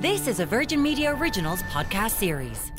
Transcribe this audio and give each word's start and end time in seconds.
This 0.00 0.26
is 0.26 0.40
a 0.40 0.46
Virgin 0.46 0.82
Media 0.82 1.14
Originals 1.14 1.62
podcast 1.64 2.12
series. 2.12 2.72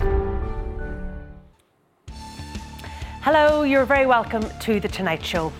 Hello, 3.21 3.61
you're 3.61 3.85
very 3.85 4.07
welcome 4.07 4.43
to 4.61 4.79
The 4.79 4.87
Tonight 4.87 5.23
Show. 5.23 5.53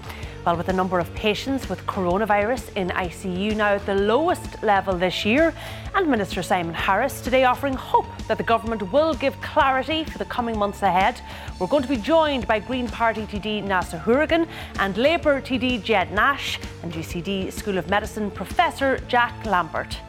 Well, 0.44 0.58
with 0.58 0.66
the 0.66 0.74
number 0.74 0.98
of 0.98 1.14
patients 1.14 1.70
with 1.70 1.86
coronavirus 1.86 2.76
in 2.76 2.90
ICU 2.90 3.56
now 3.56 3.76
at 3.76 3.86
the 3.86 3.94
lowest 3.94 4.64
level 4.64 4.98
this 4.98 5.24
year, 5.24 5.54
and 5.94 6.10
Minister 6.10 6.42
Simon 6.42 6.74
Harris 6.74 7.22
today 7.22 7.44
offering 7.44 7.76
hope 7.76 8.08
that 8.28 8.40
the 8.40 8.44
government 8.44 8.92
will 8.92 9.14
give 9.14 9.40
clarity 9.42 10.04
for 10.04 10.18
the 10.18 10.26
coming 10.26 10.58
months 10.58 10.82
ahead, 10.82 11.22
we're 11.60 11.68
going 11.68 11.84
to 11.84 11.90
be 11.90 11.98
joined 11.98 12.48
by 12.48 12.58
Green 12.58 12.88
Party 12.88 13.22
TD 13.28 13.64
Neasa 13.64 14.00
Hourigan 14.00 14.48
and 14.80 14.98
Labour 14.98 15.40
TD 15.40 15.84
Ged 15.84 16.12
Nash 16.12 16.58
and 16.82 16.92
UCD 16.92 17.54
School 17.54 17.78
of 17.78 17.88
Medicine 17.88 18.32
Professor 18.32 18.98
Jack 19.08 19.46
Lambert. 19.46 20.00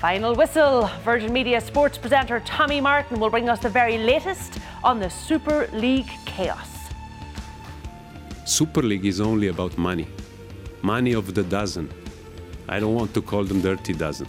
Final 0.00 0.34
whistle. 0.34 0.88
Virgin 1.04 1.30
Media 1.30 1.60
sports 1.60 1.98
presenter 1.98 2.40
Tommy 2.46 2.80
Martin 2.80 3.20
will 3.20 3.28
bring 3.28 3.50
us 3.50 3.58
the 3.58 3.68
very 3.68 3.98
latest 3.98 4.58
on 4.82 4.98
the 4.98 5.10
Super 5.10 5.68
League 5.74 6.10
chaos. 6.24 6.88
Super 8.46 8.80
League 8.80 9.04
is 9.04 9.20
only 9.20 9.48
about 9.48 9.76
money. 9.76 10.08
Money 10.80 11.12
of 11.12 11.34
the 11.34 11.42
dozen. 11.42 11.90
I 12.66 12.80
don't 12.80 12.94
want 12.94 13.12
to 13.12 13.20
call 13.20 13.44
them 13.44 13.60
dirty 13.60 13.92
dozen. 13.92 14.26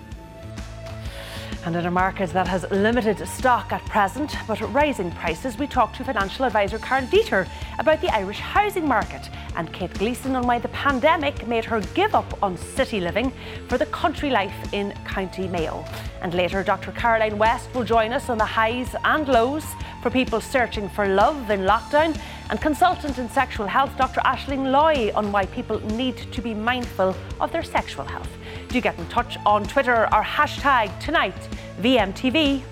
And 1.64 1.76
in 1.76 1.86
a 1.86 1.92
market 1.92 2.32
that 2.32 2.48
has 2.48 2.66
limited 2.72 3.28
stock 3.28 3.72
at 3.72 3.86
present 3.86 4.36
but 4.48 4.60
rising 4.74 5.12
prices, 5.12 5.60
we 5.60 5.68
talked 5.68 5.96
to 5.98 6.04
financial 6.04 6.46
advisor 6.46 6.80
Karl 6.80 7.06
Deeter 7.06 7.48
about 7.78 8.02
the 8.02 8.12
Irish 8.16 8.40
housing 8.40 8.88
market 8.88 9.30
and 9.56 9.72
Kate 9.72 9.94
Gleeson 9.94 10.36
on 10.36 10.48
why 10.48 10.58
the 10.58 10.70
pandemic 10.70 11.48
made 11.48 11.64
her 11.66 11.80
give 11.94 12.16
up 12.16 12.42
on 12.42 12.58
city 12.58 13.00
living 13.00 13.32
for 13.68 13.78
the 13.78 13.86
country 13.88 14.32
life 14.32 14.74
in 14.74 14.92
County 15.06 15.48
Mayo. 15.48 15.86
And 16.24 16.34
later, 16.34 16.64
Dr. 16.64 16.94
Caroline 16.94 17.38
West 17.38 17.70
will 17.76 17.84
join 17.84 18.12
us 18.12 18.28
on 18.28 18.40
the 18.40 18.46
highs 18.46 18.96
and 19.04 19.28
lows 19.28 19.66
for 20.02 20.10
people 20.10 20.42
searching 20.42 20.90
for 20.90 21.08
love 21.08 21.52
in 21.52 21.62
lockdown, 21.62 22.20
and 22.50 22.60
consultant 22.60 23.20
in 23.20 23.30
sexual 23.30 23.68
health, 23.68 23.96
Dr. 23.98 24.20
Ashling 24.22 24.72
Loy, 24.72 25.12
on 25.16 25.32
why 25.32 25.46
people 25.46 25.80
need 25.92 26.18
to 26.34 26.42
be 26.42 26.56
mindful 26.56 27.16
of 27.40 27.52
their 27.52 27.64
sexual 27.64 28.04
health. 28.04 28.30
Do 28.72 28.80
get 28.80 28.98
in 28.98 29.06
touch 29.08 29.38
on 29.46 29.66
Twitter 29.66 30.06
or 30.14 30.24
hashtag 30.24 30.98
tonight 31.02 31.36
VMTV 31.82 32.64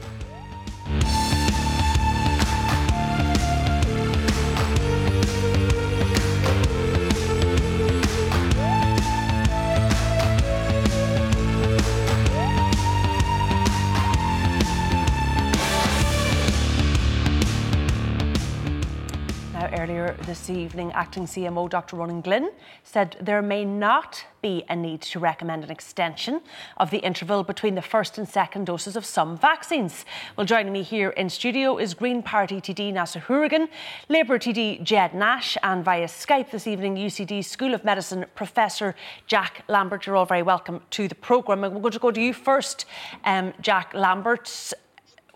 evening, 20.49 20.91
Acting 20.93 21.25
CMO 21.25 21.69
Dr. 21.69 21.95
Ronan 21.95 22.21
Glynn 22.21 22.51
said 22.83 23.17
there 23.21 23.41
may 23.41 23.65
not 23.65 24.25
be 24.41 24.63
a 24.69 24.75
need 24.75 25.01
to 25.01 25.19
recommend 25.19 25.63
an 25.63 25.71
extension 25.71 26.41
of 26.77 26.91
the 26.91 26.99
interval 26.99 27.43
between 27.43 27.75
the 27.75 27.81
first 27.81 28.17
and 28.17 28.27
second 28.27 28.65
doses 28.65 28.95
of 28.95 29.05
some 29.05 29.37
vaccines. 29.37 30.05
Well, 30.35 30.45
joining 30.45 30.73
me 30.73 30.83
here 30.83 31.09
in 31.09 31.29
studio 31.29 31.77
is 31.77 31.93
Green 31.93 32.23
Party 32.23 32.61
TD 32.61 32.93
Neasa 32.93 33.21
Hourigan, 33.21 33.67
Labour 34.07 34.39
TD 34.39 34.83
Ged 34.83 35.13
Nash, 35.13 35.57
and 35.63 35.83
via 35.83 36.05
Skype 36.05 36.51
this 36.51 36.67
evening, 36.67 36.95
UCD 36.95 37.43
School 37.43 37.73
of 37.73 37.83
Medicine 37.83 38.25
Professor 38.35 38.95
Jack 39.27 39.63
Lambert. 39.67 40.05
You're 40.05 40.15
all 40.15 40.25
very 40.25 40.43
welcome 40.43 40.81
to 40.91 41.07
the 41.07 41.15
programme. 41.15 41.61
We're 41.61 41.69
going 41.69 41.91
to 41.91 41.99
go 41.99 42.11
to 42.11 42.21
you 42.21 42.33
first, 42.33 42.85
um, 43.25 43.53
Jack 43.61 43.93
Lambert 43.93 44.73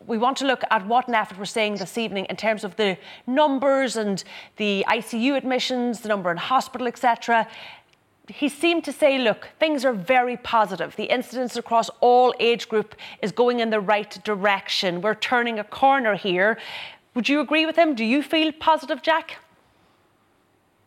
we 0.07 0.17
want 0.17 0.37
to 0.37 0.45
look 0.45 0.63
at 0.69 0.85
what 0.85 1.07
NPHET 1.07 1.37
we're 1.37 1.45
saying 1.45 1.75
this 1.75 1.97
evening 1.97 2.25
in 2.29 2.35
terms 2.35 2.63
of 2.63 2.75
the 2.75 2.97
numbers 3.27 3.95
and 3.95 4.23
the 4.57 4.85
ICU 4.87 5.35
admissions, 5.35 6.01
the 6.01 6.09
number 6.09 6.31
in 6.31 6.37
hospital, 6.37 6.87
etc. 6.87 7.47
He 8.27 8.49
seemed 8.49 8.83
to 8.85 8.91
say, 8.91 9.17
look, 9.17 9.49
things 9.59 9.83
are 9.85 9.93
very 9.93 10.37
positive. 10.37 10.95
The 10.95 11.05
incidence 11.05 11.55
across 11.55 11.89
all 11.99 12.33
age 12.39 12.69
group 12.69 12.95
is 13.21 13.31
going 13.31 13.59
in 13.59 13.69
the 13.69 13.81
right 13.81 14.23
direction. 14.23 15.01
We're 15.01 15.15
turning 15.15 15.59
a 15.59 15.63
corner 15.63 16.15
here. 16.15 16.57
Would 17.15 17.29
you 17.29 17.41
agree 17.41 17.65
with 17.65 17.75
him? 17.75 17.95
Do 17.95 18.05
you 18.05 18.23
feel 18.23 18.51
positive, 18.51 19.01
Jack? 19.01 19.37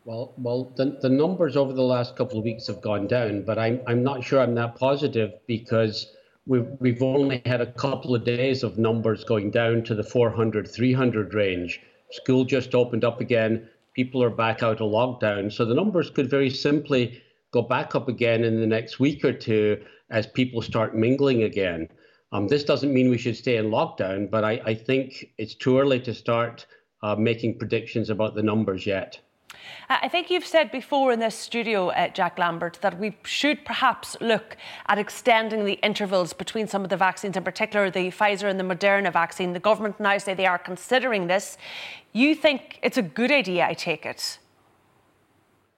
Well, 0.04 0.32
well, 0.38 0.72
the, 0.76 0.98
the 1.02 1.08
numbers 1.08 1.56
over 1.56 1.72
the 1.72 1.82
last 1.82 2.16
couple 2.16 2.38
of 2.38 2.44
weeks 2.44 2.68
have 2.68 2.80
gone 2.80 3.08
down, 3.08 3.42
but 3.42 3.58
I'm 3.58 3.80
I'm 3.88 4.04
not 4.04 4.22
sure 4.22 4.40
I'm 4.40 4.54
that 4.54 4.76
positive 4.76 5.32
because 5.48 6.15
we've, 6.46 6.68
we've 6.78 7.02
only 7.02 7.42
had 7.44 7.60
a 7.60 7.72
couple 7.72 8.14
of 8.14 8.24
days 8.24 8.62
of 8.62 8.78
numbers 8.78 9.24
going 9.24 9.50
down 9.50 9.82
to 9.84 9.94
the 9.94 10.04
400, 10.04 10.68
300 10.68 11.34
range. 11.34 11.80
School 12.10 12.44
just 12.44 12.74
opened 12.74 13.04
up 13.04 13.20
again. 13.20 13.68
People 13.94 14.22
are 14.22 14.30
back 14.30 14.62
out 14.62 14.80
of 14.80 14.90
lockdown. 14.90 15.52
So 15.52 15.64
the 15.64 15.74
numbers 15.74 16.10
could 16.10 16.30
very 16.30 16.50
simply 16.50 17.22
go 17.52 17.62
back 17.62 17.94
up 17.94 18.08
again 18.08 18.44
in 18.44 18.60
the 18.60 18.66
next 18.66 19.00
week 19.00 19.24
or 19.24 19.32
two 19.32 19.82
as 20.10 20.26
people 20.26 20.62
start 20.62 20.94
mingling 20.94 21.42
again. 21.42 21.88
Um, 22.32 22.48
this 22.48 22.64
doesn't 22.64 22.92
mean 22.92 23.10
we 23.10 23.18
should 23.18 23.36
stay 23.36 23.56
in 23.56 23.70
lockdown, 23.70 24.30
but 24.30 24.44
I, 24.44 24.60
I 24.64 24.74
think 24.74 25.26
it's 25.38 25.54
too 25.54 25.78
early 25.78 26.00
to 26.00 26.14
start 26.14 26.66
uh, 27.02 27.16
making 27.16 27.58
predictions 27.58 28.10
about 28.10 28.34
the 28.34 28.42
numbers 28.42 28.86
yet. 28.86 29.20
Uh, 29.88 29.98
I 30.02 30.08
think 30.08 30.30
you've 30.30 30.46
said 30.46 30.70
before 30.70 31.12
in 31.12 31.20
this 31.20 31.34
studio, 31.34 31.88
uh, 31.88 32.08
Jack 32.08 32.38
Lambert, 32.38 32.78
that 32.82 32.98
we 32.98 33.16
should 33.24 33.64
perhaps 33.64 34.16
look 34.20 34.56
at 34.86 34.98
extending 34.98 35.64
the 35.64 35.74
intervals 35.74 36.32
between 36.32 36.66
some 36.66 36.82
of 36.82 36.90
the 36.90 36.96
vaccines, 36.96 37.36
in 37.36 37.44
particular 37.44 37.90
the 37.90 38.10
Pfizer 38.10 38.50
and 38.50 38.58
the 38.58 38.64
Moderna 38.64 39.12
vaccine. 39.12 39.52
The 39.52 39.60
government 39.60 40.00
now 40.00 40.18
say 40.18 40.34
they 40.34 40.46
are 40.46 40.58
considering 40.58 41.26
this. 41.26 41.58
You 42.12 42.34
think 42.34 42.78
it's 42.82 42.98
a 42.98 43.02
good 43.02 43.30
idea, 43.30 43.66
I 43.66 43.74
take 43.74 44.06
it? 44.06 44.38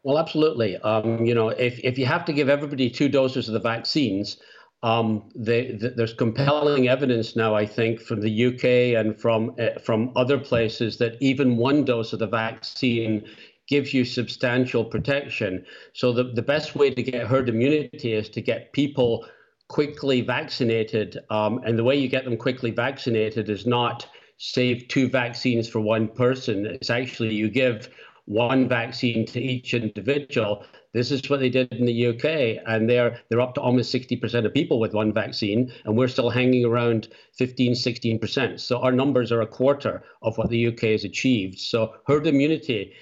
Well, 0.03 0.19
absolutely. 0.19 0.77
Um, 0.79 1.27
you 1.27 1.35
know, 1.35 1.49
if, 1.49 1.79
if 1.85 1.99
you 1.99 2.07
have 2.07 2.25
to 2.27 2.33
give 2.33 2.49
everybody 2.49 2.89
two 2.89 3.09
doses 3.09 3.49
of 3.49 3.55
the 3.55 3.61
vaccines, 3.61 4.39
um, 4.83 5.29
they, 5.35 5.73
the, 5.73 5.91
there's 5.91 6.15
compelling 6.15 6.89
evidence 6.89 7.35
now, 7.35 7.55
I 7.55 7.67
think, 7.67 8.01
from 8.01 8.21
the 8.21 8.47
UK 8.47 8.97
and 8.99 9.21
from 9.21 9.55
uh, 9.59 9.81
from 9.81 10.13
other 10.15 10.39
places 10.39 10.99
that 10.99 11.17
even 11.21 11.57
one 11.57 11.85
dose 11.85 12.13
of 12.13 12.21
the 12.21 12.29
vaccine 12.29 13.25
gives 13.69 13.93
you 13.95 14.05
substantial 14.05 14.85
protection. 14.85 15.65
So 15.93 16.13
the, 16.13 16.25
the 16.25 16.43
best 16.43 16.75
way 16.75 16.91
to 16.91 17.03
get 17.03 17.27
herd 17.27 17.49
immunity 17.49 18.15
is 18.15 18.29
to 18.31 18.41
get 18.41 18.73
people 18.73 19.27
quickly 19.69 20.23
vaccinated. 20.23 21.19
Um, 21.31 21.61
and 21.65 21.79
the 21.79 21.85
way 21.85 21.97
you 21.97 22.09
get 22.09 22.25
them 22.25 22.37
quickly 22.37 22.71
vaccinated 22.71 23.49
is 23.51 23.67
not 23.67 24.07
save 24.39 24.89
two 24.89 25.09
vaccines 25.09 25.69
for 25.69 25.81
one 25.81 26.09
person. 26.09 26.67
It's 26.67 26.91
actually 26.91 27.35
you 27.35 27.51
give 27.51 27.89
one 28.25 28.69
vaccine 28.69 29.25
to 29.27 29.41
each 29.41 29.73
individual. 29.75 30.65
This 30.93 31.11
is 31.11 31.29
what 31.29 31.41
they 31.41 31.49
did 31.49 31.73
in 31.73 31.87
the 31.87 32.07
UK, 32.09 32.63
and 32.67 32.89
they're 32.89 33.21
they're 33.29 33.41
up 33.41 33.55
to 33.55 33.61
almost 33.61 33.95
60% 33.95 34.45
of 34.45 34.55
people 34.55 34.81
with 34.81 34.95
one 34.95 35.13
vaccine, 35.13 35.73
and 35.85 35.97
we're 35.97 36.09
still 36.09 36.31
hanging 36.31 36.65
around 36.65 37.09
15, 37.37 37.73
16%. 37.73 38.61
So 38.61 38.81
our 38.81 38.93
numbers 38.93 39.33
are 39.33 39.43
a 39.43 39.47
quarter 39.47 40.03
of 40.23 40.37
what 40.39 40.51
the 40.51 40.67
UK 40.67 40.81
has 40.81 41.05
achieved. 41.05 41.59
So 41.59 41.95
herd 42.07 42.27
immunity 42.27 42.93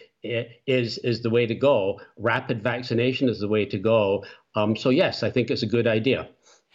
is 0.67 0.99
is 0.99 1.23
the 1.23 1.31
way 1.31 1.47
to 1.47 1.55
go. 1.55 2.01
Rapid 2.19 2.63
vaccination 2.63 3.29
is 3.29 3.41
the 3.41 3.49
way 3.49 3.65
to 3.67 3.79
go. 3.79 4.25
Um, 4.55 4.77
so 4.77 4.91
yes, 4.91 5.23
I 5.23 5.31
think 5.31 5.51
it's 5.51 5.63
a 5.63 5.67
good 5.67 5.87
idea. 5.87 6.29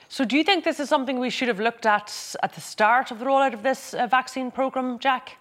So 0.09 0.25
do 0.25 0.37
you 0.37 0.43
think 0.43 0.65
this 0.65 0.79
is 0.79 0.89
something 0.89 1.19
we 1.19 1.29
should 1.29 1.47
have 1.47 1.59
looked 1.59 1.85
at 1.85 2.35
at 2.43 2.53
the 2.53 2.61
start 2.61 3.11
of 3.11 3.19
the 3.19 3.25
rollout 3.25 3.53
of 3.53 3.63
this 3.63 3.93
uh, 3.93 4.07
vaccine 4.07 4.51
program, 4.51 4.99
Jack? 4.99 5.37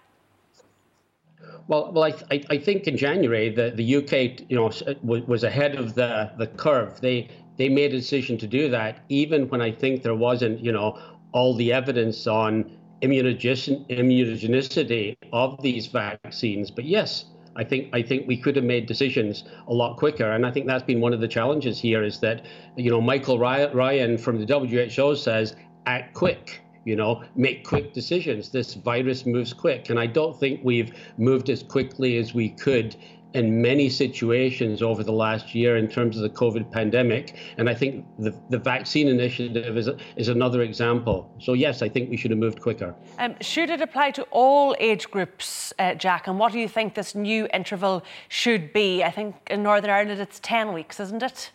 Well, 1.67 1.91
well, 1.91 2.05
I, 2.05 2.13
I, 2.31 2.43
I, 2.51 2.57
think 2.57 2.87
in 2.87 2.95
January 2.97 3.49
the, 3.49 3.71
the 3.75 3.97
UK, 3.97 4.49
you 4.49 4.55
know, 4.55 4.71
was 5.03 5.43
ahead 5.43 5.75
of 5.75 5.95
the, 5.95 6.31
the 6.37 6.47
curve. 6.47 7.01
They 7.01 7.29
they 7.57 7.67
made 7.69 7.93
a 7.93 7.97
decision 7.97 8.37
to 8.39 8.47
do 8.47 8.69
that, 8.69 9.03
even 9.09 9.47
when 9.49 9.61
I 9.61 9.71
think 9.71 10.01
there 10.03 10.15
wasn't, 10.15 10.63
you 10.63 10.71
know, 10.71 10.97
all 11.31 11.53
the 11.53 11.73
evidence 11.73 12.25
on 12.25 12.71
immunogenicity 13.01 15.17
of 15.33 15.61
these 15.61 15.87
vaccines. 15.87 16.71
But 16.71 16.85
yes, 16.85 17.25
I 17.55 17.63
think 17.63 17.89
I 17.93 18.01
think 18.01 18.27
we 18.27 18.37
could 18.37 18.55
have 18.55 18.65
made 18.65 18.85
decisions 18.85 19.43
a 19.67 19.73
lot 19.73 19.97
quicker, 19.97 20.31
and 20.31 20.45
I 20.45 20.51
think 20.51 20.67
that's 20.67 20.83
been 20.83 21.01
one 21.01 21.13
of 21.13 21.19
the 21.19 21.27
challenges 21.27 21.79
here. 21.79 22.03
Is 22.03 22.19
that 22.19 22.45
you 22.75 22.89
know 22.89 23.01
Michael 23.01 23.39
Ryan 23.39 24.17
from 24.17 24.43
the 24.43 24.45
WHO 24.45 25.15
says 25.15 25.55
act 25.85 26.13
quick 26.13 26.61
you 26.85 26.95
know 26.95 27.23
make 27.35 27.63
quick 27.63 27.93
decisions 27.93 28.49
this 28.49 28.73
virus 28.73 29.25
moves 29.25 29.53
quick 29.53 29.89
and 29.89 29.99
i 29.99 30.05
don't 30.05 30.39
think 30.39 30.59
we've 30.63 30.93
moved 31.17 31.49
as 31.49 31.63
quickly 31.63 32.17
as 32.17 32.33
we 32.33 32.49
could 32.49 32.95
in 33.33 33.61
many 33.61 33.89
situations 33.89 34.81
over 34.81 35.03
the 35.03 35.11
last 35.11 35.55
year 35.55 35.77
in 35.77 35.87
terms 35.87 36.17
of 36.17 36.23
the 36.23 36.29
COVID 36.29 36.71
pandemic. 36.71 37.35
And 37.57 37.69
I 37.69 37.73
think 37.73 38.05
the, 38.19 38.33
the 38.49 38.57
vaccine 38.57 39.07
initiative 39.07 39.77
is, 39.77 39.89
is 40.15 40.27
another 40.27 40.61
example. 40.61 41.33
So, 41.39 41.53
yes, 41.53 41.81
I 41.81 41.89
think 41.89 42.09
we 42.09 42.17
should 42.17 42.31
have 42.31 42.39
moved 42.39 42.61
quicker. 42.61 42.95
Um, 43.19 43.35
should 43.41 43.69
it 43.69 43.81
apply 43.81 44.11
to 44.11 44.23
all 44.31 44.75
age 44.79 45.09
groups, 45.09 45.73
uh, 45.79 45.95
Jack? 45.95 46.27
And 46.27 46.37
what 46.39 46.51
do 46.51 46.59
you 46.59 46.67
think 46.67 46.95
this 46.95 47.15
new 47.15 47.47
interval 47.53 48.03
should 48.27 48.73
be? 48.73 49.03
I 49.03 49.11
think 49.11 49.35
in 49.49 49.63
Northern 49.63 49.89
Ireland 49.89 50.19
it's 50.19 50.39
10 50.39 50.73
weeks, 50.73 50.99
isn't 50.99 51.23
it? 51.23 51.51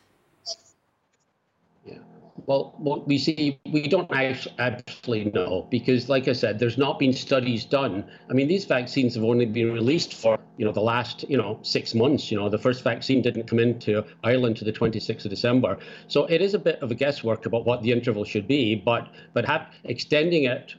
Well, 2.45 2.75
what 2.77 3.09
we 3.09 3.19
see, 3.19 3.59
we 3.73 3.89
don't 3.89 4.11
actually 4.13 5.25
know 5.27 5.67
because, 5.71 6.09
like 6.09 6.29
I 6.29 6.33
said, 6.33 6.59
there's 6.59 6.77
not 6.77 6.99
been 6.99 7.13
studies 7.13 7.65
done. 7.65 8.05
I 8.29 8.35
mean, 8.35 8.47
these 8.47 8.67
vaccines 8.67 9.15
have 9.15 9.25
only 9.25 9.47
been 9.47 9.73
released 9.73 10.15
for 10.15 10.39
you 10.59 10.65
know 10.65 10.73
the 10.73 10.83
last 10.83 11.25
you 11.29 11.37
know 11.37 11.59
six 11.63 11.95
months. 11.95 12.31
You 12.31 12.39
know, 12.39 12.49
the 12.49 12.59
first 12.59 12.85
vaccine 12.85 13.23
didn't 13.23 13.49
come 13.49 13.59
into 13.59 14.05
Ireland 14.23 14.57
to 14.59 14.65
the 14.65 14.73
26th 14.73 15.25
of 15.25 15.31
December, 15.31 15.79
so 16.09 16.27
it 16.27 16.43
is 16.43 16.55
a 16.55 16.59
bit 16.59 16.81
of 16.83 16.91
a 16.91 16.95
guesswork 16.95 17.47
about 17.47 17.65
what 17.65 17.83
the 17.83 17.91
interval 17.91 18.25
should 18.25 18.47
be. 18.47 18.75
But 18.75 19.09
but 19.33 19.47
extending 19.85 20.45
it, 20.45 20.75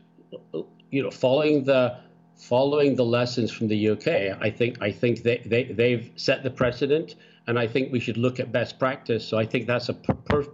you 0.91 1.03
know, 1.03 1.11
following 1.11 1.63
the 1.63 1.97
following 2.37 2.95
the 2.95 3.05
lessons 3.05 3.51
from 3.51 3.67
the 3.67 3.89
UK, 3.89 4.07
I 4.39 4.51
think 4.51 4.81
I 4.81 4.91
think 4.91 5.23
they, 5.23 5.41
they 5.45 5.63
they've 5.63 6.11
set 6.15 6.43
the 6.43 6.51
precedent, 6.51 7.15
and 7.47 7.57
I 7.57 7.67
think 7.67 7.91
we 7.91 7.99
should 7.99 8.17
look 8.17 8.39
at 8.39 8.51
best 8.51 8.77
practice. 8.77 9.27
So 9.27 9.37
I 9.37 9.45
think 9.45 9.67
that's 9.67 9.89
a 9.89 9.93
per 9.93 10.45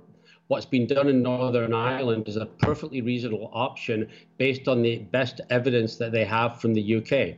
what's 0.47 0.65
been 0.65 0.85
done 0.85 1.07
in 1.07 1.21
Northern 1.21 1.73
Ireland 1.73 2.27
is 2.27 2.35
a 2.35 2.45
perfectly 2.45 3.01
reasonable 3.01 3.49
option 3.53 4.09
based 4.37 4.67
on 4.67 4.81
the 4.81 4.97
best 4.97 5.41
evidence 5.49 5.95
that 5.97 6.11
they 6.11 6.25
have 6.25 6.59
from 6.59 6.73
the 6.73 6.95
UK. 6.95 7.37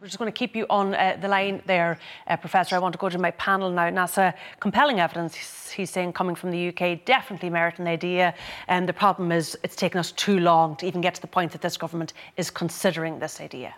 We're 0.00 0.08
just 0.08 0.18
going 0.18 0.30
to 0.30 0.38
keep 0.38 0.54
you 0.54 0.66
on 0.68 0.94
uh, 0.94 1.16
the 1.20 1.26
line 1.26 1.62
there, 1.66 1.98
uh, 2.26 2.36
Professor. 2.36 2.76
I 2.76 2.78
want 2.78 2.92
to 2.92 2.98
go 2.98 3.08
to 3.08 3.18
my 3.18 3.30
panel 3.32 3.70
now. 3.70 3.88
Neasa, 3.88 4.34
compelling 4.60 5.00
evidence, 5.00 5.70
he's 5.70 5.90
saying, 5.90 6.12
coming 6.12 6.36
from 6.36 6.50
the 6.50 6.68
UK, 6.68 7.04
definitely 7.04 7.48
merit 7.48 7.78
an 7.78 7.88
idea. 7.88 8.34
And 8.68 8.86
the 8.86 8.92
problem 8.92 9.32
is 9.32 9.56
it's 9.62 9.74
taken 9.74 9.98
us 9.98 10.12
too 10.12 10.38
long 10.38 10.76
to 10.76 10.86
even 10.86 11.00
get 11.00 11.14
to 11.14 11.20
the 11.20 11.26
point 11.26 11.52
that 11.52 11.62
this 11.62 11.78
government 11.78 12.12
is 12.36 12.50
considering 12.50 13.20
this 13.20 13.40
idea. 13.40 13.74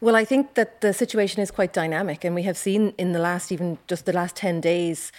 Well, 0.00 0.16
I 0.16 0.24
think 0.24 0.54
that 0.54 0.80
the 0.80 0.92
situation 0.92 1.42
is 1.42 1.50
quite 1.50 1.72
dynamic, 1.72 2.24
and 2.24 2.34
we 2.34 2.44
have 2.44 2.56
seen 2.56 2.94
in 2.96 3.12
the 3.12 3.18
last, 3.18 3.52
even 3.52 3.78
just 3.88 4.06
the 4.06 4.12
last 4.12 4.36
10 4.36 4.60
days, 4.60 5.12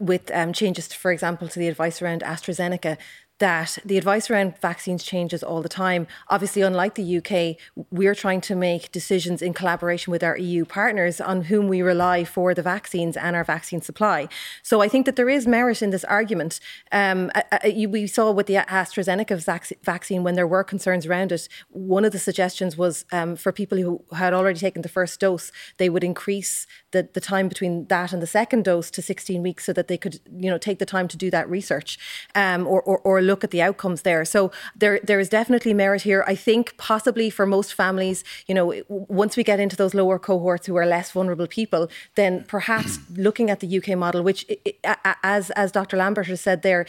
with 0.00 0.30
um, 0.34 0.52
changes, 0.52 0.92
for 0.92 1.12
example, 1.12 1.46
to 1.46 1.58
the 1.58 1.68
advice 1.68 2.02
around 2.02 2.22
AstraZeneca, 2.22 2.96
that 3.40 3.78
the 3.84 3.98
advice 3.98 4.30
around 4.30 4.56
vaccines 4.58 5.02
changes 5.02 5.42
all 5.42 5.62
the 5.62 5.68
time. 5.68 6.06
Obviously, 6.28 6.62
unlike 6.62 6.94
the 6.94 7.18
UK, 7.18 7.56
we're 7.90 8.14
trying 8.14 8.40
to 8.42 8.54
make 8.54 8.92
decisions 8.92 9.42
in 9.42 9.52
collaboration 9.52 10.10
with 10.10 10.22
our 10.22 10.36
EU 10.36 10.64
partners 10.64 11.20
on 11.20 11.42
whom 11.44 11.66
we 11.66 11.82
rely 11.82 12.22
for 12.22 12.54
the 12.54 12.62
vaccines 12.62 13.16
and 13.16 13.34
our 13.34 13.44
vaccine 13.44 13.80
supply. 13.80 14.28
So 14.62 14.80
I 14.80 14.88
think 14.88 15.06
that 15.06 15.16
there 15.16 15.28
is 15.28 15.46
merit 15.46 15.82
in 15.82 15.90
this 15.90 16.04
argument. 16.04 16.60
Um, 16.92 17.30
we 17.64 18.06
saw 18.06 18.30
with 18.30 18.46
the 18.46 18.56
AstraZeneca 18.56 19.76
vaccine 19.82 20.22
when 20.22 20.34
there 20.34 20.46
were 20.46 20.62
concerns 20.62 21.06
around 21.06 21.32
it, 21.32 21.48
one 21.70 22.04
of 22.04 22.12
the 22.12 22.18
suggestions 22.18 22.76
was 22.76 23.04
um, 23.10 23.36
for 23.36 23.52
people 23.52 23.78
who 23.78 24.04
had 24.12 24.34
already 24.34 24.58
taken 24.58 24.82
the 24.82 24.88
first 24.88 25.18
dose, 25.18 25.50
they 25.78 25.88
would 25.88 26.04
increase 26.04 26.66
the, 26.92 27.08
the 27.14 27.20
time 27.20 27.48
between 27.48 27.86
that 27.86 28.12
and 28.12 28.20
the 28.20 28.26
second 28.26 28.64
dose 28.64 28.90
to 28.90 29.00
16 29.00 29.42
weeks 29.42 29.64
so 29.64 29.72
that 29.72 29.88
they 29.88 29.96
could, 29.96 30.20
you 30.30 30.50
know, 30.50 30.58
take 30.58 30.78
the 30.78 30.86
time 30.86 31.08
to 31.08 31.16
do 31.16 31.30
that 31.30 31.48
research 31.48 31.98
um, 32.34 32.66
or, 32.66 32.82
or, 32.82 32.98
or 32.98 33.18
look 33.30 33.42
at 33.44 33.50
the 33.56 33.62
outcomes 33.68 34.00
there. 34.08 34.22
So 34.34 34.40
there 34.82 34.96
there 35.08 35.20
is 35.24 35.28
definitely 35.38 35.74
merit 35.84 36.02
here. 36.10 36.22
I 36.34 36.36
think 36.48 36.64
possibly 36.90 37.28
for 37.38 37.44
most 37.56 37.70
families, 37.82 38.18
you 38.48 38.54
know, 38.58 38.66
once 39.22 39.32
we 39.38 39.44
get 39.50 39.58
into 39.64 39.76
those 39.82 39.94
lower 40.00 40.18
cohorts 40.28 40.64
who 40.68 40.76
are 40.80 40.88
less 40.96 41.08
vulnerable 41.16 41.48
people, 41.58 41.82
then 42.20 42.32
perhaps 42.56 42.90
looking 43.26 43.46
at 43.52 43.58
the 43.62 43.68
UK 43.78 43.88
model, 44.04 44.20
which 44.28 44.40
as 45.34 45.50
as 45.62 45.68
Dr. 45.78 45.96
Lambert 46.02 46.26
has 46.26 46.40
said 46.40 46.58
there, 46.62 46.82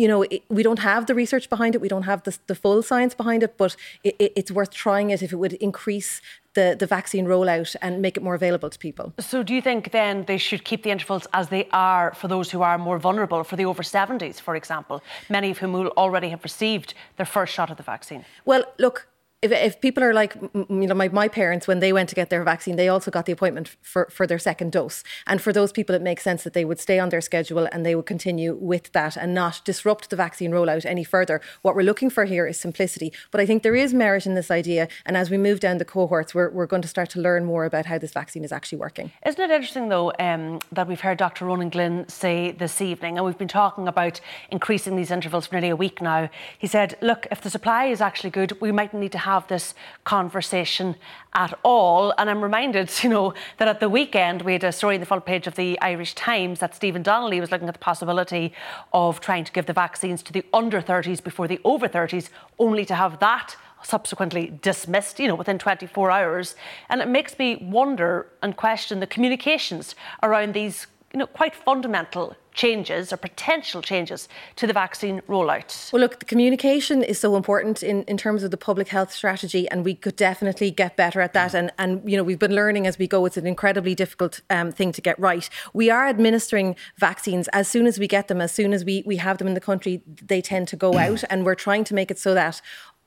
you 0.00 0.08
know, 0.10 0.20
we 0.48 0.62
don't 0.68 0.82
have 0.90 1.02
the 1.06 1.14
research 1.22 1.46
behind 1.54 1.74
it, 1.74 1.80
we 1.86 1.92
don't 1.94 2.08
have 2.12 2.20
the, 2.26 2.32
the 2.50 2.54
full 2.54 2.82
science 2.82 3.14
behind 3.14 3.42
it, 3.42 3.52
but 3.62 3.72
it, 4.04 4.14
it's 4.38 4.50
worth 4.58 4.72
trying 4.86 5.10
it 5.10 5.22
if 5.22 5.32
it 5.32 5.38
would 5.42 5.54
increase 5.68 6.20
the, 6.54 6.76
the 6.78 6.86
vaccine 6.86 7.26
rollout 7.26 7.76
and 7.82 8.00
make 8.00 8.16
it 8.16 8.22
more 8.22 8.34
available 8.34 8.70
to 8.70 8.78
people. 8.78 9.12
So, 9.18 9.42
do 9.42 9.54
you 9.54 9.62
think 9.62 9.92
then 9.92 10.24
they 10.26 10.38
should 10.38 10.64
keep 10.64 10.82
the 10.82 10.90
intervals 10.90 11.26
as 11.32 11.48
they 11.48 11.68
are 11.72 12.14
for 12.14 12.28
those 12.28 12.50
who 12.50 12.62
are 12.62 12.78
more 12.78 12.98
vulnerable, 12.98 13.44
for 13.44 13.56
the 13.56 13.64
over 13.64 13.82
70s, 13.82 14.40
for 14.40 14.56
example, 14.56 15.02
many 15.28 15.50
of 15.50 15.58
whom 15.58 15.72
will 15.72 15.88
already 15.96 16.28
have 16.30 16.42
received 16.44 16.94
their 17.16 17.26
first 17.26 17.52
shot 17.52 17.70
of 17.70 17.76
the 17.76 17.82
vaccine? 17.82 18.24
Well, 18.44 18.64
look, 18.78 19.07
if, 19.40 19.52
if 19.52 19.80
people 19.80 20.02
are 20.02 20.12
like 20.12 20.34
you 20.52 20.66
know 20.68 20.94
my, 20.94 21.08
my 21.08 21.28
parents 21.28 21.68
when 21.68 21.78
they 21.78 21.92
went 21.92 22.08
to 22.08 22.14
get 22.16 22.28
their 22.28 22.42
vaccine 22.42 22.74
they 22.74 22.88
also 22.88 23.08
got 23.08 23.24
the 23.24 23.30
appointment 23.30 23.76
for, 23.82 24.08
for 24.10 24.26
their 24.26 24.38
second 24.38 24.72
dose. 24.72 25.04
And 25.28 25.40
for 25.40 25.52
those 25.52 25.70
people 25.70 25.94
it 25.94 26.02
makes 26.02 26.24
sense 26.24 26.42
that 26.42 26.54
they 26.54 26.64
would 26.64 26.80
stay 26.80 26.98
on 26.98 27.10
their 27.10 27.20
schedule 27.20 27.68
and 27.70 27.86
they 27.86 27.94
would 27.94 28.06
continue 28.06 28.56
with 28.60 28.90
that 28.92 29.16
and 29.16 29.32
not 29.34 29.60
disrupt 29.64 30.10
the 30.10 30.16
vaccine 30.16 30.50
rollout 30.50 30.84
any 30.84 31.04
further. 31.04 31.40
What 31.62 31.76
we're 31.76 31.82
looking 31.82 32.10
for 32.10 32.24
here 32.24 32.48
is 32.48 32.58
simplicity. 32.58 33.12
But 33.30 33.40
i 33.40 33.46
think 33.46 33.62
there 33.62 33.76
is 33.76 33.94
merit 33.94 34.26
in 34.26 34.34
this 34.34 34.50
idea. 34.50 34.88
And 35.06 35.16
as 35.16 35.30
we 35.30 35.38
move 35.38 35.60
down 35.60 35.78
the 35.78 35.84
cohorts 35.84 36.34
we're, 36.34 36.50
we're 36.50 36.66
going 36.66 36.82
to 36.82 36.88
start 36.88 37.08
to 37.10 37.20
learn 37.20 37.44
more 37.44 37.64
about 37.64 37.86
how 37.86 37.98
this 37.98 38.12
vaccine 38.12 38.42
is 38.42 38.50
actually 38.50 38.78
working. 38.78 39.12
Isn't 39.24 39.40
it 39.40 39.54
interesting 39.54 39.88
though 39.88 40.12
um, 40.18 40.58
that 40.72 40.88
we've 40.88 41.00
heard 41.00 41.18
dr 41.18 41.44
ronan 41.44 41.68
glynn 41.68 42.08
say 42.08 42.50
this 42.50 42.80
evening 42.80 43.16
and 43.16 43.24
we've 43.24 43.38
been 43.38 43.46
talking 43.46 43.86
about 43.86 44.20
increasing 44.50 44.96
these 44.96 45.12
intervals 45.12 45.46
for 45.46 45.54
nearly 45.54 45.68
a 45.68 45.76
week 45.76 46.02
now. 46.02 46.28
He 46.58 46.66
said 46.66 46.98
look 47.00 47.28
if 47.30 47.40
the 47.40 47.50
supply 47.50 47.84
is 47.84 48.00
actually 48.00 48.30
good 48.30 48.60
we 48.60 48.72
might 48.72 48.92
need 48.92 49.12
to 49.12 49.18
have 49.18 49.27
this 49.48 49.74
conversation 50.04 50.96
at 51.34 51.56
all. 51.62 52.14
And 52.16 52.30
I'm 52.30 52.42
reminded, 52.42 52.90
you 53.02 53.10
know, 53.10 53.34
that 53.58 53.68
at 53.68 53.80
the 53.80 53.88
weekend 53.88 54.42
we 54.42 54.52
had 54.54 54.64
a 54.64 54.72
story 54.72 54.94
in 54.94 55.00
the 55.00 55.06
front 55.06 55.26
page 55.26 55.46
of 55.46 55.54
the 55.54 55.78
Irish 55.80 56.14
Times 56.14 56.60
that 56.60 56.74
Stephen 56.74 57.02
Donnelly 57.02 57.40
was 57.40 57.50
looking 57.50 57.68
at 57.68 57.74
the 57.74 57.80
possibility 57.80 58.52
of 58.92 59.20
trying 59.20 59.44
to 59.44 59.52
give 59.52 59.66
the 59.66 59.72
vaccines 59.72 60.22
to 60.24 60.32
the 60.32 60.44
under 60.52 60.80
30s 60.80 61.22
before 61.22 61.46
the 61.46 61.60
over 61.64 61.88
30s, 61.88 62.30
only 62.58 62.84
to 62.84 62.94
have 62.94 63.18
that 63.20 63.56
subsequently 63.82 64.58
dismissed, 64.62 65.20
you 65.20 65.28
know, 65.28 65.34
within 65.34 65.58
24 65.58 66.10
hours. 66.10 66.56
And 66.88 67.00
it 67.00 67.08
makes 67.08 67.38
me 67.38 67.56
wonder 67.56 68.26
and 68.42 68.56
question 68.56 69.00
the 69.00 69.06
communications 69.06 69.94
around 70.22 70.54
these, 70.54 70.86
you 71.12 71.18
know, 71.18 71.26
quite 71.26 71.54
fundamental 71.54 72.36
changes 72.58 73.12
or 73.12 73.16
potential 73.16 73.80
changes 73.80 74.28
to 74.56 74.66
the 74.66 74.72
vaccine 74.72 75.22
rollout? 75.28 75.92
Well, 75.92 76.00
look, 76.00 76.18
the 76.18 76.24
communication 76.24 77.04
is 77.04 77.18
so 77.20 77.36
important 77.36 77.84
in, 77.84 78.02
in 78.04 78.16
terms 78.16 78.42
of 78.42 78.50
the 78.50 78.56
public 78.56 78.88
health 78.88 79.12
strategy, 79.12 79.68
and 79.70 79.84
we 79.84 79.94
could 79.94 80.16
definitely 80.16 80.72
get 80.72 80.96
better 80.96 81.20
at 81.20 81.34
that. 81.34 81.54
And, 81.54 81.70
and 81.78 82.02
you 82.10 82.16
know, 82.16 82.24
we've 82.24 82.38
been 82.38 82.56
learning 82.56 82.88
as 82.88 82.98
we 82.98 83.06
go. 83.06 83.24
It's 83.26 83.36
an 83.36 83.46
incredibly 83.46 83.94
difficult 83.94 84.40
um, 84.50 84.72
thing 84.72 84.90
to 84.92 85.00
get 85.00 85.16
right. 85.20 85.48
We 85.72 85.88
are 85.88 86.08
administering 86.08 86.74
vaccines 86.96 87.46
as 87.52 87.68
soon 87.68 87.86
as 87.86 88.00
we 88.00 88.08
get 88.08 88.26
them, 88.26 88.40
as 88.40 88.50
soon 88.50 88.72
as 88.72 88.84
we, 88.84 89.04
we 89.06 89.16
have 89.16 89.38
them 89.38 89.46
in 89.46 89.54
the 89.54 89.60
country, 89.60 90.02
they 90.06 90.42
tend 90.42 90.66
to 90.68 90.76
go 90.76 90.98
out, 91.06 91.22
and 91.30 91.46
we're 91.46 91.54
trying 91.54 91.84
to 91.84 91.94
make 91.94 92.10
it 92.10 92.18
so 92.18 92.34
that 92.34 92.60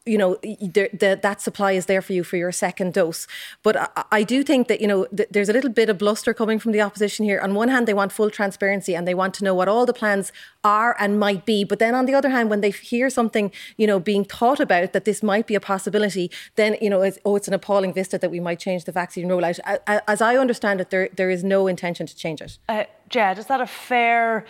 you 0.06 0.18
know 0.18 0.36
the, 0.42 0.90
the, 0.94 1.20
that 1.22 1.42
supply 1.42 1.74
is 1.74 1.86
there 1.86 2.02
for 2.02 2.14
you 2.14 2.24
for 2.24 2.38
your 2.38 2.52
second 2.52 2.94
dose. 2.94 3.28
But 3.62 3.78
I, 3.78 4.04
I 4.12 4.24
do 4.24 4.44
think 4.44 4.68
that 4.68 4.82
you 4.82 4.88
know 4.88 5.06
th- 5.06 5.30
there's 5.32 5.50
a 5.50 5.54
little 5.54 5.70
bit 5.70 5.90
of 5.90 5.98
bluster 5.98 6.34
coming 6.34 6.60
from 6.60 6.72
the 6.72 6.82
opposition 6.82 7.26
here. 7.26 7.40
On 7.40 7.54
one 7.54 7.70
hand 7.70 7.88
they 7.88 7.94
want 7.94 8.12
full 8.12 8.30
transparency 8.30 8.96
and 8.96 9.08
they 9.08 9.14
want 9.14 9.34
to 9.36 9.44
know 9.44 9.54
what 9.54 9.68
all 9.68 9.86
the 9.86 9.94
plans 9.94 10.32
are 10.64 10.96
and 11.00 11.20
might 11.20 11.46
be 11.46 11.64
but 11.64 11.80
then 11.80 11.96
on 11.96 12.06
the 12.06 12.14
other 12.14 12.30
hand 12.30 12.50
when 12.50 12.62
they 12.62 12.72
hear 12.72 13.10
something 13.10 13.52
you 13.78 13.88
know 13.88 14.00
being 14.00 14.24
thought 14.24 14.60
about 14.60 14.94
that 14.94 15.06
this 15.06 15.24
might 15.24 15.48
be 15.48 15.56
a 15.56 15.60
possibility 15.60 16.30
then 16.56 16.76
you 16.82 16.90
know 16.90 17.02
it's, 17.02 17.18
oh 17.26 17.36
it's 17.36 17.48
an 17.48 17.54
appalling 17.54 17.94
vista 17.94 18.18
that 18.18 18.32
we 18.32 18.40
might 18.40 18.60
change 18.60 18.86
the 18.86 18.92
vaccine 18.92 19.28
rollout 19.28 19.60
as 19.88 20.22
i 20.22 20.38
understand 20.38 20.80
it 20.80 20.90
there 20.90 21.10
there 21.16 21.30
is 21.30 21.44
no 21.44 21.68
intention 21.68 22.06
to 22.06 22.16
change 22.16 22.42
it 22.42 22.58
uh, 22.70 22.84
Ged, 23.12 23.40
is 23.40 23.48
that 23.48 23.60
a 23.60 23.68
fair 23.68 24.46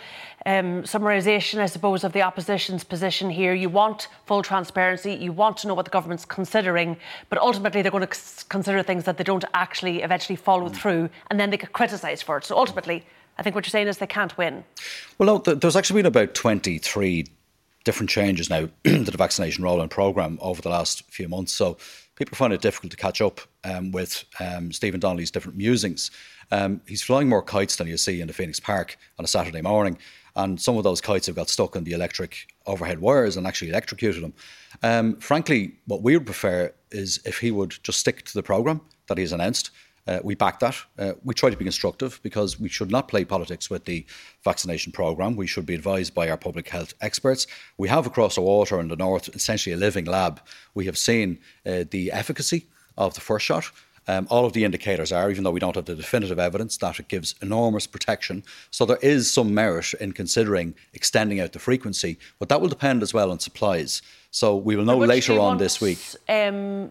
um, 0.46 0.84
summarisation, 0.84 1.58
I 1.58 1.66
suppose, 1.66 2.04
of 2.04 2.12
the 2.12 2.22
opposition's 2.22 2.84
position 2.84 3.28
here? 3.28 3.52
You 3.52 3.68
want 3.68 4.06
full 4.24 4.42
transparency, 4.42 5.14
you 5.14 5.32
want 5.32 5.56
to 5.58 5.66
know 5.66 5.74
what 5.74 5.84
the 5.84 5.90
government's 5.90 6.24
considering, 6.24 6.96
but 7.28 7.40
ultimately 7.40 7.82
they're 7.82 7.90
going 7.90 8.06
to 8.06 8.44
consider 8.48 8.82
things 8.84 9.02
that 9.04 9.18
they 9.18 9.24
don't 9.24 9.44
actually 9.52 10.02
eventually 10.02 10.36
follow 10.36 10.68
mm. 10.68 10.76
through, 10.76 11.10
and 11.28 11.40
then 11.40 11.50
they 11.50 11.56
get 11.56 11.72
criticised 11.72 12.22
for 12.22 12.38
it. 12.38 12.44
So 12.44 12.56
ultimately, 12.56 13.04
I 13.38 13.42
think 13.42 13.54
what 13.54 13.64
you're 13.64 13.70
saying 13.70 13.88
is 13.88 13.98
they 13.98 14.06
can't 14.06 14.36
win. 14.36 14.64
Well, 15.18 15.42
no, 15.44 15.54
there's 15.54 15.76
actually 15.76 16.02
been 16.02 16.06
about 16.06 16.34
23 16.34 17.26
different 17.84 18.10
changes 18.10 18.48
now 18.48 18.68
to 18.84 19.04
the 19.04 19.16
vaccination 19.16 19.64
rollout 19.64 19.90
programme 19.90 20.38
over 20.40 20.62
the 20.62 20.68
last 20.68 21.10
few 21.10 21.28
months. 21.28 21.52
So 21.52 21.76
people 22.16 22.36
find 22.36 22.52
it 22.52 22.60
difficult 22.60 22.90
to 22.92 22.96
catch 22.96 23.20
up 23.20 23.40
um, 23.64 23.90
with 23.90 24.24
um, 24.40 24.72
Stephen 24.72 25.00
Donnelly's 25.00 25.30
different 25.30 25.56
musings. 25.56 26.10
Um, 26.50 26.80
he's 26.86 27.02
flying 27.02 27.28
more 27.28 27.42
kites 27.42 27.76
than 27.76 27.88
you 27.88 27.96
see 27.96 28.20
in 28.20 28.26
the 28.26 28.34
Phoenix 28.34 28.60
Park 28.60 28.96
on 29.18 29.24
a 29.24 29.28
Saturday 29.28 29.62
morning, 29.62 29.98
and 30.36 30.60
some 30.60 30.76
of 30.76 30.84
those 30.84 31.00
kites 31.00 31.26
have 31.26 31.36
got 31.36 31.48
stuck 31.48 31.76
in 31.76 31.84
the 31.84 31.92
electric 31.92 32.46
overhead 32.66 33.00
wires 33.00 33.36
and 33.36 33.46
actually 33.46 33.70
electrocuted 33.70 34.22
them. 34.22 34.34
Um, 34.82 35.16
frankly, 35.16 35.76
what 35.86 36.02
we 36.02 36.16
would 36.16 36.26
prefer 36.26 36.72
is 36.90 37.20
if 37.24 37.38
he 37.38 37.50
would 37.50 37.74
just 37.82 38.00
stick 38.00 38.24
to 38.26 38.34
the 38.34 38.42
program 38.42 38.80
that 39.08 39.18
he's 39.18 39.32
announced 39.32 39.70
Uh, 40.06 40.18
we 40.22 40.34
back 40.34 40.58
that. 40.58 40.76
Uh, 40.98 41.12
we 41.22 41.34
try 41.34 41.48
to 41.48 41.56
be 41.56 41.64
constructive 41.64 42.18
because 42.22 42.58
we 42.58 42.68
should 42.68 42.90
not 42.90 43.08
play 43.08 43.24
politics 43.24 43.70
with 43.70 43.84
the 43.84 44.04
vaccination 44.42 44.92
programme. 44.92 45.36
We 45.36 45.46
should 45.46 45.66
be 45.66 45.74
advised 45.74 46.14
by 46.14 46.28
our 46.28 46.36
public 46.36 46.68
health 46.68 46.94
experts. 47.00 47.46
We 47.78 47.88
have 47.88 48.06
across 48.06 48.34
the 48.34 48.42
water 48.42 48.80
in 48.80 48.88
the 48.88 48.96
north 48.96 49.28
essentially 49.34 49.74
a 49.74 49.76
living 49.76 50.06
lab. 50.06 50.40
We 50.74 50.86
have 50.86 50.98
seen 50.98 51.38
uh, 51.64 51.84
the 51.90 52.10
efficacy 52.12 52.66
of 52.98 53.14
the 53.14 53.20
first 53.20 53.46
shot. 53.46 53.70
Um, 54.08 54.26
all 54.30 54.44
of 54.44 54.52
the 54.52 54.64
indicators 54.64 55.12
are, 55.12 55.30
even 55.30 55.44
though 55.44 55.52
we 55.52 55.60
don't 55.60 55.76
have 55.76 55.84
the 55.84 55.94
definitive 55.94 56.38
evidence, 56.38 56.76
that 56.78 56.98
it 56.98 57.06
gives 57.06 57.36
enormous 57.40 57.86
protection. 57.86 58.42
So 58.72 58.84
there 58.84 58.98
is 59.00 59.32
some 59.32 59.54
merit 59.54 59.94
in 59.94 60.12
considering 60.12 60.74
extending 60.92 61.38
out 61.38 61.52
the 61.52 61.60
frequency, 61.60 62.18
but 62.40 62.48
that 62.48 62.60
will 62.60 62.68
depend 62.68 63.02
as 63.02 63.14
well 63.14 63.30
on 63.30 63.38
supplies. 63.38 64.02
So 64.32 64.56
we 64.56 64.74
will 64.74 64.84
know 64.84 64.98
later 64.98 65.38
on 65.38 65.58
this 65.58 65.80
week. 65.80 66.00
Um, 66.28 66.90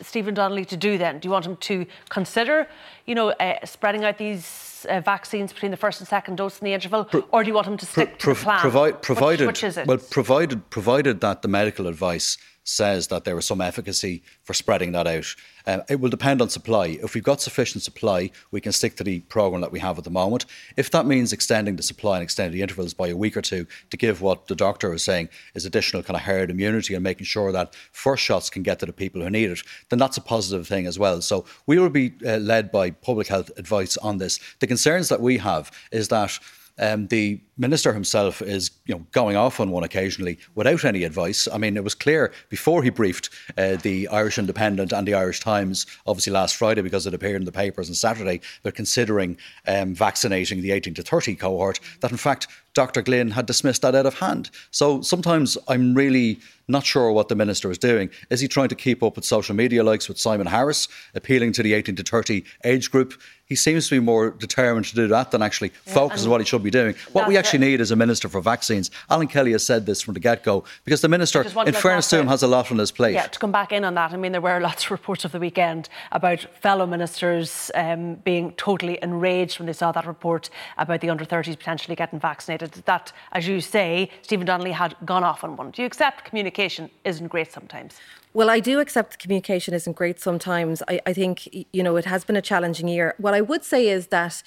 Stephen 0.00 0.34
Donnelly 0.34 0.64
to 0.66 0.76
do 0.76 0.98
then? 0.98 1.18
Do 1.18 1.26
you 1.28 1.32
want 1.32 1.46
him 1.46 1.56
to 1.56 1.86
consider, 2.08 2.66
you 3.06 3.14
know, 3.14 3.30
uh, 3.30 3.64
spreading 3.64 4.04
out 4.04 4.18
these 4.18 4.86
uh, 4.88 5.00
vaccines 5.00 5.52
between 5.52 5.70
the 5.70 5.76
first 5.76 6.00
and 6.00 6.08
second 6.08 6.36
dose 6.36 6.58
in 6.58 6.64
the 6.64 6.72
interval, 6.72 7.04
pro- 7.04 7.24
or 7.32 7.42
do 7.42 7.48
you 7.48 7.54
want 7.54 7.66
him 7.66 7.76
to 7.76 7.86
stick 7.86 8.18
pro- 8.18 8.34
to 8.34 8.38
the 8.40 8.44
plan? 8.44 8.60
Provi- 8.60 8.92
provided, 9.02 9.46
which, 9.46 9.62
which 9.62 9.64
is 9.64 9.76
it? 9.76 9.86
Well, 9.86 9.98
provided 9.98 10.70
provided 10.70 11.20
that 11.20 11.42
the 11.42 11.48
medical 11.48 11.86
advice 11.86 12.38
says 12.64 13.08
that 13.08 13.24
there 13.24 13.38
is 13.38 13.44
some 13.44 13.60
efficacy 13.60 14.22
for 14.42 14.54
spreading 14.54 14.92
that 14.92 15.06
out. 15.06 15.34
Uh, 15.66 15.80
it 15.88 16.00
will 16.00 16.10
depend 16.10 16.40
on 16.40 16.48
supply. 16.48 16.98
If 17.02 17.14
we've 17.14 17.24
got 17.24 17.40
sufficient 17.40 17.82
supply, 17.82 18.30
we 18.50 18.60
can 18.60 18.72
stick 18.72 18.96
to 18.96 19.04
the 19.04 19.20
programme 19.20 19.60
that 19.60 19.72
we 19.72 19.80
have 19.80 19.98
at 19.98 20.04
the 20.04 20.10
moment. 20.10 20.46
If 20.76 20.90
that 20.90 21.06
means 21.06 21.32
extending 21.32 21.76
the 21.76 21.82
supply 21.82 22.16
and 22.16 22.22
extending 22.22 22.52
the 22.52 22.62
intervals 22.62 22.94
by 22.94 23.08
a 23.08 23.16
week 23.16 23.36
or 23.36 23.42
two 23.42 23.66
to 23.90 23.96
give 23.96 24.22
what 24.22 24.46
the 24.48 24.54
doctor 24.54 24.92
is 24.94 25.02
saying 25.02 25.28
is 25.54 25.64
additional 25.64 26.02
kind 26.02 26.16
of 26.16 26.22
herd 26.22 26.50
immunity 26.50 26.94
and 26.94 27.02
making 27.02 27.26
sure 27.26 27.52
that 27.52 27.74
first 27.92 28.22
shots 28.22 28.50
can 28.50 28.62
get 28.62 28.78
to 28.80 28.86
the 28.86 28.92
people 28.92 29.20
who 29.20 29.30
need 29.30 29.50
it, 29.50 29.60
then 29.88 29.98
that's 29.98 30.16
a 30.16 30.22
positive 30.22 30.66
thing 30.66 30.86
as 30.86 30.98
well. 30.98 31.20
So 31.20 31.44
we 31.66 31.78
will 31.78 31.90
be 31.90 32.12
uh, 32.24 32.38
led 32.38 32.70
by 32.70 32.90
public 32.90 33.26
health 33.26 33.50
advice 33.56 33.96
on 33.98 34.18
this. 34.18 34.38
The 34.60 34.66
concerns 34.66 35.08
that 35.08 35.20
we 35.20 35.38
have 35.38 35.70
is 35.92 36.08
that 36.08 36.38
um, 36.80 37.06
the 37.08 37.40
minister 37.58 37.92
himself 37.92 38.40
is 38.40 38.70
you 38.86 38.94
know 38.94 39.06
going 39.12 39.36
off 39.36 39.60
on 39.60 39.70
one 39.70 39.84
occasionally 39.84 40.38
without 40.54 40.84
any 40.84 41.04
advice. 41.04 41.46
I 41.52 41.58
mean, 41.58 41.76
it 41.76 41.84
was 41.84 41.94
clear 41.94 42.32
before 42.48 42.82
he 42.82 42.90
briefed 42.90 43.28
uh, 43.56 43.76
the 43.76 44.08
Irish 44.08 44.38
Independent 44.38 44.92
and 44.92 45.06
the 45.06 45.14
Irish 45.14 45.40
Times, 45.40 45.86
obviously 46.06 46.32
last 46.32 46.56
Friday 46.56 46.82
because 46.82 47.06
it 47.06 47.14
appeared 47.14 47.42
in 47.42 47.44
the 47.44 47.52
papers 47.52 47.88
on 47.88 47.94
Saturday, 47.94 48.40
they're 48.62 48.72
considering 48.72 49.36
um, 49.68 49.94
vaccinating 49.94 50.62
the 50.62 50.72
18 50.72 50.94
to 50.94 51.02
30 51.02 51.36
cohort. 51.36 51.78
That 52.00 52.10
in 52.10 52.16
fact 52.16 52.48
Dr. 52.72 53.02
Glynn 53.02 53.32
had 53.32 53.46
dismissed 53.46 53.82
that 53.82 53.94
out 53.94 54.06
of 54.06 54.18
hand. 54.18 54.50
So 54.70 55.02
sometimes 55.02 55.58
I'm 55.68 55.94
really 55.94 56.38
not 56.68 56.86
sure 56.86 57.10
what 57.10 57.28
the 57.28 57.34
minister 57.34 57.70
is 57.70 57.78
doing. 57.78 58.10
Is 58.30 58.40
he 58.40 58.48
trying 58.48 58.68
to 58.68 58.74
keep 58.76 59.02
up 59.02 59.16
with 59.16 59.24
social 59.24 59.56
media 59.56 59.82
likes 59.82 60.08
with 60.08 60.18
Simon 60.18 60.46
Harris, 60.46 60.88
appealing 61.14 61.52
to 61.54 61.62
the 61.62 61.74
18 61.74 61.96
to 61.96 62.02
30 62.02 62.44
age 62.64 62.90
group? 62.90 63.20
He 63.50 63.56
seems 63.56 63.88
to 63.88 63.96
be 63.96 64.00
more 64.00 64.30
determined 64.30 64.86
to 64.86 64.94
do 64.94 65.08
that 65.08 65.32
than 65.32 65.42
actually 65.42 65.72
yeah, 65.84 65.92
focus 65.92 66.24
on 66.24 66.30
what 66.30 66.40
he 66.40 66.46
should 66.46 66.62
be 66.62 66.70
doing. 66.70 66.94
What 67.10 67.26
we 67.26 67.36
actually 67.36 67.66
it. 67.66 67.70
need 67.70 67.80
is 67.80 67.90
a 67.90 67.96
minister 67.96 68.28
for 68.28 68.40
vaccines. 68.40 68.92
Alan 69.10 69.26
Kelly 69.26 69.50
has 69.50 69.66
said 69.66 69.86
this 69.86 70.00
from 70.00 70.14
the 70.14 70.20
get 70.20 70.44
go 70.44 70.62
because 70.84 71.00
the 71.00 71.08
minister, 71.08 71.42
in 71.66 71.74
fairness 71.74 72.08
to 72.10 72.20
him, 72.20 72.28
has 72.28 72.44
a 72.44 72.46
lot 72.46 72.70
on 72.70 72.78
his 72.78 72.92
plate. 72.92 73.14
Yeah, 73.14 73.26
to 73.26 73.38
come 73.40 73.50
back 73.50 73.72
in 73.72 73.84
on 73.84 73.94
that, 73.94 74.12
I 74.12 74.16
mean, 74.16 74.30
there 74.30 74.40
were 74.40 74.60
lots 74.60 74.84
of 74.84 74.92
reports 74.92 75.24
of 75.24 75.32
the 75.32 75.40
weekend 75.40 75.88
about 76.12 76.46
fellow 76.62 76.86
ministers 76.86 77.72
um, 77.74 78.14
being 78.24 78.52
totally 78.52 79.00
enraged 79.02 79.58
when 79.58 79.66
they 79.66 79.72
saw 79.72 79.90
that 79.90 80.06
report 80.06 80.48
about 80.78 81.00
the 81.00 81.10
under 81.10 81.24
30s 81.24 81.58
potentially 81.58 81.96
getting 81.96 82.20
vaccinated. 82.20 82.70
That, 82.84 83.12
as 83.32 83.48
you 83.48 83.60
say, 83.60 84.10
Stephen 84.22 84.46
Donnelly 84.46 84.72
had 84.72 84.94
gone 85.04 85.24
off 85.24 85.42
on 85.42 85.56
one. 85.56 85.72
Do 85.72 85.82
you 85.82 85.86
accept 85.86 86.24
communication 86.24 86.88
isn't 87.04 87.26
great 87.26 87.50
sometimes? 87.50 87.96
Well, 88.32 88.48
I 88.48 88.60
do 88.60 88.78
accept 88.78 89.18
communication 89.18 89.74
isn't 89.74 89.96
great 89.96 90.20
sometimes. 90.20 90.82
I, 90.86 91.00
I, 91.04 91.12
think, 91.12 91.48
you 91.72 91.82
know, 91.82 91.96
it 91.96 92.04
has 92.04 92.24
been 92.24 92.36
a 92.36 92.42
challenging 92.42 92.86
year. 92.86 93.14
What 93.18 93.34
I 93.34 93.40
would 93.40 93.64
say 93.64 93.88
is 93.88 94.08
that 94.08 94.42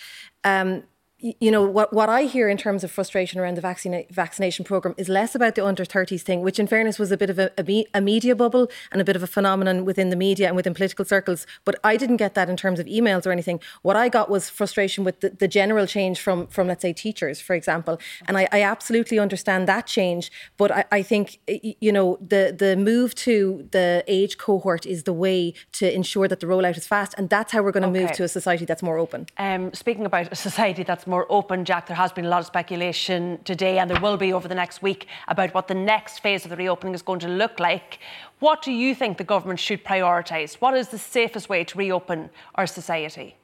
um, 0.46 0.84
you 1.24 1.51
know 1.51 1.62
what 1.65 1.94
what 1.94 2.10
I 2.10 2.24
hear 2.24 2.50
in 2.50 2.58
terms 2.58 2.84
of 2.84 2.92
frustration 2.92 3.39
around 3.39 3.56
the 3.56 3.62
vaccine 3.62 4.06
vaccination 4.12 4.65
program 4.65 4.94
is 4.98 5.08
less 5.08 5.36
about 5.36 5.56
the 5.56 5.65
under 5.65 5.86
30s 5.86 6.22
thing, 6.22 6.42
which 6.42 6.60
in 6.60 6.68
fairness 6.68 7.00
was 7.00 7.13
a 7.13 7.18
bit 7.18 7.30
of 7.30 7.39
a, 7.39 7.50
a, 7.58 7.86
a, 7.94 8.01
media 8.01 8.36
bubble 8.36 8.70
and 8.92 9.00
a 9.00 9.06
bit 9.06 9.15
of 9.15 9.24
a 9.24 9.27
phenomenon 9.27 9.86
within 9.86 10.10
the 10.10 10.18
media 10.18 10.48
and 10.48 10.56
within 10.58 10.74
political 10.74 11.06
circles. 11.06 11.48
But 11.63 11.80
I 11.82 11.96
didn't 11.96 12.18
get 12.18 12.34
that 12.34 12.50
in 12.50 12.58
terms 12.58 12.77
of 12.77 12.88
emails 12.88 13.25
or 13.25 13.32
anything. 13.32 13.62
What 13.84 13.96
I 13.96 14.10
got 14.10 14.30
was 14.30 14.50
frustration 14.50 15.06
with 15.06 15.22
the, 15.22 15.30
the 15.30 15.48
general 15.48 15.88
change 15.88 16.20
from 16.20 16.48
from 16.48 16.68
let's 16.68 16.82
say 16.82 16.92
teachers, 16.92 17.39
for 17.39 17.56
example. 17.56 18.00
And 18.27 18.38
I, 18.38 18.50
I 18.51 18.62
absolutely 18.62 19.18
understand 19.18 19.65
that 19.70 19.88
change, 19.88 20.30
but 20.58 20.72
I, 20.72 20.86
I 20.92 21.03
think 21.03 21.39
you 21.48 21.94
know 21.94 22.18
the 22.20 22.53
the 22.58 22.75
move 22.75 23.15
to 23.15 23.65
the 23.72 24.03
age 24.08 24.38
cohort 24.38 24.86
is 24.86 25.03
the 25.03 25.13
way 25.13 25.53
to 25.74 25.94
ensure 25.94 26.27
that 26.27 26.42
the 26.42 26.48
rollout 26.48 26.75
is 26.75 26.86
fast, 26.86 27.15
and 27.18 27.30
that's 27.30 27.53
how 27.53 27.63
we're 27.63 27.72
going 27.72 27.84
to 27.84 27.89
okay. 27.89 28.08
move 28.08 28.12
to 28.12 28.24
a 28.24 28.27
society 28.27 28.65
that's 28.65 28.84
more 28.84 28.98
open. 28.98 29.27
Um, 29.38 29.74
speaking 29.74 30.06
about 30.06 30.30
a 30.30 30.36
society 30.36 30.84
that's 30.84 31.08
more 31.08 31.12
open, 31.29 31.65
Jack, 31.65 31.88
there 31.88 31.96
has 31.96 32.12
been 32.12 32.25
a 32.25 32.29
lot 32.29 32.39
of 32.39 32.46
speculation 32.46 33.39
today, 33.43 33.77
and 33.77 33.89
there 33.89 34.01
will 34.01 34.17
be 34.17 34.34
over 34.34 34.48
the 34.48 34.55
next 34.55 34.82
week 34.82 35.08
about 35.27 35.53
what 35.53 35.67
the 35.67 35.75
next 35.75 36.20
phase 36.20 36.43
of 36.43 36.50
the 36.50 36.55
reopening 36.55 36.93
is 36.93 37.01
going 37.01 37.20
to 37.20 37.27
look 37.27 37.60
like. 37.60 38.00
What 38.39 38.62
do 38.62 38.72
you 38.72 38.96
think 38.96 39.17
the 39.17 39.24
government 39.24 39.60
should 39.60 39.84
prioritise? 39.84 40.55
What 40.55 40.75
is 40.75 40.89
the 40.89 40.98
safest 40.98 41.50
way 41.50 41.63
to 41.63 41.77
reopen 41.77 42.29
our 42.55 42.67
society? 42.67 43.36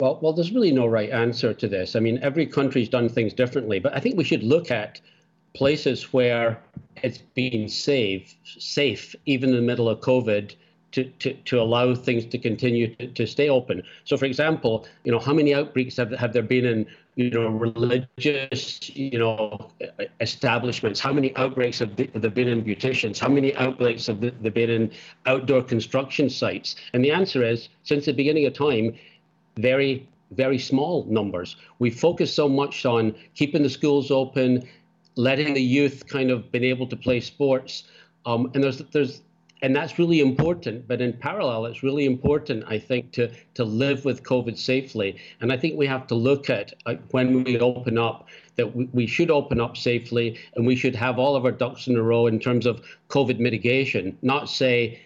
Well, 0.00 0.18
well, 0.20 0.32
there's 0.32 0.52
really 0.52 0.72
no 0.72 0.86
right 0.86 1.10
answer 1.10 1.54
to 1.54 1.68
this. 1.68 1.94
I 1.94 2.00
mean, 2.00 2.18
every 2.20 2.46
country's 2.46 2.88
done 2.88 3.08
things 3.08 3.32
differently, 3.32 3.78
but 3.78 3.94
I 3.94 4.00
think 4.00 4.16
we 4.16 4.24
should 4.24 4.42
look 4.42 4.70
at 4.70 5.00
places 5.54 6.12
where 6.12 6.60
it's 7.02 7.18
been 7.18 7.68
safe, 7.68 8.34
safe, 8.44 9.14
even 9.26 9.50
in 9.50 9.56
the 9.56 9.62
middle 9.62 9.88
of 9.88 10.00
COVID, 10.00 10.56
to, 10.94 11.04
to, 11.18 11.34
to 11.34 11.60
allow 11.60 11.94
things 11.94 12.24
to 12.26 12.38
continue 12.38 12.94
to, 12.94 13.08
to 13.08 13.26
stay 13.26 13.48
open. 13.48 13.82
So, 14.04 14.16
for 14.16 14.26
example, 14.26 14.86
you 15.02 15.10
know, 15.10 15.18
how 15.18 15.34
many 15.34 15.52
outbreaks 15.52 15.96
have, 15.96 16.12
have 16.12 16.32
there 16.32 16.42
been 16.42 16.64
in, 16.64 16.86
you 17.16 17.30
know, 17.30 17.48
religious, 17.48 18.88
you 18.96 19.18
know, 19.18 19.70
establishments? 20.20 21.00
How 21.00 21.12
many 21.12 21.34
outbreaks 21.36 21.80
have 21.80 21.96
there 21.96 22.30
been 22.30 22.48
in 22.48 22.62
beauticians? 22.64 23.18
How 23.18 23.28
many 23.28 23.54
outbreaks 23.56 24.06
have 24.06 24.20
there 24.20 24.52
been 24.52 24.70
in 24.70 24.92
outdoor 25.26 25.62
construction 25.62 26.30
sites? 26.30 26.76
And 26.92 27.04
the 27.04 27.10
answer 27.10 27.44
is, 27.44 27.68
since 27.82 28.06
the 28.06 28.12
beginning 28.12 28.46
of 28.46 28.54
time, 28.54 28.94
very, 29.56 30.08
very 30.30 30.58
small 30.58 31.04
numbers. 31.08 31.56
We 31.80 31.90
focus 31.90 32.32
so 32.32 32.48
much 32.48 32.86
on 32.86 33.14
keeping 33.34 33.62
the 33.64 33.70
schools 33.70 34.12
open, 34.12 34.66
letting 35.16 35.54
the 35.54 35.62
youth 35.62 36.06
kind 36.06 36.30
of 36.30 36.52
been 36.52 36.64
able 36.64 36.86
to 36.86 36.96
play 36.96 37.20
sports. 37.20 37.84
Um, 38.26 38.50
and 38.54 38.62
there's 38.62 38.78
there's 38.92 39.22
and 39.64 39.74
that's 39.74 39.98
really 39.98 40.20
important. 40.20 40.86
But 40.86 41.00
in 41.00 41.14
parallel, 41.14 41.64
it's 41.64 41.82
really 41.82 42.04
important, 42.04 42.64
I 42.68 42.78
think, 42.78 43.12
to 43.12 43.30
to 43.54 43.64
live 43.64 44.04
with 44.04 44.22
COVID 44.22 44.58
safely. 44.58 45.16
And 45.40 45.50
I 45.50 45.56
think 45.56 45.78
we 45.78 45.86
have 45.86 46.06
to 46.08 46.14
look 46.14 46.50
at 46.50 46.74
uh, 46.84 46.96
when 47.12 47.42
we 47.44 47.58
open 47.58 47.96
up 47.96 48.28
that 48.56 48.76
we, 48.76 48.90
we 48.92 49.06
should 49.06 49.30
open 49.30 49.62
up 49.62 49.78
safely, 49.78 50.38
and 50.54 50.66
we 50.66 50.76
should 50.76 50.94
have 50.94 51.18
all 51.18 51.34
of 51.34 51.46
our 51.46 51.50
ducks 51.50 51.86
in 51.86 51.96
a 51.96 52.02
row 52.02 52.26
in 52.26 52.38
terms 52.38 52.66
of 52.66 52.82
COVID 53.08 53.38
mitigation. 53.38 54.18
Not 54.20 54.50
say, 54.50 55.00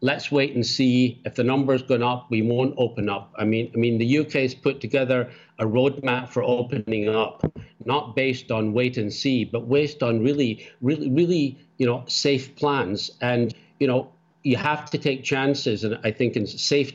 let's 0.00 0.30
wait 0.30 0.54
and 0.54 0.64
see 0.64 1.20
if 1.24 1.34
the 1.34 1.42
numbers 1.42 1.82
going 1.82 2.04
up, 2.04 2.30
we 2.30 2.40
won't 2.40 2.74
open 2.78 3.08
up. 3.08 3.32
I 3.36 3.44
mean, 3.44 3.68
I 3.74 3.78
mean, 3.78 3.98
the 3.98 4.18
UK 4.18 4.32
has 4.46 4.54
put 4.54 4.80
together 4.80 5.28
a 5.58 5.64
roadmap 5.64 6.28
for 6.28 6.44
opening 6.44 7.08
up, 7.08 7.42
not 7.84 8.14
based 8.14 8.52
on 8.52 8.72
wait 8.72 8.96
and 8.96 9.12
see, 9.12 9.44
but 9.44 9.68
based 9.68 10.04
on 10.04 10.22
really, 10.22 10.68
really, 10.82 11.10
really, 11.10 11.58
you 11.78 11.86
know, 11.86 12.04
safe 12.06 12.54
plans 12.54 13.10
and 13.20 13.54
you 13.78 13.86
know, 13.86 14.10
you 14.42 14.56
have 14.56 14.90
to 14.90 14.98
take 14.98 15.24
chances, 15.24 15.84
and 15.84 15.98
I 16.04 16.10
think 16.10 16.36
in 16.36 16.46
safe, 16.46 16.92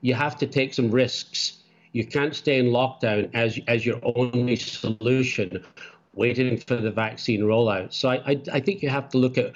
you 0.00 0.14
have 0.14 0.36
to 0.38 0.46
take 0.46 0.74
some 0.74 0.90
risks. 0.90 1.58
You 1.92 2.06
can't 2.06 2.34
stay 2.34 2.58
in 2.58 2.66
lockdown 2.66 3.30
as 3.34 3.58
as 3.66 3.84
your 3.84 4.00
only 4.16 4.56
solution, 4.56 5.64
waiting 6.14 6.56
for 6.58 6.76
the 6.76 6.90
vaccine 6.90 7.42
rollout. 7.42 7.92
So 7.92 8.10
I, 8.10 8.16
I, 8.26 8.42
I 8.54 8.60
think 8.60 8.82
you 8.82 8.88
have 8.88 9.08
to 9.10 9.18
look 9.18 9.38
at 9.38 9.54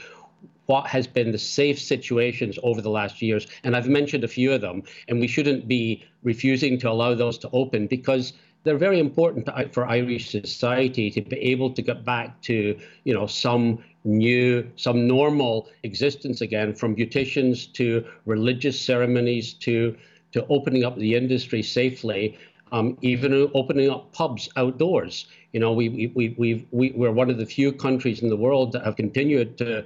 what 0.67 0.87
has 0.87 1.07
been 1.07 1.33
the 1.33 1.39
safe 1.39 1.79
situations 1.79 2.59
over 2.63 2.81
the 2.81 2.91
last 2.91 3.21
years, 3.21 3.47
and 3.65 3.77
I've 3.77 3.89
mentioned 3.89 4.25
a 4.25 4.29
few 4.29 4.53
of 4.53 4.61
them, 4.61 4.83
and 5.09 5.21
we 5.21 5.29
shouldn't 5.29 5.69
be 5.69 6.05
refusing 6.23 6.79
to 6.81 6.91
allow 6.91 7.15
those 7.15 7.39
to 7.39 7.51
open 7.53 7.87
because 7.87 8.33
they're 8.65 8.79
very 8.79 8.99
important 8.99 9.49
for 9.73 9.87
Irish 9.87 10.31
society 10.31 11.11
to 11.11 11.21
be 11.21 11.37
able 11.37 11.71
to 11.73 11.83
get 11.83 12.05
back 12.05 12.41
to, 12.43 12.79
you 13.05 13.15
know, 13.15 13.27
some 13.27 13.83
new, 14.05 14.69
some 14.77 15.07
normal 15.07 15.69
existence 15.83 16.41
again, 16.41 16.75
from 16.75 16.95
beauticians 16.95 17.73
to 17.75 18.05
religious 18.27 18.81
ceremonies 18.81 19.55
to 19.55 19.97
to 20.33 20.47
opening 20.47 20.83
up 20.83 20.97
the 20.97 21.15
industry 21.15 21.63
safely, 21.63 22.39
um, 22.73 22.97
even 23.03 23.51
opening 23.55 23.91
up 23.91 24.11
pubs 24.13 24.49
outdoors. 24.57 25.27
You 25.53 25.61
know, 25.61 25.73
we 25.73 26.11
we 26.15 26.35
we 26.39 26.67
we 26.71 26.93
we're 26.93 27.13
one 27.13 27.31
of 27.31 27.39
the 27.39 27.47
few 27.47 27.73
countries 27.73 28.23
in 28.23 28.29
the 28.29 28.37
world 28.37 28.73
that 28.73 28.85
have 28.85 28.97
continued 28.97 29.59
to 29.59 29.85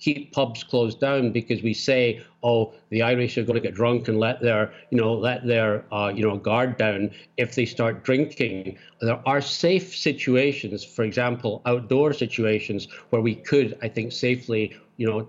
keep 0.00 0.32
pubs 0.32 0.64
closed 0.64 0.98
down 0.98 1.30
because 1.30 1.62
we 1.62 1.74
say, 1.74 2.22
oh, 2.42 2.72
the 2.88 3.02
Irish 3.02 3.36
are 3.38 3.44
going 3.44 3.54
to 3.54 3.60
get 3.60 3.74
drunk 3.74 4.08
and 4.08 4.18
let 4.18 4.40
their, 4.40 4.72
you 4.90 4.98
know, 4.98 5.12
let 5.14 5.46
their, 5.46 5.84
uh, 5.92 6.08
you 6.08 6.26
know, 6.26 6.36
guard 6.36 6.76
down 6.78 7.10
if 7.36 7.54
they 7.54 7.66
start 7.66 8.02
drinking. 8.02 8.78
There 9.00 9.20
are 9.28 9.40
safe 9.40 9.94
situations, 9.94 10.82
for 10.82 11.04
example, 11.04 11.62
outdoor 11.66 12.12
situations 12.14 12.88
where 13.10 13.22
we 13.22 13.34
could, 13.34 13.78
I 13.82 13.88
think, 13.88 14.12
safely, 14.12 14.74
you 14.96 15.06
know, 15.06 15.28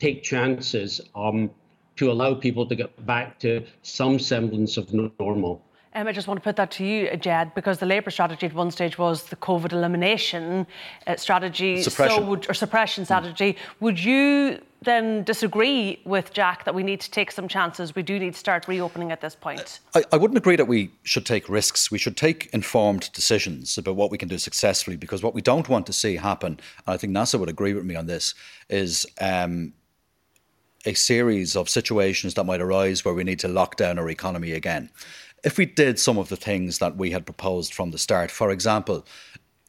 take 0.00 0.22
chances 0.24 1.00
um, 1.14 1.50
to 1.96 2.10
allow 2.10 2.34
people 2.34 2.66
to 2.66 2.74
get 2.74 3.06
back 3.06 3.38
to 3.40 3.64
some 3.82 4.18
semblance 4.18 4.76
of 4.76 4.92
normal. 4.92 5.62
Um, 5.94 6.08
I 6.08 6.12
just 6.12 6.26
want 6.26 6.38
to 6.38 6.44
put 6.44 6.56
that 6.56 6.70
to 6.72 6.84
you, 6.84 7.14
Ged, 7.18 7.54
because 7.54 7.78
the 7.78 7.86
Labour 7.86 8.10
strategy 8.10 8.46
at 8.46 8.54
one 8.54 8.70
stage 8.70 8.96
was 8.96 9.24
the 9.24 9.36
COVID 9.36 9.72
elimination 9.72 10.66
uh, 11.06 11.16
strategy, 11.16 11.82
suppression. 11.82 12.22
So 12.22 12.28
would, 12.30 12.50
or 12.50 12.54
suppression 12.54 13.04
strategy. 13.04 13.52
Mm. 13.52 13.56
Would 13.80 14.02
you 14.02 14.62
then 14.80 15.22
disagree 15.24 16.00
with 16.04 16.32
Jack 16.32 16.64
that 16.64 16.74
we 16.74 16.82
need 16.82 17.00
to 17.02 17.10
take 17.10 17.30
some 17.30 17.46
chances? 17.46 17.94
We 17.94 18.02
do 18.02 18.18
need 18.18 18.32
to 18.32 18.38
start 18.38 18.66
reopening 18.68 19.12
at 19.12 19.20
this 19.20 19.34
point. 19.34 19.80
I, 19.94 20.02
I 20.10 20.16
wouldn't 20.16 20.38
agree 20.38 20.56
that 20.56 20.66
we 20.66 20.90
should 21.02 21.26
take 21.26 21.46
risks. 21.48 21.90
We 21.90 21.98
should 21.98 22.16
take 22.16 22.48
informed 22.54 23.12
decisions 23.12 23.76
about 23.76 23.96
what 23.96 24.10
we 24.10 24.16
can 24.16 24.28
do 24.28 24.38
successfully, 24.38 24.96
because 24.96 25.22
what 25.22 25.34
we 25.34 25.42
don't 25.42 25.68
want 25.68 25.86
to 25.86 25.92
see 25.92 26.16
happen, 26.16 26.58
and 26.86 26.94
I 26.94 26.96
think 26.96 27.12
Neasa 27.12 27.38
would 27.38 27.50
agree 27.50 27.74
with 27.74 27.84
me 27.84 27.96
on 27.96 28.06
this, 28.06 28.34
is. 28.68 29.06
Um, 29.20 29.74
a 30.84 30.94
series 30.94 31.54
of 31.54 31.68
situations 31.68 32.34
that 32.34 32.42
might 32.42 32.60
arise 32.60 33.04
where 33.04 33.14
we 33.14 33.22
need 33.22 33.38
to 33.38 33.46
lock 33.46 33.76
down 33.76 34.00
our 34.00 34.10
economy 34.10 34.50
again 34.50 34.90
if 35.44 35.58
we 35.58 35.66
did 35.66 35.98
some 35.98 36.18
of 36.18 36.28
the 36.28 36.36
things 36.36 36.78
that 36.78 36.96
we 36.96 37.10
had 37.10 37.26
proposed 37.26 37.74
from 37.74 37.90
the 37.90 37.98
start, 37.98 38.30
for 38.30 38.50
example, 38.50 39.04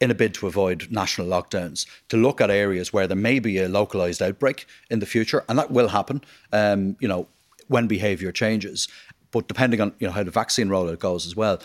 in 0.00 0.10
a 0.10 0.14
bid 0.14 0.34
to 0.34 0.46
avoid 0.46 0.88
national 0.90 1.26
lockdowns, 1.26 1.86
to 2.08 2.16
look 2.16 2.40
at 2.40 2.50
areas 2.50 2.92
where 2.92 3.06
there 3.06 3.16
may 3.16 3.38
be 3.38 3.58
a 3.58 3.68
localized 3.68 4.22
outbreak 4.22 4.66
in 4.90 4.98
the 4.98 5.06
future, 5.06 5.44
and 5.48 5.58
that 5.58 5.70
will 5.70 5.88
happen, 5.88 6.22
um, 6.52 6.96
you 7.00 7.08
know, 7.08 7.28
when 7.68 7.86
behavior 7.86 8.32
changes. 8.32 8.88
But 9.30 9.48
depending 9.48 9.80
on 9.80 9.92
you 9.98 10.06
know 10.06 10.12
how 10.12 10.22
the 10.22 10.30
vaccine 10.30 10.68
rollout 10.68 11.00
goes 11.00 11.26
as 11.26 11.34
well, 11.34 11.60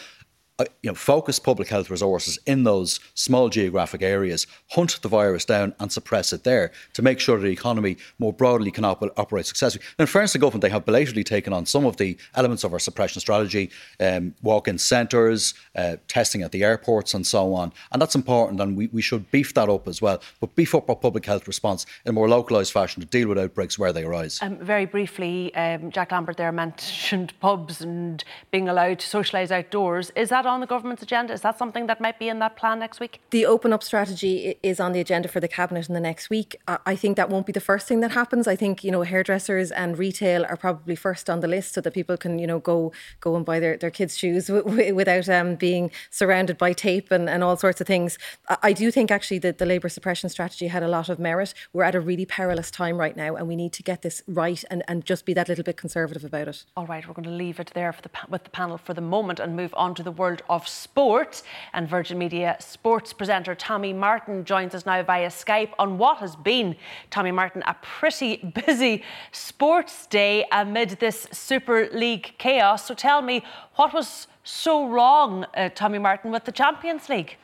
you 0.82 0.90
know, 0.90 0.96
focus 0.96 1.40
public 1.40 1.68
health 1.68 1.90
resources 1.90 2.40
in 2.46 2.64
those 2.64 3.00
small 3.14 3.50
geographic 3.50 4.02
areas, 4.02 4.48
hunt 4.72 5.02
the 5.02 5.08
virus 5.08 5.46
down 5.46 5.74
and 5.80 5.92
suppress 5.92 6.34
it 6.34 6.44
there 6.44 6.72
to 6.94 7.02
make 7.02 7.20
sure 7.20 7.40
the 7.40 7.48
economy 7.48 7.98
more 8.20 8.34
broadly 8.34 8.72
can 8.72 8.86
op- 8.86 9.04
operate 9.18 9.46
successfully. 9.46 9.84
And 9.98 10.08
in 10.08 10.08
fairness 10.08 10.34
to 10.34 10.40
government, 10.40 10.62
they 10.62 10.70
have 10.70 10.86
belatedly 10.86 11.24
taken 11.24 11.54
on 11.54 11.66
some 11.66 11.86
of 11.86 11.98
the 11.98 12.18
elements 12.36 12.64
of 12.64 12.74
our 12.74 12.80
suppression 12.80 13.20
strategy, 13.20 13.72
um, 14.00 14.34
walk-in 14.42 14.78
centres, 14.78 15.54
uh, 15.76 15.98
testing 16.08 16.42
at 16.42 16.52
the 16.52 16.64
airports 16.64 17.14
and 17.14 17.26
so 17.26 17.54
on. 17.54 17.72
And 17.92 18.02
that's 18.02 18.16
important 18.16 18.60
and 18.60 18.78
we, 18.78 18.88
we 18.88 19.02
should 19.02 19.30
beef 19.32 19.54
that 19.54 19.70
up 19.70 19.88
as 19.88 20.02
well, 20.02 20.22
but 20.40 20.56
beef 20.56 20.76
up 20.76 20.90
our 20.90 20.96
public 20.96 21.26
health 21.26 21.48
response 21.48 21.86
in 22.06 22.10
a 22.10 22.14
more 22.14 22.28
localised 22.28 22.72
fashion 22.72 23.02
to 23.02 23.08
deal 23.08 23.28
with 23.28 23.38
outbreaks 23.38 23.80
where 23.80 23.94
they 23.94 24.04
arise. 24.04 24.40
Um, 24.42 24.58
very 24.58 24.86
briefly, 24.86 25.54
um, 25.56 25.92
Jack 25.92 26.12
Lambert 26.12 26.38
there 26.38 26.52
mentioned 26.52 27.34
pubs 27.40 27.82
and 27.82 28.24
being 28.52 28.68
allowed 28.68 29.00
to 29.00 29.08
socialise 29.08 29.52
outdoors. 29.52 30.12
Is 30.16 30.30
that 30.30 30.46
on 30.50 30.60
the 30.60 30.68
government's 30.68 31.04
agenda? 31.04 31.34
Is 31.34 31.42
that 31.42 31.58
something 31.58 31.88
that 31.88 32.02
might 32.02 32.20
be 32.20 32.30
in 32.30 32.40
that 32.40 32.56
plan 32.56 32.80
next 32.80 33.00
week? 33.00 33.22
The 33.30 33.46
open 33.46 33.72
up 33.74 33.84
strategy 33.84 34.56
is 34.64 34.80
on 34.80 34.92
the 34.92 35.00
agenda 35.00 35.28
for 35.28 35.40
the 35.40 35.48
cabinet 35.48 35.88
in 35.88 35.94
the 35.94 36.00
next 36.00 36.30
week. 36.30 36.56
I 36.68 36.96
think 36.96 37.16
that 37.18 37.30
won't 37.30 37.46
be 37.46 37.52
the 37.52 37.62
first 37.62 37.88
thing 37.88 38.00
that 38.02 38.12
happens. 38.12 38.48
I 38.48 38.56
think 38.56 38.84
you 38.84 38.92
know 38.92 39.04
hairdressers 39.04 39.72
and 39.72 39.98
retail 39.98 40.46
are 40.46 40.58
probably 40.58 40.96
first 40.96 41.30
on 41.30 41.40
the 41.40 41.48
list 41.48 41.74
so 41.74 41.82
that 41.82 41.94
people 41.94 42.18
can 42.18 42.40
you 42.40 42.48
know 42.48 42.60
go 42.60 42.92
go 43.22 43.36
and 43.36 43.46
buy 43.46 43.60
their, 43.60 43.78
their 43.78 43.92
kids' 43.92 44.18
shoes 44.18 44.48
w- 44.48 44.64
w- 44.64 44.96
without 44.96 45.30
um, 45.30 45.56
being 45.56 45.92
surrounded 46.10 46.58
by 46.58 46.74
tape 46.74 47.12
and, 47.12 47.30
and 47.30 47.44
all 47.44 47.58
sorts 47.58 47.82
of 47.82 47.88
things. 47.88 48.18
I 48.64 48.74
do 48.74 48.92
think 48.92 49.12
actually 49.12 49.40
that 49.40 49.58
the 49.58 49.66
labour 49.66 49.90
suppression 49.90 50.30
strategy 50.30 50.68
had 50.68 50.84
a 50.84 50.88
lot 50.88 51.10
of 51.10 51.20
merit. 51.20 51.54
We're 51.74 51.84
at 51.84 51.96
a 51.96 52.00
really 52.00 52.26
perilous 52.26 52.72
time 52.72 52.98
right 52.98 53.16
now, 53.16 53.36
and 53.36 53.48
we 53.48 53.56
need 53.56 53.74
to 53.74 53.84
get 53.84 54.02
this 54.02 54.24
right 54.28 54.64
and, 54.70 54.84
and 54.88 55.06
just 55.06 55.26
be 55.26 55.34
that 55.34 55.48
little 55.48 55.64
bit 55.64 55.78
conservative 55.78 56.24
about 56.24 56.48
it. 56.48 56.66
All 56.76 56.88
right, 56.88 57.08
we're 57.08 57.14
going 57.14 57.24
to 57.24 57.30
leave 57.30 57.60
it 57.60 57.72
there 57.74 57.94
for 57.94 58.02
the, 58.02 58.10
with 58.30 58.44
the 58.44 58.50
panel 58.50 58.78
for 58.78 58.94
the 58.94 59.02
moment 59.02 59.40
and 59.40 59.56
move 59.56 59.74
on 59.76 59.96
to 59.96 60.04
the 60.04 60.12
world 60.12 60.39
of 60.50 60.68
sport. 60.68 61.42
And 61.74 61.88
Virgin 61.88 62.18
Media 62.18 62.56
sports 62.60 63.14
presenter 63.14 63.56
Tommy 63.56 63.94
Martin 63.94 64.46
joins 64.46 64.76
us 64.76 64.86
now 64.86 65.02
via 65.04 65.28
Skype 65.28 65.72
on 65.80 65.98
what 65.98 66.18
has 66.18 66.36
been, 66.36 66.76
Tommy 67.10 67.32
Martin, 67.32 67.64
a 67.68 67.76
pretty 67.82 68.38
busy 68.66 69.04
sports 69.32 70.08
day 70.08 70.46
amid 70.52 70.92
this 71.00 71.28
Super 71.32 71.90
League 71.92 72.34
chaos. 72.38 72.86
So 72.86 72.94
tell 72.94 73.22
me, 73.22 73.44
what 73.76 73.94
was 73.94 74.28
so 74.44 74.88
wrong, 74.88 75.46
uh, 75.56 75.70
Tommy 75.76 76.00
Martin, 76.00 76.32
with 76.32 76.46
the 76.46 76.52
Champions 76.52 77.10
League? 77.10 77.38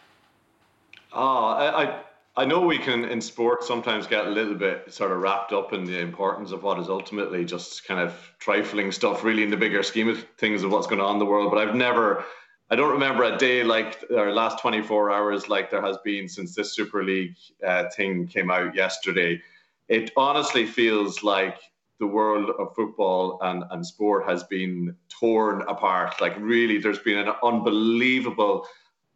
Oh, 1.14 1.46
I, 1.46 1.84
I, 1.84 2.00
I 2.38 2.44
know 2.46 2.60
we 2.60 2.78
can 2.78 3.06
in 3.06 3.22
sport 3.22 3.64
sometimes 3.64 4.08
get 4.08 4.28
a 4.28 4.30
little 4.30 4.56
bit 4.56 4.94
sort 4.94 5.12
of 5.12 5.20
wrapped 5.20 5.54
up 5.54 5.72
in 5.72 5.86
the 5.86 6.00
importance 6.00 6.52
of 6.52 6.64
what 6.64 6.78
is 6.80 6.90
ultimately 6.90 7.46
just 7.46 7.86
kind 7.88 8.02
of 8.02 8.14
trifling 8.40 8.92
stuff, 8.92 9.24
really 9.24 9.44
in 9.44 9.50
the 9.50 9.58
bigger 9.58 9.82
scheme 9.84 10.10
of 10.10 10.26
things 10.38 10.64
of 10.64 10.72
what's 10.72 10.88
going 10.88 11.00
on 11.00 11.14
in 11.14 11.20
the 11.20 11.26
world. 11.26 11.50
But 11.50 11.66
I've 11.66 11.76
never 11.76 12.26
I 12.72 12.76
don't 12.76 12.92
remember 12.92 13.24
a 13.24 13.38
day 13.38 13.64
like 13.64 14.04
our 14.16 14.32
last 14.32 14.60
24 14.60 15.12
hours 15.12 15.48
like 15.50 15.70
there 15.70 15.84
has 15.84 15.98
been 16.04 16.28
since 16.28 16.56
this 16.56 16.74
Super 16.74 17.04
League 17.04 17.36
uh, 17.66 17.90
thing 17.96 18.28
came 18.28 18.50
out 18.50 18.74
yesterday. 18.74 19.40
It 19.88 20.12
honestly 20.18 20.66
feels 20.66 21.22
like 21.22 21.60
the 22.00 22.08
world 22.08 22.50
of 22.58 22.74
football 22.76 23.38
and, 23.44 23.64
and 23.70 23.86
sport 23.86 24.28
has 24.28 24.44
been 24.46 24.96
torn 25.10 25.62
apart. 25.68 26.20
Like, 26.20 26.36
really, 26.40 26.80
there's 26.80 27.00
been 27.00 27.20
an 27.20 27.34
unbelievable 27.44 28.68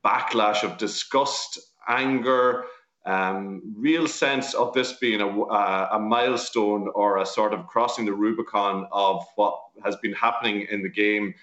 backlash 0.06 0.64
of 0.64 0.78
disgust, 0.78 1.60
anger, 1.88 2.66
um, 3.06 3.62
real 3.76 4.08
sense 4.08 4.54
of 4.54 4.74
this 4.74 4.94
being 4.94 5.22
a, 5.22 5.28
a 5.28 6.00
milestone 6.00 6.90
or 6.94 7.18
a 7.18 7.26
sort 7.26 7.54
of 7.54 7.66
crossing 7.66 8.06
the 8.06 8.14
Rubicon 8.14 8.88
of 8.92 9.26
what 9.36 9.60
has 9.84 9.96
been 9.98 10.14
happening 10.14 10.68
in 10.70 10.84
the 10.84 10.90
game 10.90 11.34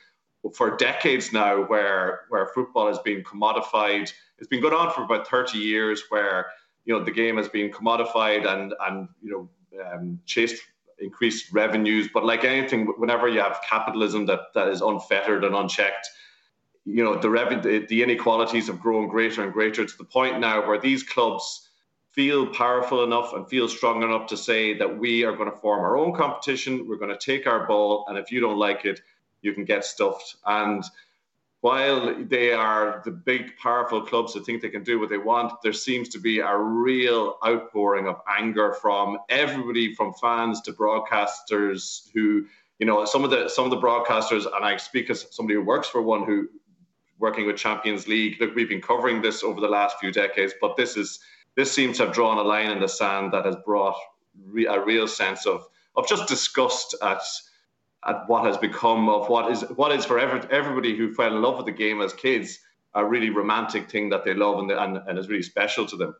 for 0.55 0.77
decades 0.77 1.33
now 1.33 1.63
where 1.65 2.21
where 2.29 2.47
football 2.49 2.89
has 2.89 2.99
been 3.01 3.23
commodified. 3.23 4.13
It's 4.39 4.49
been 4.49 4.61
going 4.61 4.75
on 4.75 4.93
for 4.93 5.03
about 5.03 5.29
30 5.29 5.59
years 5.59 6.03
where 6.09 6.47
you 6.85 6.97
know 6.97 7.05
the 7.05 7.11
game 7.11 7.37
has 7.37 7.49
been 7.49 7.71
commodified 7.71 8.47
and 8.47 8.75
and 8.87 9.09
you 9.23 9.31
know 9.31 9.85
um, 9.85 10.21
chased 10.27 10.63
increased 10.99 11.53
revenues. 11.53 12.09
But 12.13 12.25
like 12.25 12.45
anything, 12.45 12.87
whenever 12.99 13.29
you 13.29 13.41
have 13.41 13.61
capitalism 13.69 14.27
that 14.27 14.41
that 14.55 14.69
is 14.69 14.81
unfettered 14.81 15.45
and 15.45 15.55
unchecked, 15.55 16.09
you 16.85 17.03
know 17.03 17.17
the 17.17 17.31
revenue 17.31 17.87
the 17.87 18.03
inequalities 18.03 18.69
have 18.69 18.81
grown 18.81 19.09
greater 19.09 19.43
and 19.43 19.53
greater 19.53 19.85
to 19.85 19.99
the 19.99 20.05
point 20.05 20.41
now 20.41 20.67
where 20.67 20.79
these 20.79 21.03
clubs 21.03 21.69
feel 22.11 22.47
powerful 22.47 23.05
enough 23.05 23.35
and 23.35 23.47
feel 23.47 23.69
strong 23.69 24.03
enough 24.03 24.27
to 24.27 24.39
say 24.39 24.73
that 24.73 24.99
we 24.99 25.23
are 25.23 25.37
going 25.37 25.51
to 25.51 25.57
form 25.59 25.81
our 25.81 25.99
own 25.99 26.15
competition. 26.15 26.89
We're 26.89 26.97
going 26.97 27.17
to 27.17 27.19
take 27.19 27.47
our 27.47 27.67
ball, 27.67 28.07
and 28.09 28.17
if 28.17 28.33
you 28.33 28.41
don't 28.41 28.59
like 28.59 28.87
it, 28.87 29.01
you 29.47 29.55
can 29.55 29.65
get 29.65 29.85
stuffed. 29.85 30.37
And 30.45 30.85
while 31.61 32.15
they 32.25 32.53
are 32.53 33.03
the 33.05 33.11
big, 33.11 33.57
powerful 33.57 34.03
clubs 34.03 34.35
that 34.35 34.45
think 34.45 34.61
they 34.63 34.69
can 34.69 34.85
do 34.85 35.01
what 35.01 35.09
they 35.09 35.19
want, 35.19 35.55
there 35.63 35.73
seems 35.73 36.09
to 36.11 36.19
be 36.19 36.41
a 36.41 36.57
real 36.57 37.39
outpouring 37.47 38.07
of 38.07 38.21
anger 38.29 38.75
from 38.75 39.19
everybody, 39.29 39.95
from 39.95 40.13
fans 40.15 40.61
to 40.63 40.73
broadcasters 40.73 42.09
who, 42.13 42.47
you 42.79 42.87
know, 42.87 43.05
some 43.05 43.25
of 43.25 43.31
the 43.31 43.49
some 43.49 43.65
of 43.65 43.71
the 43.71 43.85
broadcasters, 43.85 44.45
and 44.45 44.65
I 44.65 44.77
speak 44.77 45.09
as 45.09 45.27
somebody 45.31 45.55
who 45.55 45.63
works 45.63 45.89
for 45.89 46.03
one 46.03 46.25
who 46.25 46.49
working 47.19 47.47
with 47.47 47.57
Champions 47.57 48.07
League. 48.07 48.37
Look, 48.41 48.55
we've 48.55 48.69
been 48.69 48.83
covering 48.83 49.23
this 49.23 49.43
over 49.43 49.61
the 49.61 49.69
last 49.69 49.99
few 49.99 50.13
decades, 50.13 50.53
but 50.61 50.77
this 50.77 50.97
is 50.97 51.19
this 51.57 51.73
seems 51.73 51.97
to 51.97 52.05
have 52.05 52.15
drawn 52.15 52.39
a 52.39 52.43
line 52.43 52.71
in 52.71 52.81
the 52.81 52.89
sand 52.89 53.33
that 53.33 53.47
has 53.47 53.57
brought 53.65 53.97
re- 54.45 54.67
a 54.67 54.85
real 54.85 55.09
sense 55.09 55.47
of 55.47 55.67
of 55.97 56.07
just 56.07 56.29
disgust 56.29 56.95
at 57.03 57.23
at 58.07 58.29
what 58.29 58.45
has 58.45 58.57
become 58.57 59.09
of 59.09 59.29
what 59.29 59.51
is 59.51 59.63
what 59.75 59.93
is 59.93 60.05
for 60.05 60.19
every, 60.19 60.41
everybody 60.51 60.97
who 60.97 61.13
fell 61.15 61.35
in 61.35 61.43
love 61.43 61.57
with 61.57 61.67
the 61.67 61.73
game 61.73 62.01
as 62.01 62.13
kids 62.13 62.59
a 62.95 63.05
really 63.05 63.31
romantic 63.31 63.91
thing 63.91 64.09
that 64.09 64.25
they 64.25 64.33
love 64.33 64.59
and, 64.59 64.71
and, 64.71 64.97
and 65.07 65.19
is 65.19 65.29
really 65.29 65.43
special 65.43 65.87
to 65.87 65.97
them. 65.97 66.17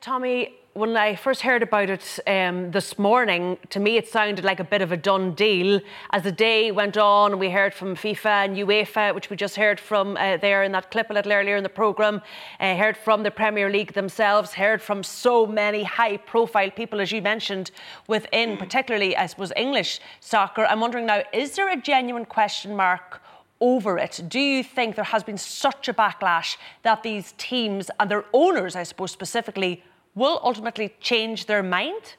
Tommy, 0.00 0.56
when 0.74 0.96
I 0.96 1.16
first 1.16 1.42
heard 1.42 1.62
about 1.62 1.90
it 1.90 2.18
um, 2.26 2.70
this 2.70 2.98
morning, 2.98 3.58
to 3.70 3.78
me 3.78 3.98
it 3.98 4.08
sounded 4.08 4.42
like 4.42 4.58
a 4.58 4.64
bit 4.64 4.80
of 4.80 4.90
a 4.90 4.96
done 4.96 5.34
deal. 5.34 5.80
As 6.10 6.22
the 6.22 6.32
day 6.32 6.70
went 6.70 6.96
on, 6.96 7.38
we 7.38 7.50
heard 7.50 7.74
from 7.74 7.94
FIFA 7.94 8.46
and 8.46 8.56
UEFA, 8.56 9.14
which 9.14 9.28
we 9.28 9.36
just 9.36 9.56
heard 9.56 9.78
from 9.78 10.16
uh, 10.16 10.38
there 10.38 10.62
in 10.62 10.72
that 10.72 10.90
clip 10.90 11.10
a 11.10 11.12
little 11.12 11.32
earlier 11.32 11.56
in 11.56 11.62
the 11.62 11.68
programme, 11.68 12.22
uh, 12.58 12.74
heard 12.74 12.96
from 12.96 13.22
the 13.22 13.30
Premier 13.30 13.68
League 13.68 13.92
themselves, 13.92 14.54
heard 14.54 14.80
from 14.80 15.02
so 15.02 15.46
many 15.46 15.82
high 15.82 16.16
profile 16.16 16.70
people, 16.70 17.02
as 17.02 17.12
you 17.12 17.20
mentioned, 17.20 17.70
within 18.08 18.56
particularly, 18.56 19.14
I 19.14 19.26
suppose, 19.26 19.52
English 19.56 20.00
soccer. 20.20 20.64
I'm 20.64 20.80
wondering 20.80 21.04
now, 21.04 21.22
is 21.34 21.54
there 21.54 21.70
a 21.70 21.80
genuine 21.80 22.24
question 22.24 22.74
mark? 22.74 23.20
over 23.64 23.96
it. 23.96 24.20
Do 24.26 24.40
you 24.40 24.64
think 24.64 24.96
there 24.96 25.04
has 25.04 25.22
been 25.22 25.38
such 25.38 25.86
a 25.86 25.94
backlash 25.94 26.56
that 26.82 27.04
these 27.04 27.32
teams 27.38 27.92
and 28.00 28.10
their 28.10 28.24
owners, 28.32 28.74
I 28.74 28.82
suppose 28.82 29.12
specifically, 29.12 29.84
will 30.14 30.40
ultimately 30.42 30.94
change 31.00 31.46
their 31.46 31.62
mind? 31.62 32.14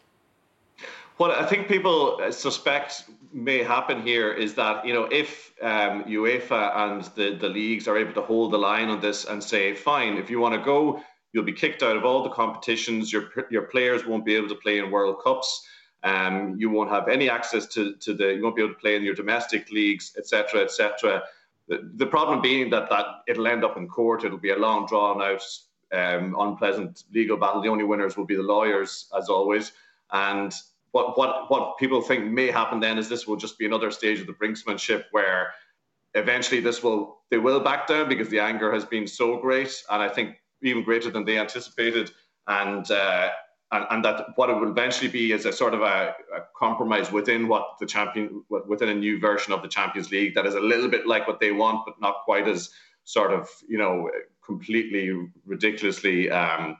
What 1.17 1.31
I 1.31 1.45
think 1.45 1.67
people 1.67 2.19
suspect 2.31 3.05
may 3.31 3.63
happen 3.63 4.01
here 4.01 4.31
is 4.31 4.53
that 4.55 4.85
you 4.85 4.93
know 4.93 5.03
if 5.05 5.51
um, 5.61 6.03
UEFA 6.05 6.75
and 6.75 7.03
the, 7.15 7.37
the 7.39 7.49
leagues 7.49 7.87
are 7.87 7.97
able 7.97 8.13
to 8.13 8.21
hold 8.21 8.51
the 8.51 8.57
line 8.57 8.89
on 8.89 8.99
this 8.99 9.25
and 9.25 9.43
say, 9.43 9.73
fine, 9.73 10.17
if 10.17 10.29
you 10.29 10.39
want 10.39 10.55
to 10.55 10.61
go, 10.61 11.01
you'll 11.31 11.43
be 11.43 11.53
kicked 11.53 11.83
out 11.83 11.95
of 11.95 12.03
all 12.03 12.23
the 12.23 12.29
competitions. 12.29 13.11
Your 13.13 13.29
your 13.49 13.63
players 13.63 14.05
won't 14.05 14.25
be 14.25 14.35
able 14.35 14.49
to 14.49 14.55
play 14.55 14.79
in 14.79 14.91
World 14.91 15.21
Cups. 15.23 15.67
Um, 16.03 16.55
you 16.57 16.69
won't 16.69 16.89
have 16.89 17.07
any 17.07 17.29
access 17.29 17.65
to, 17.67 17.95
to 17.95 18.13
the. 18.13 18.33
You 18.33 18.43
won't 18.43 18.55
be 18.55 18.63
able 18.63 18.73
to 18.73 18.79
play 18.79 18.95
in 18.95 19.03
your 19.03 19.15
domestic 19.15 19.71
leagues, 19.71 20.13
etc., 20.17 20.61
etc. 20.61 21.23
The, 21.67 21.89
the 21.95 22.05
problem 22.05 22.41
being 22.41 22.69
that 22.71 22.89
that 22.89 23.05
it'll 23.27 23.47
end 23.47 23.63
up 23.63 23.77
in 23.77 23.87
court. 23.87 24.23
It'll 24.23 24.37
be 24.37 24.51
a 24.51 24.57
long, 24.57 24.85
drawn 24.85 25.21
out 25.21 25.43
um, 25.93 26.35
unpleasant 26.39 27.03
legal 27.13 27.37
battle. 27.37 27.61
The 27.61 27.69
only 27.69 27.83
winners 27.83 28.17
will 28.17 28.25
be 28.25 28.35
the 28.35 28.43
lawyers, 28.43 29.09
as 29.17 29.29
always. 29.29 29.71
And 30.11 30.53
what 30.91 31.17
what 31.17 31.49
what 31.49 31.77
people 31.77 32.01
think 32.01 32.31
may 32.31 32.49
happen 32.51 32.79
then 32.79 32.97
is 32.97 33.09
this 33.09 33.27
will 33.27 33.35
just 33.35 33.57
be 33.57 33.65
another 33.65 33.91
stage 33.91 34.19
of 34.19 34.27
the 34.27 34.33
brinksmanship 34.33 35.05
where 35.11 35.53
eventually 36.13 36.61
this 36.61 36.83
will 36.83 37.21
they 37.29 37.37
will 37.37 37.59
back 37.59 37.87
down 37.87 38.07
because 38.07 38.29
the 38.29 38.39
anger 38.39 38.71
has 38.71 38.85
been 38.85 39.07
so 39.07 39.37
great 39.37 39.83
and 39.89 40.01
I 40.01 40.07
think 40.07 40.37
even 40.61 40.83
greater 40.83 41.09
than 41.09 41.25
they 41.25 41.37
anticipated 41.37 42.11
and 42.47 42.89
uh, 42.91 43.29
and, 43.71 43.87
and 43.89 44.05
that 44.05 44.27
what 44.35 44.51
it 44.51 44.53
will 44.53 44.69
eventually 44.69 45.09
be 45.09 45.31
is 45.31 45.45
a 45.45 45.51
sort 45.51 45.73
of 45.73 45.81
a, 45.81 46.13
a, 46.35 46.41
compromise 46.55 47.11
within 47.11 47.47
what 47.47 47.79
the 47.79 47.87
champion 47.87 48.43
within 48.67 48.89
a 48.89 48.93
new 48.93 49.19
version 49.19 49.51
of 49.51 49.63
the 49.63 49.67
Champions 49.67 50.11
League 50.11 50.35
that 50.35 50.45
is 50.45 50.53
a 50.53 50.59
little 50.59 50.89
bit 50.89 51.07
like 51.07 51.27
what 51.27 51.39
they 51.39 51.51
want 51.51 51.83
but 51.85 51.99
not 51.99 52.17
quite 52.23 52.47
as 52.47 52.69
sort 53.03 53.33
of 53.33 53.49
you 53.67 53.79
know 53.79 54.09
completely 54.45 55.29
ridiculously 55.45 56.29
um, 56.29 56.77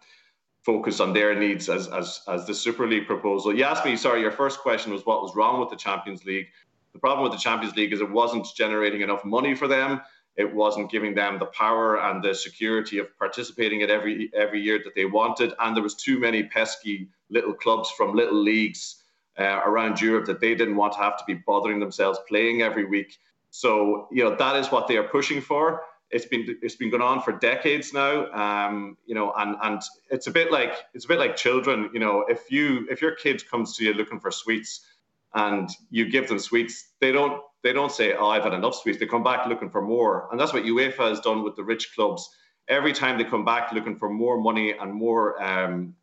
focused 0.63 1.01
on 1.01 1.13
their 1.13 1.37
needs 1.37 1.69
as, 1.69 1.87
as, 1.87 2.21
as 2.27 2.45
the 2.45 2.53
Super 2.53 2.87
League 2.87 3.05
proposal. 3.05 3.55
You 3.55 3.63
asked 3.63 3.85
me, 3.85 3.95
sorry, 3.95 4.21
your 4.21 4.31
first 4.31 4.59
question 4.59 4.91
was 4.91 5.05
what 5.05 5.21
was 5.21 5.35
wrong 5.35 5.59
with 5.59 5.69
the 5.69 5.75
Champions 5.75 6.25
League. 6.25 6.47
The 6.93 6.99
problem 6.99 7.23
with 7.23 7.33
the 7.33 7.41
Champions 7.41 7.75
League 7.75 7.91
is 7.91 8.01
it 8.01 8.09
wasn't 8.09 8.47
generating 8.55 9.01
enough 9.01 9.25
money 9.25 9.55
for 9.55 9.67
them. 9.67 10.01
It 10.35 10.53
wasn't 10.53 10.89
giving 10.89 11.13
them 11.13 11.37
the 11.37 11.45
power 11.47 11.99
and 11.99 12.23
the 12.23 12.33
security 12.33 12.97
of 12.97 13.15
participating 13.17 13.83
at 13.83 13.91
every 13.91 14.31
every 14.35 14.61
year 14.61 14.79
that 14.83 14.95
they 14.95 15.05
wanted, 15.05 15.53
and 15.59 15.75
there 15.75 15.83
was 15.83 15.93
too 15.93 16.19
many 16.19 16.43
pesky 16.43 17.07
little 17.29 17.53
clubs 17.53 17.91
from 17.91 18.15
little 18.15 18.41
leagues 18.41 19.03
uh, 19.37 19.61
around 19.63 20.01
Europe 20.01 20.25
that 20.25 20.39
they 20.39 20.55
didn't 20.55 20.75
want 20.75 20.93
to 20.93 20.99
have 20.99 21.17
to 21.17 21.23
be 21.27 21.35
bothering 21.35 21.79
themselves 21.79 22.19
playing 22.27 22.63
every 22.63 22.85
week. 22.85 23.19
So 23.51 24.07
you 24.11 24.23
know 24.23 24.35
that 24.35 24.55
is 24.55 24.71
what 24.71 24.87
they 24.87 24.97
are 24.97 25.07
pushing 25.07 25.39
for 25.39 25.81
it's 26.13 26.25
been 26.25 26.57
it's 26.61 26.75
been 26.75 26.89
going 26.89 27.01
on 27.01 27.21
for 27.21 27.33
decades 27.33 27.93
now 27.93 28.31
um, 28.31 28.97
you 29.05 29.15
know 29.15 29.33
and 29.37 29.55
and 29.63 29.81
it's 30.09 30.27
a 30.27 30.31
bit 30.31 30.51
like 30.51 30.73
it's 30.93 31.05
a 31.05 31.07
bit 31.07 31.19
like 31.19 31.35
children 31.35 31.89
you 31.93 31.99
know 31.99 32.25
if 32.29 32.51
you 32.51 32.87
if 32.89 33.01
your 33.01 33.15
kid 33.15 33.43
comes 33.49 33.75
to 33.75 33.83
you 33.83 33.93
looking 33.93 34.19
for 34.19 34.31
sweets 34.31 34.85
and 35.33 35.69
you 35.89 36.09
give 36.09 36.27
them 36.27 36.39
sweets 36.39 36.93
they 37.01 37.11
don't 37.11 37.41
they 37.63 37.73
don't 37.73 37.91
say 37.91 38.13
oh 38.13 38.27
i've 38.27 38.43
had 38.43 38.53
enough 38.53 38.75
sweets. 38.75 38.99
They 38.99 39.05
come 39.07 39.23
back 39.23 39.47
looking 39.47 39.69
for 39.69 39.81
more. 39.81 40.27
And 40.31 40.39
that's 40.39 40.53
what 40.53 40.63
uefa 40.63 41.09
has 41.09 41.19
done 41.19 41.43
with 41.43 41.55
the 41.55 41.63
rich 41.63 41.95
clubs. 41.95 42.29
Every 42.67 42.93
time 42.93 43.17
they 43.17 43.23
come 43.23 43.43
back 43.43 43.71
looking 43.71 43.97
for 43.97 44.09
more 44.09 44.39
money 44.39 44.73
and 44.73 44.93
more 44.93 45.41
um, 45.43 45.95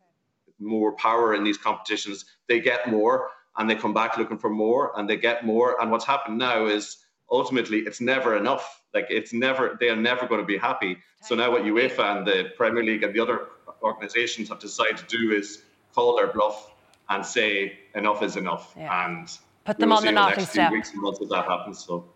more 0.59 0.91
power 0.93 1.33
in 1.33 1.43
these 1.43 1.57
competitions 1.57 2.25
they 2.47 2.59
get 2.59 2.89
more 2.89 3.29
and 3.57 3.69
they 3.69 3.75
come 3.75 3.93
back 3.93 4.17
looking 4.17 4.37
for 4.37 4.49
more 4.49 4.91
and 4.97 5.09
they 5.09 5.17
get 5.17 5.45
more. 5.45 5.81
And 5.81 5.91
what's 5.91 6.05
happened 6.05 6.37
now 6.37 6.67
is 6.67 6.97
ultimately 7.29 7.79
it's 7.79 8.01
never 8.01 8.37
enough. 8.37 8.80
Like 8.93 9.07
it's 9.09 9.33
never 9.33 9.77
they 9.79 9.89
are 9.89 9.95
never 9.95 10.27
going 10.27 10.41
to 10.41 10.45
be 10.45 10.57
happy. 10.57 10.97
So 11.21 11.35
now 11.35 11.51
what 11.51 11.63
UEFA 11.63 12.17
and 12.17 12.27
the 12.27 12.51
Premier 12.57 12.83
League 12.83 13.03
and 13.03 13.13
the 13.13 13.19
other 13.19 13.47
organisations 13.81 14.49
have 14.49 14.59
decided 14.59 14.97
to 14.97 15.05
do 15.05 15.31
is 15.31 15.63
call 15.93 16.15
their 16.17 16.27
bluff 16.27 16.71
and 17.09 17.25
say 17.25 17.79
enough 17.95 18.23
is 18.23 18.35
enough. 18.37 18.73
Yeah. 18.77 19.07
And 19.07 19.29
Put 19.65 19.77
them 19.77 19.91
on 19.91 20.03
the 20.03 20.11
naughty 20.11 20.41
step. 20.41 20.71
Weeks 20.71 20.91
and 20.91 21.03
months 21.03 21.19
that 21.19 21.45
happens. 21.45 21.85
So. 21.85 22.09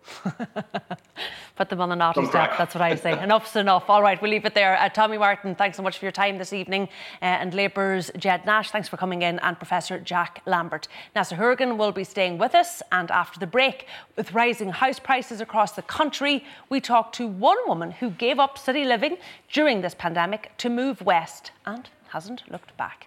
Put 1.56 1.68
them 1.68 1.80
on 1.80 1.90
the 1.90 1.94
naughty 1.94 2.22
step. 2.22 2.32
Crack. 2.32 2.58
That's 2.58 2.74
what 2.74 2.82
I 2.82 2.96
say. 2.96 3.12
Enough's 3.12 3.54
enough. 3.54 3.88
All 3.88 4.02
right, 4.02 4.20
we'll 4.20 4.32
leave 4.32 4.44
it 4.44 4.54
there. 4.54 4.76
Uh, 4.76 4.88
Tommy 4.88 5.16
Martin, 5.16 5.54
thanks 5.54 5.76
so 5.76 5.82
much 5.82 5.96
for 5.98 6.04
your 6.04 6.12
time 6.12 6.38
this 6.38 6.52
evening. 6.52 6.88
Uh, 7.22 7.26
and 7.26 7.54
Labour's 7.54 8.10
Ged 8.18 8.44
Nash, 8.46 8.72
thanks 8.72 8.88
for 8.88 8.96
coming 8.96 9.22
in. 9.22 9.38
And 9.38 9.56
Professor 9.56 10.00
Jack 10.00 10.42
Lambert. 10.44 10.88
Neasa 11.14 11.36
Hourigan 11.36 11.78
will 11.78 11.92
be 11.92 12.02
staying 12.02 12.36
with 12.36 12.56
us. 12.56 12.82
And 12.90 13.12
after 13.12 13.38
the 13.38 13.46
break, 13.46 13.86
with 14.16 14.32
rising 14.32 14.70
house 14.70 14.98
prices 14.98 15.40
across 15.40 15.72
the 15.72 15.82
country, 15.82 16.44
we 16.68 16.80
talk 16.80 17.12
to 17.12 17.28
one 17.28 17.58
woman 17.68 17.92
who 17.92 18.10
gave 18.10 18.40
up 18.40 18.58
city 18.58 18.84
living 18.84 19.18
during 19.52 19.82
this 19.82 19.94
pandemic 19.94 20.50
to 20.58 20.68
move 20.68 21.00
west 21.00 21.52
and 21.64 21.88
hasn't 22.08 22.42
looked 22.50 22.76
back. 22.76 23.06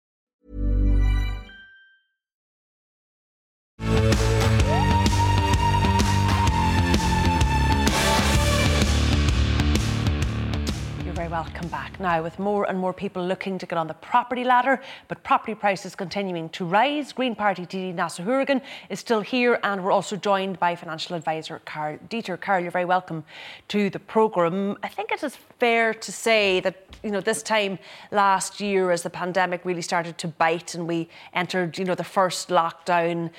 welcome 11.27 11.67
back. 11.67 11.99
Now, 11.99 12.23
with 12.23 12.39
more 12.39 12.69
and 12.69 12.79
more 12.79 12.93
people 12.93 13.25
looking 13.25 13.57
to 13.57 13.65
get 13.65 13.77
on 13.77 13.87
the 13.87 13.93
property 13.93 14.43
ladder, 14.43 14.81
but 15.07 15.23
property 15.23 15.55
prices 15.55 15.95
continuing 15.95 16.49
to 16.49 16.65
rise, 16.65 17.11
Green 17.11 17.35
Party 17.35 17.65
TD 17.65 17.95
Neasa 17.95 18.23
Hourigan 18.23 18.61
is 18.89 18.99
still 18.99 19.21
here, 19.21 19.59
and 19.63 19.83
we're 19.83 19.91
also 19.91 20.15
joined 20.15 20.59
by 20.59 20.75
financial 20.75 21.15
advisor 21.15 21.61
Karl 21.65 21.97
Deeter. 22.09 22.37
Karl, 22.37 22.61
you're 22.61 22.71
very 22.71 22.85
welcome 22.85 23.23
to 23.67 23.89
the 23.89 23.99
programme. 23.99 24.77
I 24.83 24.87
think 24.87 25.11
it 25.11 25.21
is 25.23 25.35
fair 25.59 25.93
to 25.93 26.11
say 26.11 26.59
that 26.61 26.75
you 27.03 27.11
know 27.11 27.21
this 27.21 27.43
time 27.43 27.79
last 28.11 28.61
year, 28.61 28.91
as 28.91 29.03
the 29.03 29.09
pandemic 29.09 29.65
really 29.65 29.81
started 29.81 30.17
to 30.19 30.27
bite 30.27 30.75
and 30.75 30.87
we 30.87 31.09
entered, 31.33 31.77
you 31.77 31.85
know, 31.85 31.95
the 31.95 32.03
first 32.03 32.49
lockdown 32.49 33.31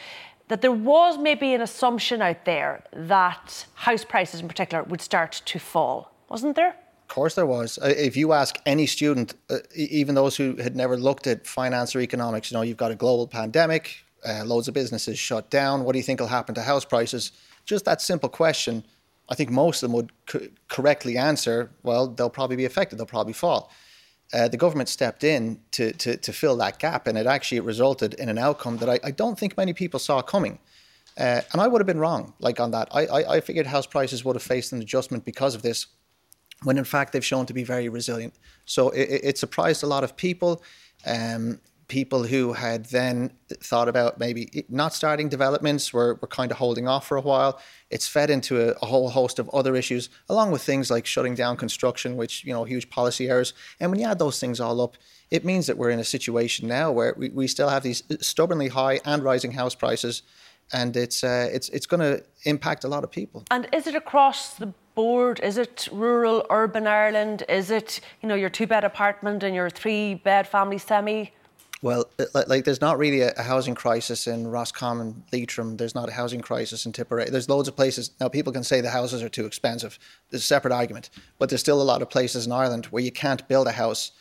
that 0.48 0.60
there 0.60 0.72
was 0.72 1.16
maybe 1.16 1.54
an 1.54 1.62
assumption 1.62 2.20
out 2.20 2.44
there 2.44 2.84
that 2.92 3.66
house 3.74 4.04
prices 4.04 4.40
in 4.40 4.48
particular 4.48 4.84
would 4.84 5.00
start 5.00 5.40
to 5.46 5.58
fall, 5.58 6.12
wasn't 6.28 6.54
there? 6.54 6.76
Course 7.12 7.34
there 7.34 7.46
was. 7.46 7.78
Uh, 7.78 7.92
if 7.96 8.16
you 8.16 8.32
ask 8.32 8.58
any 8.64 8.86
student, 8.86 9.34
uh, 9.50 9.58
even 9.74 10.14
those 10.14 10.34
who 10.36 10.56
had 10.56 10.74
never 10.74 10.96
looked 10.96 11.26
at 11.26 11.46
finance 11.46 11.94
or 11.94 12.00
economics, 12.00 12.50
you 12.50 12.56
know, 12.56 12.62
you've 12.62 12.78
got 12.78 12.90
a 12.90 12.94
global 12.94 13.28
pandemic, 13.28 14.04
uh, 14.26 14.42
loads 14.44 14.66
of 14.66 14.74
businesses 14.74 15.18
shut 15.18 15.50
down. 15.50 15.84
What 15.84 15.92
do 15.92 15.98
you 15.98 16.02
think 16.02 16.20
will 16.20 16.28
happen 16.28 16.54
to 16.54 16.62
house 16.62 16.86
prices? 16.86 17.32
Just 17.66 17.84
that 17.84 18.00
simple 18.00 18.30
question. 18.30 18.84
I 19.28 19.34
think 19.34 19.50
most 19.50 19.82
of 19.82 19.88
them 19.88 19.96
would 19.96 20.12
co- 20.26 20.48
correctly 20.68 21.18
answer, 21.18 21.70
well, 21.82 22.08
they'll 22.08 22.30
probably 22.30 22.56
be 22.56 22.64
affected, 22.64 22.98
they'll 22.98 23.06
probably 23.06 23.34
fall. 23.34 23.70
Uh, 24.32 24.48
the 24.48 24.56
government 24.56 24.88
stepped 24.88 25.22
in 25.22 25.60
to, 25.72 25.92
to, 25.92 26.16
to, 26.16 26.32
fill 26.32 26.56
that 26.56 26.78
gap, 26.78 27.06
and 27.06 27.18
it 27.18 27.26
actually 27.26 27.60
resulted 27.60 28.14
in 28.14 28.30
an 28.30 28.38
outcome 28.38 28.78
that 28.78 28.88
I, 28.88 28.98
I 29.04 29.10
don't 29.10 29.38
think 29.38 29.58
many 29.58 29.74
people 29.74 30.00
saw 30.00 30.22
coming. 30.22 30.58
Uh, 31.18 31.42
and 31.52 31.60
I 31.60 31.68
would 31.68 31.80
have 31.80 31.86
been 31.86 32.00
wrong, 32.00 32.32
like 32.38 32.58
on 32.58 32.70
that. 32.70 32.88
I, 32.90 33.04
I, 33.06 33.36
I 33.36 33.40
figured 33.42 33.66
house 33.66 33.86
prices 33.86 34.24
would 34.24 34.34
have 34.34 34.42
faced 34.42 34.72
an 34.72 34.80
adjustment 34.80 35.26
because 35.26 35.54
of 35.54 35.60
this 35.60 35.86
when 36.64 36.78
in 36.78 36.84
fact 36.84 37.12
they've 37.12 37.24
shown 37.24 37.46
to 37.46 37.54
be 37.54 37.64
very 37.64 37.88
resilient. 37.88 38.34
So 38.64 38.90
it, 38.90 39.20
it 39.22 39.38
surprised 39.38 39.82
a 39.82 39.86
lot 39.86 40.04
of 40.04 40.16
people. 40.16 40.62
Um, 41.06 41.60
people 41.92 42.22
who 42.24 42.54
had 42.54 42.86
then 42.86 43.30
thought 43.50 43.86
about 43.86 44.18
maybe 44.18 44.64
not 44.70 44.94
starting 44.94 45.28
developments 45.28 45.92
were, 45.92 46.14
were 46.22 46.26
kind 46.28 46.50
of 46.50 46.56
holding 46.56 46.88
off 46.88 47.06
for 47.06 47.18
a 47.18 47.20
while. 47.20 47.60
It's 47.90 48.08
fed 48.08 48.30
into 48.30 48.66
a, 48.66 48.72
a, 48.80 48.86
whole 48.86 49.10
host 49.10 49.38
of 49.38 49.50
other 49.50 49.76
issues, 49.76 50.08
along 50.30 50.52
with 50.52 50.62
things 50.62 50.90
like 50.90 51.04
shutting 51.04 51.34
down 51.34 51.58
construction, 51.58 52.16
which, 52.16 52.44
you 52.44 52.52
know, 52.54 52.64
huge 52.64 52.88
policy 52.88 53.28
errors. 53.28 53.52
And 53.78 53.90
when 53.90 54.00
you 54.00 54.06
add 54.06 54.18
those 54.18 54.40
things 54.40 54.58
all 54.58 54.80
up, 54.80 54.96
it 55.30 55.44
means 55.44 55.66
that 55.66 55.76
we're 55.76 55.90
in 55.90 55.98
a 55.98 56.04
situation 56.04 56.66
now 56.66 56.90
where 56.90 57.14
we, 57.18 57.28
we 57.28 57.46
still 57.46 57.68
have 57.68 57.82
these 57.82 58.02
stubbornly 58.22 58.68
high 58.68 59.00
and 59.04 59.22
rising 59.22 59.52
house 59.52 59.74
prices. 59.74 60.22
And 60.72 60.96
it's 60.96 61.22
uh, 61.22 61.48
it's 61.52 61.68
it's 61.68 61.86
going 61.86 62.00
to 62.00 62.24
impact 62.44 62.84
a 62.84 62.88
lot 62.88 63.04
of 63.04 63.10
people. 63.10 63.44
And 63.50 63.68
is 63.72 63.86
it 63.86 63.94
across 63.94 64.54
the 64.54 64.72
board? 64.94 65.40
Is 65.42 65.58
it 65.58 65.88
rural, 65.92 66.46
urban 66.50 66.86
Ireland? 66.86 67.44
Is 67.48 67.70
it, 67.70 68.00
you 68.22 68.28
know, 68.28 68.34
your 68.34 68.50
two 68.50 68.66
bed 68.66 68.84
apartment 68.84 69.42
and 69.42 69.54
your 69.54 69.70
three 69.70 70.14
bed 70.14 70.46
family 70.46 70.78
semi? 70.78 71.32
Well, 71.82 72.08
like 72.46 72.64
there's 72.64 72.80
not 72.80 72.96
really 72.96 73.22
a, 73.22 73.42
housing 73.42 73.74
crisis 73.74 74.28
in 74.28 74.46
Roscommon, 74.46 75.24
Leitrim. 75.32 75.76
There's 75.76 75.96
not 75.96 76.08
a 76.08 76.12
housing 76.12 76.40
crisis 76.40 76.86
in 76.86 76.92
Tipperary. 76.92 77.28
There's 77.28 77.48
loads 77.48 77.66
of 77.66 77.74
places 77.74 78.12
now. 78.20 78.28
People 78.28 78.52
can 78.52 78.62
say 78.62 78.80
the 78.80 78.90
houses 78.90 79.20
are 79.20 79.28
too 79.28 79.46
expensive. 79.46 79.98
There's 80.30 80.44
a 80.44 80.46
separate 80.46 80.72
argument, 80.72 81.10
but 81.40 81.48
there's 81.48 81.60
still 81.60 81.82
a 81.82 81.90
lot 81.92 82.00
of 82.00 82.08
places 82.08 82.46
in 82.46 82.52
Ireland 82.52 82.86
where 82.86 83.02
you 83.02 83.10
can't 83.10 83.46
build 83.48 83.66
a 83.66 83.72
house 83.72 84.12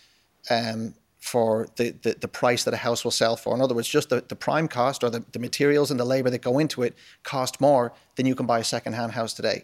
um, 0.50 0.96
for 1.22 1.68
the, 1.76 1.92
the, 2.02 2.18
the, 2.20 2.28
price 2.28 2.64
that 2.64 2.74
a 2.74 2.78
house 2.78 3.04
will 3.04 3.12
sell 3.12 3.38
for. 3.38 3.54
In 3.56 3.62
other 3.62 3.76
words, 3.76 3.88
just 3.88 4.10
the, 4.10 4.24
the 4.28 4.36
prime 4.36 4.68
cost 4.68 5.04
or 5.04 5.10
the, 5.10 5.24
the 5.32 5.40
materials 5.40 5.92
and 5.92 6.00
the 6.00 6.06
labour 6.06 6.32
that 6.32 6.42
go 6.42 6.58
into 6.58 6.82
it 6.82 6.96
cost 7.24 7.62
more 7.62 7.94
than 8.16 8.26
you 8.26 8.34
can 8.34 8.48
buy 8.48 8.58
a 8.58 8.64
second 8.64 8.94
hand 8.94 9.12
house 9.12 9.34
today. 9.34 9.64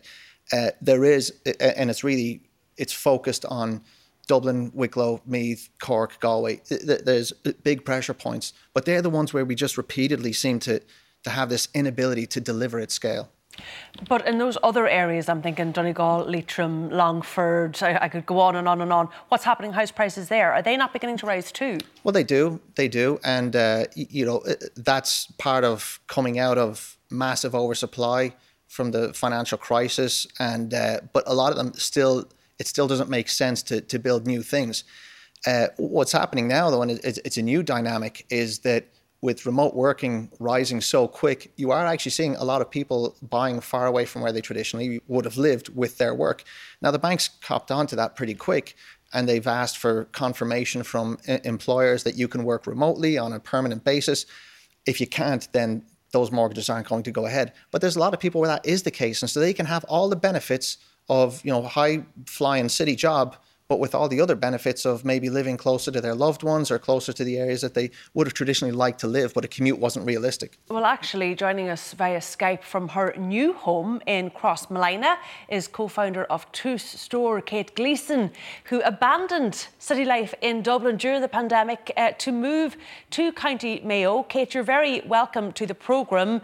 Uh, 0.53 0.69
there 0.81 1.03
is, 1.03 1.33
and 1.59 1.89
it's 1.89 2.03
really 2.03 2.41
it's 2.77 2.93
focused 2.93 3.43
on 3.45 3.81
Dublin, 4.27 4.71
Wicklow, 4.73 5.21
Meath, 5.25 5.69
Cork, 5.79 6.19
Galway. 6.19 6.61
There's 6.69 7.31
big 7.31 7.83
pressure 7.83 8.13
points, 8.13 8.53
but 8.73 8.85
they're 8.85 9.01
the 9.01 9.09
ones 9.09 9.33
where 9.33 9.43
we 9.43 9.55
just 9.55 9.77
repeatedly 9.77 10.33
seem 10.33 10.59
to 10.59 10.81
to 11.23 11.29
have 11.31 11.49
this 11.49 11.67
inability 11.73 12.27
to 12.27 12.39
deliver 12.39 12.79
at 12.79 12.91
scale. 12.91 13.31
But 14.07 14.27
in 14.27 14.37
those 14.37 14.57
other 14.63 14.87
areas, 14.87 15.27
I'm 15.29 15.41
thinking 15.41 15.71
Donegal, 15.71 16.25
Leitrim, 16.25 16.89
Longford, 16.89 17.81
I, 17.81 17.97
I, 18.03 18.09
could 18.09 18.25
go 18.25 18.39
on 18.39 18.55
and 18.55 18.67
on 18.67 18.81
and 18.81 18.93
on. 18.93 19.09
What's 19.29 19.43
happening 19.43 19.73
house 19.73 19.91
prices 19.91 20.29
there? 20.29 20.53
Are 20.53 20.61
they 20.61 20.77
not 20.77 20.93
beginning 20.93 21.17
to 21.17 21.25
rise 21.25 21.51
too? 21.51 21.79
Well, 22.03 22.13
they 22.13 22.23
do. 22.23 22.59
They 22.75 22.87
do. 22.87 23.19
And, 23.23 23.55
uh, 23.55 23.85
you 23.95 24.25
know, 24.25 24.43
that's 24.75 25.27
part 25.37 25.63
of 25.63 25.99
coming 26.07 26.37
out 26.37 26.57
of 26.57 26.97
massive 27.09 27.55
oversupply 27.55 28.35
from 28.67 28.91
the 28.91 29.13
financial 29.13 29.57
crisis. 29.57 30.27
And, 30.39 30.73
uh, 30.73 30.99
but 31.13 31.23
a 31.25 31.33
lot 31.33 31.51
of 31.51 31.57
them 31.57 31.73
still 31.73 32.27
it 32.59 32.67
still 32.67 32.87
doesn't 32.87 33.09
make 33.09 33.29
sense 33.29 33.61
to, 33.63 33.81
to 33.81 33.99
build 33.99 34.25
new 34.25 34.41
things. 34.41 34.83
Uh, 35.45 35.67
what's 35.77 36.11
happening 36.11 36.47
now, 36.47 36.69
though, 36.69 36.81
and 36.81 36.91
it's 36.91 37.37
a 37.37 37.41
new 37.41 37.61
dynamic, 37.61 38.25
is 38.29 38.59
that 38.59 38.85
with 39.21 39.45
remote 39.45 39.73
working 39.73 40.31
rising 40.39 40.79
so 40.79 41.07
quick, 41.07 41.51
you 41.55 41.71
are 41.71 41.85
actually 41.85 42.11
seeing 42.11 42.35
a 42.35 42.43
lot 42.43 42.61
of 42.61 42.69
people 42.69 43.15
buying 43.21 43.59
far 43.59 43.87
away 43.87 44.05
from 44.05 44.21
where 44.21 44.31
they 44.31 44.41
traditionally 44.41 45.01
would 45.07 45.25
have 45.25 45.37
lived 45.37 45.75
with 45.75 45.97
their 45.97 46.13
work. 46.13 46.43
Now, 46.81 46.91
the 46.91 46.99
banks 46.99 47.29
copped 47.41 47.71
onto 47.71 47.95
that 47.95 48.15
pretty 48.15 48.35
quick, 48.35 48.75
and 49.13 49.27
they've 49.27 49.47
asked 49.47 49.77
for 49.77 50.05
confirmation 50.05 50.83
from 50.83 51.17
employers 51.25 52.03
that 52.03 52.15
you 52.15 52.27
can 52.27 52.43
work 52.43 52.67
remotely 52.67 53.17
on 53.17 53.33
a 53.33 53.39
permanent 53.39 53.83
basis. 53.83 54.25
If 54.85 55.01
you 55.01 55.07
can't, 55.07 55.47
then 55.51 55.83
those 56.11 56.31
mortgages 56.31 56.69
aren't 56.69 56.87
going 56.87 57.03
to 57.03 57.11
go 57.11 57.25
ahead. 57.25 57.53
But 57.71 57.81
there's 57.81 57.95
a 57.95 57.99
lot 57.99 58.13
of 58.13 58.19
people 58.19 58.39
where 58.39 58.49
that 58.49 58.65
is 58.65 58.83
the 58.83 58.91
case, 58.91 59.21
and 59.21 59.29
so 59.29 59.39
they 59.39 59.53
can 59.53 59.65
have 59.65 59.83
all 59.85 60.09
the 60.09 60.15
benefits 60.15 60.77
of 61.09 61.43
you 61.43 61.51
know 61.51 61.63
high 61.63 62.03
flying 62.25 62.69
city 62.69 62.95
job 62.95 63.37
but 63.67 63.79
with 63.79 63.93
all 63.93 64.07
the 64.07 64.21
other 64.21 64.35
benefits 64.35 64.85
of 64.85 65.03
maybe 65.03 65.29
living 65.29 65.57
closer 65.57 65.91
to 65.91 65.99
their 65.99 66.15
loved 66.15 66.41
ones 66.41 66.71
or 66.71 66.79
closer 66.79 67.11
to 67.11 67.23
the 67.23 67.37
areas 67.37 67.61
that 67.61 67.73
they 67.73 67.91
would 68.13 68.25
have 68.25 68.33
traditionally 68.33 68.71
liked 68.71 68.99
to 68.99 69.07
live, 69.07 69.33
but 69.33 69.43
a 69.43 69.47
commute 69.47 69.77
wasn't 69.77 70.05
realistic. 70.05 70.57
Well, 70.69 70.85
actually, 70.85 71.35
joining 71.35 71.69
us 71.69 71.93
via 71.93 72.19
Skype 72.19 72.63
from 72.63 72.89
her 72.89 73.13
new 73.17 73.53
home 73.53 74.01
in 74.05 74.29
Crossmolina 74.31 75.17
is 75.49 75.67
co 75.67 75.87
founder 75.87 76.23
of 76.25 76.49
Tous 76.53 76.81
Store, 76.81 77.41
Kate 77.41 77.75
Gleeson, 77.75 78.31
who 78.65 78.81
abandoned 78.81 79.67
city 79.79 80.05
life 80.05 80.33
in 80.41 80.61
Dublin 80.61 80.95
during 80.95 81.21
the 81.21 81.27
pandemic 81.27 81.91
uh, 81.97 82.11
to 82.19 82.31
move 82.31 82.77
to 83.11 83.33
County 83.33 83.81
Mayo. 83.83 84.23
Kate, 84.23 84.53
you're 84.53 84.63
very 84.63 85.01
welcome 85.01 85.51
to 85.53 85.65
the 85.65 85.75
programme. 85.75 86.41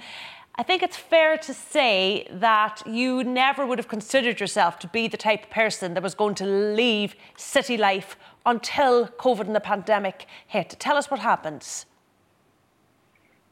I 0.56 0.62
think 0.62 0.84
it's 0.84 0.98
fair 0.98 1.38
to 1.38 1.54
say 1.54 2.28
that 2.30 2.84
you 2.86 3.24
never 3.24 3.66
would 3.66 3.80
have 3.80 3.88
considered 3.88 4.40
yourself 4.40 4.78
to 4.80 4.88
be 4.88 5.08
the 5.08 5.18
type 5.18 5.46
of 5.46 5.50
person 5.50 5.96
that 5.96 6.04
was 6.04 6.14
going 6.14 6.36
to 6.36 6.46
leave 6.46 7.16
city 7.36 7.76
life 7.76 8.16
until 8.46 9.08
COVID 9.08 9.48
and 9.48 9.56
the 9.56 9.60
pandemic 9.60 10.28
hit. 10.46 10.76
Tell 10.80 10.96
us 10.96 11.10
what 11.10 11.20
happened. 11.20 11.68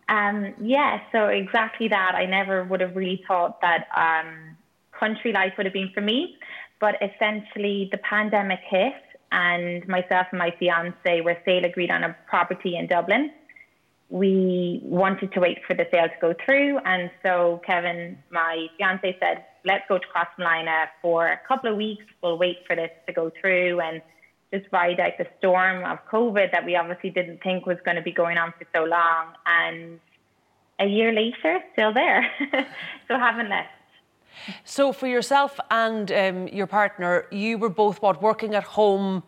Um, 0.09 0.53
yeah, 0.61 0.99
so 1.11 1.27
exactly 1.27 1.87
that. 1.87 2.13
I 2.13 2.25
never 2.27 2.65
would 2.65 2.81
have 2.81 2.95
really 2.95 3.23
thought 3.27 3.61
that 3.61 3.87
um, 3.95 4.55
country 4.91 5.31
life 5.31 5.53
would 5.57 5.65
have 5.65 5.73
been 5.73 5.89
for 5.95 6.01
me. 6.01 6.37
But 6.79 6.95
essentially, 7.01 7.89
the 7.91 7.97
pandemic 7.97 8.59
hit, 8.67 8.93
and 9.31 9.87
myself 9.87 10.27
and 10.31 10.39
my 10.39 10.53
fiance 10.59 11.21
were 11.21 11.37
sale 11.45 11.65
agreed 11.65 11.89
on 11.89 12.03
a 12.03 12.15
property 12.27 12.75
in 12.75 12.87
Dublin 12.87 13.31
we 14.11 14.81
wanted 14.83 15.31
to 15.31 15.39
wait 15.39 15.59
for 15.65 15.73
the 15.73 15.87
sale 15.89 16.07
to 16.09 16.15
go 16.19 16.35
through. 16.45 16.77
And 16.79 17.09
so 17.23 17.61
Kevin, 17.65 18.17
my 18.29 18.67
fiance, 18.77 19.17
said, 19.21 19.45
let's 19.63 19.85
go 19.87 19.97
to 19.97 20.05
Crossmolina 20.13 20.87
for 21.01 21.27
a 21.27 21.39
couple 21.47 21.71
of 21.71 21.77
weeks. 21.77 22.03
We'll 22.21 22.37
wait 22.37 22.57
for 22.67 22.75
this 22.75 22.91
to 23.07 23.13
go 23.13 23.31
through 23.39 23.79
and 23.79 24.01
just 24.53 24.65
ride 24.73 24.99
out 24.99 25.13
the 25.17 25.27
storm 25.39 25.85
of 25.85 25.99
COVID 26.11 26.51
that 26.51 26.65
we 26.65 26.75
obviously 26.75 27.09
didn't 27.09 27.41
think 27.41 27.65
was 27.65 27.77
going 27.85 27.95
to 27.95 28.03
be 28.03 28.11
going 28.11 28.37
on 28.37 28.53
for 28.59 28.67
so 28.75 28.83
long. 28.83 29.27
And 29.45 29.99
a 30.77 30.85
year 30.85 31.13
later, 31.13 31.59
still 31.71 31.93
there. 31.93 32.29
so 33.07 33.17
haven't 33.17 33.49
left. 33.49 33.69
So 34.65 34.91
for 34.91 35.07
yourself 35.07 35.57
and 35.69 36.11
um, 36.11 36.47
your 36.49 36.67
partner, 36.67 37.27
you 37.31 37.57
were 37.57 37.69
both 37.69 38.01
what 38.01 38.21
working 38.21 38.55
at 38.55 38.63
home 38.63 39.23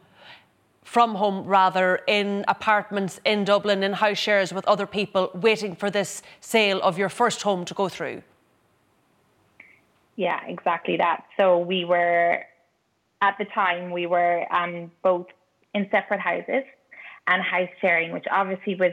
from 0.84 1.16
home 1.16 1.46
rather 1.46 2.02
in 2.08 2.46
apartments 2.48 3.20
in 3.26 3.44
Dublin 3.44 3.84
in 3.84 3.94
house 3.94 4.18
shares 4.18 4.54
with 4.54 4.66
other 4.68 4.86
people 4.86 5.32
waiting 5.34 5.76
for 5.76 5.90
this 5.90 6.22
sale 6.42 6.82
of 6.82 6.98
your 6.98 7.10
first 7.10 7.42
home 7.42 7.66
to 7.66 7.74
go 7.74 7.90
through? 7.90 8.22
Yeah, 10.16 10.40
exactly 10.46 10.98
that. 10.98 11.26
So 11.38 11.58
we 11.58 11.86
were 11.86 12.44
at 13.22 13.38
the 13.38 13.46
time 13.46 13.92
we 13.92 14.06
were 14.06 14.46
um, 14.54 14.92
both 15.02 15.28
in 15.74 15.88
separate 15.92 16.20
houses 16.20 16.64
and 17.28 17.42
house 17.42 17.70
sharing, 17.82 18.12
which 18.12 18.26
obviously 18.30 18.76
was 18.76 18.92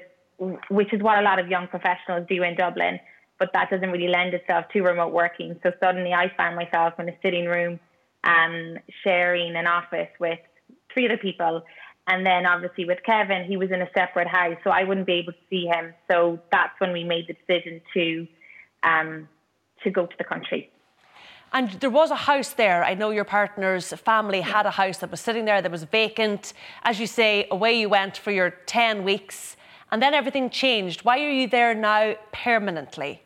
which 0.71 0.91
is 0.95 1.03
what 1.03 1.19
a 1.19 1.23
lot 1.23 1.39
of 1.39 1.49
young 1.49 1.69
professionals 1.69 2.27
do 2.27 2.43
in 2.43 2.57
Dublin, 2.57 2.99
but 3.39 3.51
that 3.53 3.69
doesn't 3.69 3.91
really 3.91 4.09
lend 4.09 4.33
itself 4.33 4.65
to 4.73 4.81
remote 4.81 5.13
working. 5.13 5.59
So 5.63 5.71
suddenly 5.81 6.15
I 6.15 6.33
found 6.35 6.57
myself 6.57 6.95
in 6.99 7.11
a 7.11 7.13
sitting 7.23 7.45
room 7.45 7.79
um, 8.25 8.79
sharing 9.05 9.55
an 9.55 9.67
office 9.67 10.09
with 10.19 10.39
three 10.93 11.07
other 11.07 11.17
people. 11.17 11.63
And 12.07 12.27
then 12.27 12.47
obviously 12.47 12.85
with 12.85 12.99
Kevin, 13.05 13.45
he 13.45 13.57
was 13.57 13.71
in 13.71 13.83
a 13.83 13.89
separate 13.95 14.27
house, 14.27 14.57
so 14.65 14.71
I 14.71 14.85
wouldn't 14.85 15.07
be 15.07 15.15
able 15.15 15.33
to 15.33 15.39
see 15.49 15.67
him. 15.67 15.95
So 16.11 16.41
that's 16.51 16.79
when 16.79 16.93
we 16.93 17.05
made 17.05 17.27
the 17.29 17.35
decision 17.35 17.81
to 17.95 18.27
um, 18.83 19.29
to 19.85 19.91
go 19.91 20.07
to 20.07 20.17
the 20.19 20.25
country. 20.25 20.71
And 21.53 21.71
there 21.81 21.91
was 21.91 22.11
a 22.11 22.17
house 22.17 22.53
there. 22.53 22.85
I 22.85 22.95
know 22.95 23.11
your 23.11 23.25
partner's 23.25 23.93
family 23.93 24.41
had 24.41 24.67
a 24.67 24.71
house 24.71 24.99
that 24.99 25.11
was 25.11 25.21
sitting 25.21 25.45
there 25.45 25.61
that 25.61 25.71
was 25.71 25.83
vacant. 25.83 26.53
As 26.85 27.01
you 27.01 27.07
say, 27.07 27.47
away 27.51 27.81
you 27.81 27.89
went 27.89 28.17
for 28.17 28.31
your 28.31 28.51
10 28.67 29.03
weeks, 29.03 29.57
and 29.91 30.01
then 30.01 30.15
everything 30.15 30.49
changed. 30.51 31.05
Why 31.05 31.19
are 31.19 31.31
you 31.31 31.49
there 31.49 31.75
now 31.75 32.15
permanently? 32.33 33.23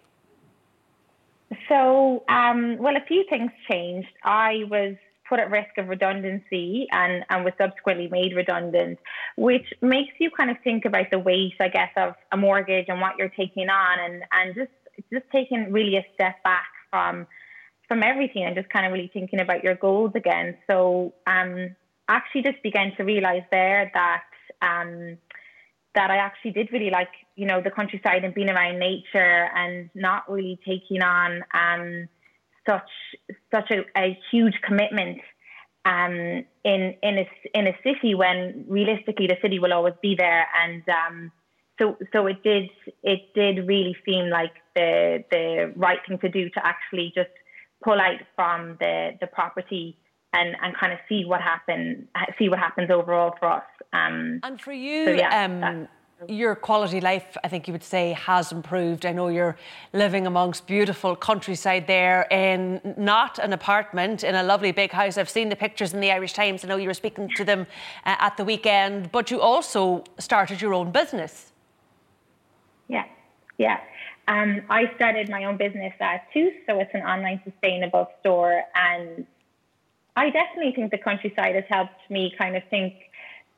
So, 1.68 2.24
um, 2.28 2.78
well, 2.78 2.96
a 2.96 3.04
few 3.06 3.24
things 3.28 3.50
changed. 3.70 4.08
I 4.24 4.64
was 4.70 4.96
put 5.28 5.38
at 5.38 5.50
risk 5.50 5.76
of 5.78 5.88
redundancy 5.88 6.86
and, 6.90 7.24
and 7.30 7.44
was 7.44 7.54
subsequently 7.58 8.08
made 8.08 8.34
redundant, 8.34 8.98
which 9.36 9.72
makes 9.80 10.12
you 10.18 10.30
kind 10.30 10.50
of 10.50 10.56
think 10.62 10.84
about 10.84 11.06
the 11.10 11.18
weight, 11.18 11.54
I 11.60 11.68
guess, 11.68 11.90
of 11.96 12.14
a 12.32 12.36
mortgage 12.36 12.86
and 12.88 13.00
what 13.00 13.18
you're 13.18 13.30
taking 13.30 13.68
on 13.68 13.98
and, 14.00 14.22
and 14.32 14.54
just 14.54 14.70
just 15.12 15.24
taking 15.32 15.72
really 15.72 15.96
a 15.96 16.06
step 16.14 16.42
back 16.44 16.68
from 16.90 17.26
from 17.88 18.02
everything 18.02 18.44
and 18.44 18.54
just 18.54 18.68
kind 18.70 18.86
of 18.86 18.92
really 18.92 19.10
thinking 19.12 19.40
about 19.40 19.64
your 19.64 19.74
goals 19.74 20.12
again. 20.14 20.56
So 20.70 21.14
um 21.26 21.74
actually 22.08 22.42
just 22.42 22.62
began 22.62 22.94
to 22.96 23.02
realize 23.02 23.42
there 23.50 23.90
that 23.94 24.22
um 24.62 25.18
that 25.94 26.10
I 26.10 26.16
actually 26.16 26.50
did 26.50 26.72
really 26.72 26.90
like, 26.90 27.10
you 27.36 27.46
know, 27.46 27.60
the 27.60 27.70
countryside 27.70 28.24
and 28.24 28.34
being 28.34 28.50
around 28.50 28.80
nature 28.80 29.48
and 29.54 29.90
not 29.94 30.30
really 30.30 30.58
taking 30.66 31.02
on 31.02 31.44
um 31.52 32.08
such 32.66 32.90
such 33.52 33.70
a, 33.70 33.84
a 33.96 34.18
huge 34.30 34.54
commitment 34.66 35.20
um, 35.84 36.44
in 36.64 36.94
in 37.02 37.18
a 37.18 37.28
in 37.54 37.66
a 37.66 37.76
city 37.82 38.14
when 38.14 38.64
realistically 38.68 39.26
the 39.26 39.36
city 39.42 39.58
will 39.58 39.72
always 39.72 39.94
be 40.02 40.14
there, 40.16 40.46
and 40.62 40.82
um, 40.88 41.32
so 41.80 41.96
so 42.12 42.26
it 42.26 42.42
did 42.42 42.70
it 43.02 43.20
did 43.34 43.66
really 43.66 43.96
seem 44.04 44.30
like 44.30 44.52
the 44.74 45.24
the 45.30 45.72
right 45.76 45.98
thing 46.08 46.18
to 46.18 46.28
do 46.28 46.48
to 46.50 46.66
actually 46.66 47.12
just 47.14 47.30
pull 47.82 48.00
out 48.00 48.20
from 48.34 48.76
the 48.80 49.12
the 49.20 49.26
property 49.26 49.98
and 50.32 50.56
and 50.62 50.74
kind 50.76 50.92
of 50.92 50.98
see 51.08 51.24
what 51.24 51.40
happen 51.40 52.08
see 52.38 52.48
what 52.48 52.58
happens 52.58 52.90
overall 52.90 53.34
for 53.38 53.50
us. 53.50 53.64
Um, 53.92 54.40
and 54.42 54.60
for 54.60 54.72
you, 54.72 55.04
so 55.04 55.10
yeah, 55.12 55.44
um, 55.44 55.88
your 56.28 56.54
quality 56.54 57.00
life, 57.00 57.36
I 57.42 57.48
think 57.48 57.66
you 57.66 57.72
would 57.72 57.82
say, 57.82 58.12
has 58.12 58.52
improved. 58.52 59.06
I 59.06 59.12
know 59.12 59.28
you're 59.28 59.56
living 59.92 60.26
amongst 60.26 60.66
beautiful 60.66 61.16
countryside 61.16 61.86
there 61.86 62.26
in 62.30 62.80
not 62.96 63.38
an 63.38 63.52
apartment, 63.52 64.24
in 64.24 64.34
a 64.34 64.42
lovely 64.42 64.72
big 64.72 64.90
house. 64.90 65.18
I've 65.18 65.30
seen 65.30 65.48
the 65.48 65.56
pictures 65.56 65.94
in 65.94 66.00
the 66.00 66.10
Irish 66.10 66.32
Times. 66.32 66.64
I 66.64 66.68
know 66.68 66.76
you 66.76 66.88
were 66.88 66.94
speaking 66.94 67.28
to 67.36 67.44
them 67.44 67.66
uh, 68.04 68.16
at 68.18 68.36
the 68.36 68.44
weekend, 68.44 69.12
but 69.12 69.30
you 69.30 69.40
also 69.40 70.04
started 70.18 70.60
your 70.60 70.74
own 70.74 70.90
business. 70.90 71.52
Yeah, 72.88 73.04
yeah. 73.58 73.80
Um, 74.26 74.62
I 74.70 74.90
started 74.96 75.28
my 75.28 75.44
own 75.44 75.56
business 75.56 75.92
at 76.00 76.32
Tous, 76.32 76.52
so 76.66 76.80
it's 76.80 76.94
an 76.94 77.02
online 77.02 77.40
sustainable 77.44 78.10
store. 78.20 78.62
And 78.74 79.26
I 80.16 80.30
definitely 80.30 80.72
think 80.72 80.90
the 80.90 80.98
countryside 80.98 81.54
has 81.54 81.64
helped 81.68 82.08
me 82.08 82.32
kind 82.38 82.56
of 82.56 82.62
think 82.70 82.94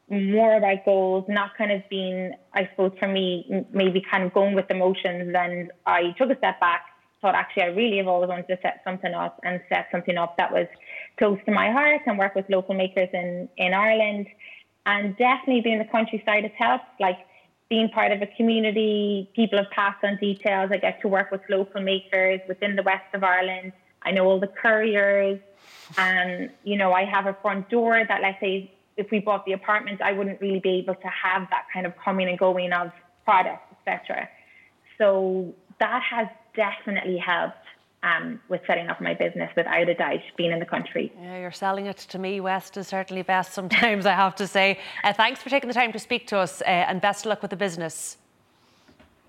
more 0.09 0.57
about 0.57 0.85
goals, 0.85 1.25
not 1.29 1.57
kind 1.57 1.73
of 1.73 1.83
being, 1.91 2.33
I 2.55 2.69
suppose, 2.71 2.93
for 2.99 3.09
me, 3.09 3.65
maybe 3.73 4.03
kind 4.09 4.23
of 4.25 4.33
going 4.33 4.55
with 4.55 4.71
emotions. 4.71 5.35
And 5.37 5.73
I 5.85 6.15
took 6.17 6.31
a 6.31 6.39
step 6.39 6.61
back, 6.61 6.87
thought 7.21 7.35
actually 7.35 7.65
I 7.65 7.67
really 7.67 7.97
have 7.99 8.07
always 8.07 8.29
wanted 8.29 8.47
to 8.49 8.59
set 8.63 8.83
something 8.85 9.13
up 9.15 9.41
and 9.43 9.61
set 9.69 9.89
something 9.91 10.17
up 10.17 10.37
that 10.37 10.53
was 10.53 10.69
close 11.19 11.39
to 11.47 11.53
my 11.53 11.73
heart 11.73 12.03
and 12.07 12.19
work 12.19 12.35
with 12.35 12.49
local 12.49 12.75
makers 12.75 13.09
in, 13.13 13.49
in 13.57 13.75
Ireland. 13.75 14.27
And 14.85 15.17
definitely 15.17 15.63
being 15.63 15.79
the 15.79 15.85
countryside 15.87 16.45
has 16.45 16.53
helped. 16.57 16.85
Like 17.01 17.19
being 17.69 17.89
part 17.89 18.13
of 18.13 18.23
a 18.23 18.27
community, 18.37 19.29
people 19.35 19.59
have 19.59 19.71
passed 19.71 20.05
on 20.05 20.17
details. 20.19 20.71
I 20.73 20.77
get 20.77 21.01
to 21.03 21.09
work 21.09 21.33
with 21.33 21.41
local 21.49 21.81
makers 21.81 22.41
within 22.47 22.77
the 22.77 22.83
west 22.85 23.13
of 23.13 23.25
Ireland. 23.25 23.73
I 24.03 24.13
know 24.13 24.25
all 24.27 24.39
the 24.39 24.47
couriers, 24.47 25.41
and 25.99 26.51
you 26.63 26.77
know 26.77 26.93
I 26.93 27.05
have 27.05 27.27
a 27.27 27.37
front 27.43 27.69
door 27.69 28.05
that, 28.07 28.23
let's 28.23 28.39
say, 28.39 28.71
if 28.97 29.11
we 29.11 29.21
bought 29.21 29.45
the 29.45 29.53
apartment, 29.53 30.01
I 30.01 30.13
wouldn't 30.13 30.41
really 30.41 30.61
be 30.61 30.79
able 30.79 30.95
to 30.95 31.09
have 31.09 31.49
that 31.51 31.67
kind 31.73 31.87
of 31.87 31.93
coming 32.03 32.29
and 32.29 32.39
going 32.39 32.73
of 32.73 32.93
products, 33.25 33.75
etc. 33.87 34.29
So 34.99 35.55
that 35.81 36.03
has 36.11 36.29
definitely 36.55 37.19
helped 37.19 37.57
um, 38.03 38.41
with 38.49 38.61
setting 38.67 38.89
up 38.89 39.01
my 39.01 39.15
business 39.15 39.51
without 39.57 39.89
a 39.89 39.95
doubt, 39.95 40.21
being 40.37 40.53
in 40.53 40.59
the 40.59 40.67
country. 40.67 41.13
Yeah, 41.21 41.39
you're 41.39 41.51
selling 41.51 41.87
it 41.87 41.99
to 41.99 42.19
me. 42.19 42.41
West 42.41 42.77
is 42.77 42.89
certainly 42.89 43.23
best 43.23 43.53
sometimes, 43.53 44.07
I 44.07 44.13
have 44.13 44.35
to 44.37 44.47
say. 44.47 44.79
Uh, 45.03 45.13
thanks 45.13 45.43
for 45.43 45.51
taking 45.51 45.69
the 45.69 45.75
time 45.75 45.93
to 45.93 45.99
speak 45.99 46.27
to 46.29 46.39
us 46.39 46.63
uh, 46.63 46.65
and 46.65 47.01
best 47.01 47.27
of 47.27 47.31
luck 47.31 47.43
with 47.43 47.51
the 47.51 47.57
business. 47.57 48.17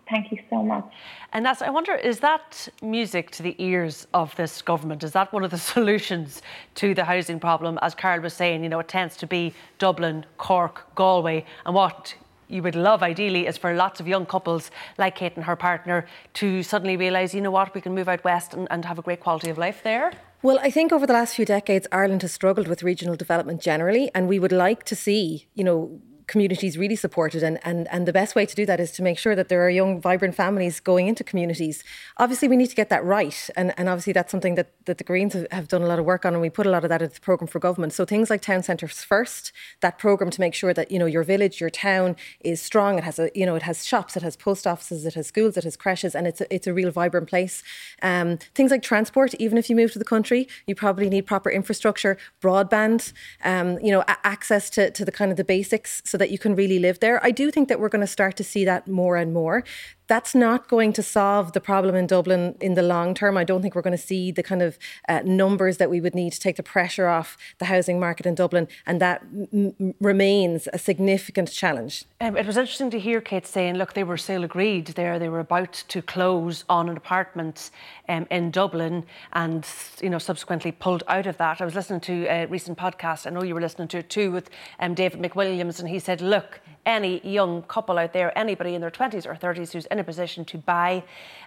Thank 0.09 0.31
you 0.31 0.39
so 0.49 0.63
much. 0.63 0.85
And 1.33 1.45
that's, 1.45 1.61
I 1.61 1.69
wonder, 1.69 1.93
is 1.93 2.19
that 2.19 2.69
music 2.81 3.31
to 3.31 3.43
the 3.43 3.55
ears 3.57 4.07
of 4.13 4.35
this 4.35 4.61
government? 4.61 5.03
Is 5.03 5.11
that 5.11 5.33
one 5.33 5.43
of 5.43 5.51
the 5.51 5.57
solutions 5.73 6.41
to 6.75 6.93
the 6.93 7.03
housing 7.03 7.39
problem? 7.39 7.77
As 7.81 7.93
Karl 7.93 8.21
was 8.21 8.33
saying, 8.33 8.63
you 8.63 8.69
know, 8.69 8.79
it 8.79 8.87
tends 8.87 9.17
to 9.17 9.27
be 9.27 9.53
Dublin, 9.79 10.25
Cork, 10.37 10.87
Galway, 10.95 11.45
and 11.65 11.75
what 11.75 12.15
you 12.47 12.63
would 12.63 12.75
love 12.75 13.03
ideally 13.03 13.45
is 13.45 13.57
for 13.57 13.73
lots 13.73 13.99
of 13.99 14.07
young 14.07 14.25
couples 14.25 14.71
like 14.97 15.15
Kate 15.15 15.35
and 15.35 15.43
her 15.43 15.57
partner 15.57 16.07
to 16.35 16.63
suddenly 16.63 16.95
realise, 16.95 17.33
you 17.33 17.41
know 17.41 17.51
what, 17.51 17.75
we 17.75 17.81
can 17.81 17.93
move 17.93 18.07
out 18.07 18.23
west 18.23 18.53
and, 18.53 18.67
and 18.71 18.85
have 18.85 18.97
a 18.97 19.01
great 19.01 19.19
quality 19.19 19.49
of 19.49 19.57
life 19.57 19.83
there? 19.83 20.13
Well, 20.41 20.59
I 20.61 20.69
think 20.69 20.93
over 20.93 21.05
the 21.05 21.13
last 21.13 21.35
few 21.35 21.45
decades, 21.45 21.87
Ireland 21.91 22.21
has 22.21 22.31
struggled 22.31 22.67
with 22.67 22.83
regional 22.83 23.15
development 23.15 23.61
generally, 23.61 24.09
and 24.15 24.29
we 24.29 24.39
would 24.39 24.51
like 24.51 24.83
to 24.85 24.95
see, 24.95 25.47
you 25.55 25.63
know, 25.63 25.99
communities 26.27 26.77
really 26.77 26.95
supported 26.95 27.41
and, 27.41 27.57
and 27.63 27.87
and 27.87 28.05
the 28.05 28.13
best 28.13 28.35
way 28.35 28.45
to 28.45 28.53
do 28.53 28.65
that 28.65 28.79
is 28.79 28.91
to 28.91 29.01
make 29.01 29.17
sure 29.17 29.35
that 29.35 29.47
there 29.47 29.65
are 29.65 29.69
young 29.69 29.99
vibrant 29.99 30.35
families 30.35 30.79
going 30.81 31.07
into 31.07 31.23
communities. 31.23 31.83
Obviously 32.17 32.47
we 32.47 32.57
need 32.57 32.67
to 32.67 32.75
get 32.75 32.89
that 32.89 33.03
right 33.03 33.49
and 33.55 33.73
and 33.77 33.87
obviously 33.87 34.13
that's 34.13 34.31
something 34.31 34.55
that, 34.55 34.71
that 34.85 34.97
the 34.97 35.03
greens 35.03 35.33
have, 35.51 35.67
done 35.67 35.81
a 35.81 35.87
lot 35.87 35.99
of 35.99 36.05
work 36.05 36.25
on 36.25 36.33
and 36.33 36.41
we 36.41 36.49
put 36.49 36.65
a 36.65 36.69
lot 36.69 36.83
of 36.83 36.89
that 36.89 37.01
into 37.01 37.15
the 37.15 37.21
program 37.21 37.47
for 37.47 37.59
government. 37.59 37.91
So 37.91 38.05
things 38.05 38.29
like 38.29 38.41
town 38.41 38.63
centres 38.63 39.03
first 39.03 39.51
that 39.81 39.97
program 39.97 40.29
to 40.31 40.41
make 40.41 40.53
sure 40.53 40.73
that 40.73 40.91
you 40.91 40.99
know 40.99 41.05
your 41.05 41.23
village 41.23 41.61
your 41.61 41.69
town 41.69 42.15
is 42.41 42.61
strong. 42.61 42.97
It 42.97 43.03
has 43.05 43.19
a 43.19 43.31
you 43.33 43.45
know 43.45 43.55
it 43.55 43.63
has 43.63 43.85
shops 43.85 44.17
it 44.17 44.23
has 44.23 44.35
post 44.35 44.67
offices 44.67 45.05
it 45.05 45.13
has 45.13 45.27
schools 45.27 45.55
it 45.57 45.63
has 45.63 45.77
creches 45.77 46.13
and 46.15 46.27
it's 46.27 46.41
a, 46.41 46.53
it's 46.53 46.67
a 46.67 46.73
real 46.73 46.91
vibrant 46.91 47.27
place. 47.29 47.63
Um, 48.01 48.37
things 48.53 48.71
like 48.71 48.83
transport 48.83 49.33
even 49.35 49.57
if 49.57 49.69
you 49.69 49.75
move 49.75 49.93
to 49.93 49.99
the 49.99 50.05
country 50.05 50.47
you 50.65 50.75
probably 50.75 51.09
need 51.09 51.25
proper 51.25 51.49
infrastructure 51.49 52.17
broadband 52.41 53.13
um, 53.43 53.79
you 53.79 53.91
know 53.91 54.01
a- 54.01 54.17
access 54.25 54.69
to, 54.71 54.91
to 54.91 55.05
the 55.05 55.11
kind 55.11 55.31
of 55.31 55.37
the 55.37 55.43
basics. 55.43 56.01
So 56.05 56.16
that 56.17 56.31
you 56.31 56.37
can 56.37 56.55
really 56.55 56.79
live 56.79 56.99
there. 56.99 57.23
I 57.23 57.31
do 57.31 57.51
think 57.51 57.69
that 57.69 57.79
we're 57.79 57.89
going 57.89 58.01
to 58.01 58.07
start 58.07 58.35
to 58.37 58.43
see 58.43 58.65
that 58.65 58.87
more 58.87 59.15
and 59.15 59.33
more 59.33 59.63
that's 60.07 60.33
not 60.33 60.67
going 60.67 60.93
to 60.93 61.03
solve 61.03 61.53
the 61.53 61.61
problem 61.61 61.95
in 61.95 62.07
Dublin 62.07 62.55
in 62.61 62.73
the 62.73 62.81
long 62.81 63.13
term. 63.13 63.37
I 63.37 63.43
don't 63.43 63.61
think 63.61 63.75
we're 63.75 63.81
going 63.81 63.97
to 63.97 64.03
see 64.03 64.31
the 64.31 64.43
kind 64.43 64.61
of 64.61 64.77
uh, 65.07 65.21
numbers 65.23 65.77
that 65.77 65.89
we 65.89 66.01
would 66.01 66.15
need 66.15 66.33
to 66.33 66.39
take 66.39 66.55
the 66.55 66.63
pressure 66.63 67.07
off 67.07 67.37
the 67.59 67.65
housing 67.65 67.99
market 67.99 68.25
in 68.25 68.35
Dublin, 68.35 68.67
and 68.85 69.01
that 69.01 69.21
m- 69.53 69.93
remains 69.99 70.67
a 70.73 70.77
significant 70.77 71.51
challenge. 71.51 72.05
Um, 72.19 72.35
it 72.35 72.45
was 72.45 72.57
interesting 72.57 72.89
to 72.91 72.99
hear 72.99 73.21
Kate 73.21 73.45
saying, 73.45 73.75
look, 73.75 73.93
they 73.93 74.03
were 74.03 74.17
sale 74.17 74.43
agreed 74.43 74.87
there. 74.87 75.19
They 75.19 75.29
were 75.29 75.39
about 75.39 75.73
to 75.73 76.01
close 76.01 76.63
on 76.69 76.89
an 76.89 76.97
apartment 76.97 77.69
um, 78.09 78.25
in 78.31 78.49
Dublin 78.51 79.05
and, 79.33 79.67
you 80.01 80.09
know, 80.09 80.17
subsequently 80.17 80.71
pulled 80.71 81.03
out 81.07 81.27
of 81.27 81.37
that. 81.37 81.61
I 81.61 81.65
was 81.65 81.75
listening 81.75 81.99
to 82.01 82.25
a 82.27 82.45
recent 82.47 82.77
podcast. 82.77 83.27
I 83.27 83.29
know 83.29 83.43
you 83.43 83.53
were 83.53 83.61
listening 83.61 83.87
to 83.89 83.99
it 83.99 84.09
too 84.09 84.31
with 84.31 84.49
um, 84.79 84.93
David 84.93 85.21
McWilliams, 85.21 85.79
and 85.79 85.89
he 85.89 85.99
said, 85.99 86.21
look, 86.21 86.59
any 86.87 87.19
young 87.27 87.61
couple 87.63 87.99
out 87.99 88.13
there, 88.13 88.35
anybody 88.35 88.73
in 88.73 88.81
their 88.81 88.89
20s 88.89 89.27
or 89.27 89.35
30s 89.35 89.73
who's 89.73 89.85
in 89.87 89.99
a 89.99 90.03
position 90.03 90.45
to 90.45 90.57
buy 90.57 91.03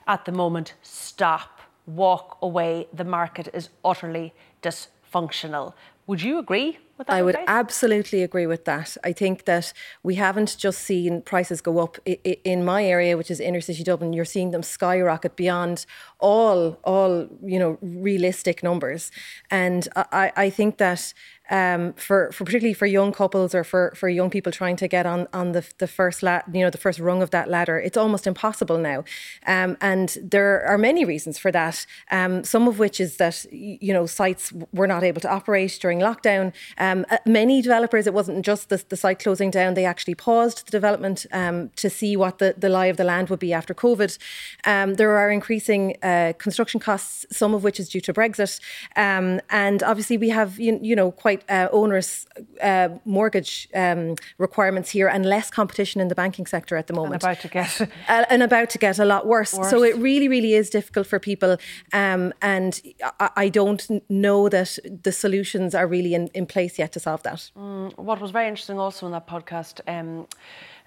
at 0.07 0.25
the 0.27 0.33
moment, 0.33 0.75
stop, 0.83 1.61
walk 1.87 2.39
away. 2.43 2.87
The 2.93 3.05
market 3.05 3.49
is 3.53 3.71
utterly 3.85 4.35
dysfunctional. 4.63 5.73
Would 6.07 6.23
you 6.23 6.39
agree 6.39 6.79
with 6.99 7.07
that? 7.07 7.15
I 7.15 7.23
would 7.23 7.37
advice? 7.37 7.47
absolutely 7.49 8.25
agree 8.25 8.47
with 8.47 8.65
that. 8.65 8.97
I 9.05 9.13
think 9.13 9.45
that 9.45 9.73
we 10.03 10.17
haven't 10.17 10.57
just 10.59 10.81
seen 10.81 11.23
prices 11.23 11.61
go 11.61 11.79
up 11.79 11.99
in 12.05 12.65
my 12.65 12.85
area, 12.85 13.17
which 13.17 13.31
is 13.31 13.39
inner 13.39 13.61
city 13.61 13.85
Dublin. 13.85 14.13
You're 14.13 14.25
seeing 14.25 14.51
them 14.51 14.65
skyrocket 14.65 15.37
beyond 15.37 15.87
all, 16.19 16.81
all 16.83 17.29
you 17.45 17.61
know, 17.61 17.79
realistic 17.81 18.65
numbers, 18.65 19.13
and 19.53 19.89
I, 19.95 20.33
I 20.37 20.51
think 20.51 20.79
that 20.79 21.15
um, 21.51 21.93
for, 21.95 22.31
for 22.33 22.45
particularly 22.45 22.75
for 22.75 22.87
young 22.87 23.13
couples 23.13 23.55
or 23.55 23.65
for, 23.65 23.93
for 23.97 24.09
young 24.09 24.31
people 24.31 24.53
trying 24.53 24.77
to 24.77 24.89
get 24.89 25.05
on 25.05 25.27
on 25.33 25.53
the 25.53 25.65
the 25.79 25.87
first 25.87 26.23
la- 26.23 26.43
you 26.53 26.61
know 26.61 26.71
the 26.71 26.79
first 26.79 26.99
rung 26.99 27.23
of 27.23 27.31
that 27.31 27.49
ladder, 27.49 27.79
it's 27.79 27.97
almost 27.97 28.27
impossible 28.27 28.79
now. 28.79 29.05
Um, 29.47 29.77
and 29.81 30.17
there 30.23 30.65
are 30.65 30.79
many 30.79 31.05
reasons 31.05 31.39
for 31.39 31.51
that. 31.53 31.87
Um, 32.11 32.45
some 32.45 32.69
of 32.69 32.79
which 32.79 33.01
is 33.01 33.17
that 33.17 33.45
you 33.53 33.93
know 33.93 34.07
sites 34.07 34.53
were 34.73 34.87
not 34.87 35.03
able 35.03 35.21
to 35.21 35.31
operate 35.31 35.79
during 35.81 35.99
lockdown. 35.99 36.53
Um, 36.79 37.05
uh, 37.11 37.19
many 37.27 37.61
developers, 37.63 38.07
it 38.07 38.15
wasn't 38.15 38.45
just 38.45 38.69
the, 38.69 38.83
the 38.89 38.97
site 38.97 39.19
closing 39.19 39.51
down; 39.51 39.75
they 39.75 39.85
actually 39.85 40.15
paused 40.15 40.67
the 40.67 40.71
development 40.71 41.27
um, 41.33 41.71
to 41.77 41.91
see 41.91 42.17
what 42.17 42.39
the, 42.39 42.55
the 42.57 42.69
lie 42.69 42.87
of 42.87 42.97
the 42.97 43.05
land 43.05 43.29
would 43.29 43.41
be 43.41 43.53
after 43.53 43.75
COVID. 43.75 44.17
Um, 44.65 44.95
there 44.95 45.17
are 45.17 45.31
increasing 45.31 45.97
uh, 46.03 46.33
construction 46.39 46.81
costs, 46.81 47.27
some 47.31 47.55
of 47.55 47.65
which 47.65 47.81
is 47.81 47.89
due 47.89 48.01
to 48.03 48.13
Brexit, 48.13 48.61
and 48.97 49.83
obviously 49.83 50.17
we 50.17 50.29
have 50.29 50.61
you, 50.61 50.79
you 50.81 50.95
know 50.95 51.11
quite 51.11 51.40
quite 51.41 51.55
uh, 51.55 51.69
onerous 51.73 52.27
uh, 52.63 52.89
mortgage 53.05 53.69
um, 53.75 54.17
requirements 54.39 54.91
here 54.91 55.09
and 55.09 55.27
less 55.27 55.51
competition 55.51 56.01
in 56.01 56.09
the 56.09 56.15
banking 56.15 56.47
sector 56.47 56.77
at 56.77 56.87
the 56.87 56.93
moment. 56.93 57.23
And 57.25 57.33
about 57.33 57.43
to 57.43 57.49
get 57.49 57.81
uh, 58.09 58.25
and 58.31 58.43
about 58.43 58.71
to 58.71 58.79
get 58.79 58.99
a 58.99 59.05
lot 59.05 59.27
worse. 59.27 59.55
worse. 59.55 59.71
So 59.71 59.83
it 59.83 59.97
really, 59.97 60.29
really 60.29 60.55
is 60.55 60.71
difficult 60.71 61.07
for 61.07 61.19
people, 61.19 61.57
um, 61.93 62.33
and 62.43 62.81
I, 63.19 63.31
I, 63.37 63.49
don't 63.49 63.89
know 64.09 64.49
that 64.49 64.79
the 65.03 65.13
solutions 65.13 65.75
are 65.75 65.87
really 65.87 66.15
in, 66.15 66.29
in 66.29 66.47
place 66.47 66.79
yet 66.79 66.93
to 66.93 67.01
solve 67.01 67.23
that. 67.23 67.51
Mm, 67.57 67.97
what 67.99 68.21
was 68.21 68.31
very 68.31 68.49
interesting 68.49 68.79
also 68.79 69.07
in 69.07 69.13
that 69.13 69.27
podcast. 69.27 69.81
Um, 69.89 70.27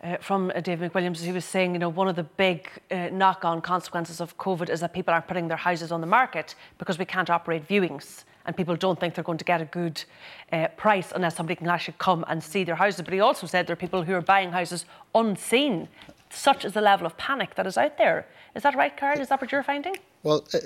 uh, 0.04 0.18
from 0.18 0.52
uh, 0.54 0.60
David 0.60 0.92
McWilliams, 0.92 1.20
he 1.20 1.32
was 1.32 1.46
saying, 1.46 1.72
you 1.74 1.80
know, 1.80 1.88
one 1.88 2.10
of 2.10 2.18
the 2.18 2.24
big 2.24 2.68
uh, 2.92 3.08
knock-on 3.10 3.62
consequences 3.62 4.20
of 4.20 4.38
COVID 4.38 4.70
is 4.70 4.82
that 4.82 4.94
people 4.94 5.14
aren't 5.14 5.28
putting 5.28 5.48
their 5.48 5.58
houses 5.58 5.94
on 5.94 6.02
the 6.02 6.08
market 6.08 6.56
because 6.78 7.00
we 7.00 7.06
can't 7.06 7.30
operate 7.30 7.66
viewings 7.66 8.26
and 8.46 8.56
people 8.56 8.76
don't 8.76 9.00
think 9.00 9.16
they're 9.16 9.24
going 9.24 9.38
to 9.38 9.46
get 9.46 9.62
a 9.62 9.66
good 9.66 10.04
uh, 10.52 10.68
price 10.76 11.12
unless 11.16 11.36
somebody 11.36 11.56
can 11.56 11.68
actually 11.68 11.96
come 11.98 12.26
and 12.28 12.44
see 12.44 12.64
their 12.64 12.76
houses. 12.76 13.02
But 13.02 13.14
he 13.14 13.20
also 13.20 13.48
said 13.48 13.68
there 13.68 13.74
are 13.74 13.78
people 13.78 14.04
who 14.04 14.14
are 14.14 14.22
buying 14.22 14.52
houses 14.52 14.86
unseen. 15.16 15.88
Such 16.30 16.66
is 16.66 16.74
the 16.74 16.82
level 16.82 17.06
of 17.06 17.16
panic 17.18 17.56
that 17.56 17.68
is 17.68 17.78
out 17.78 17.98
there. 17.98 18.28
Is 18.56 18.64
that 18.64 18.76
right, 18.76 18.96
Karl? 18.96 19.20
Is 19.20 19.30
that 19.30 19.40
what 19.40 19.52
you're 19.52 19.64
finding? 19.64 19.96
Well, 20.24 20.46
uh, 20.54 20.60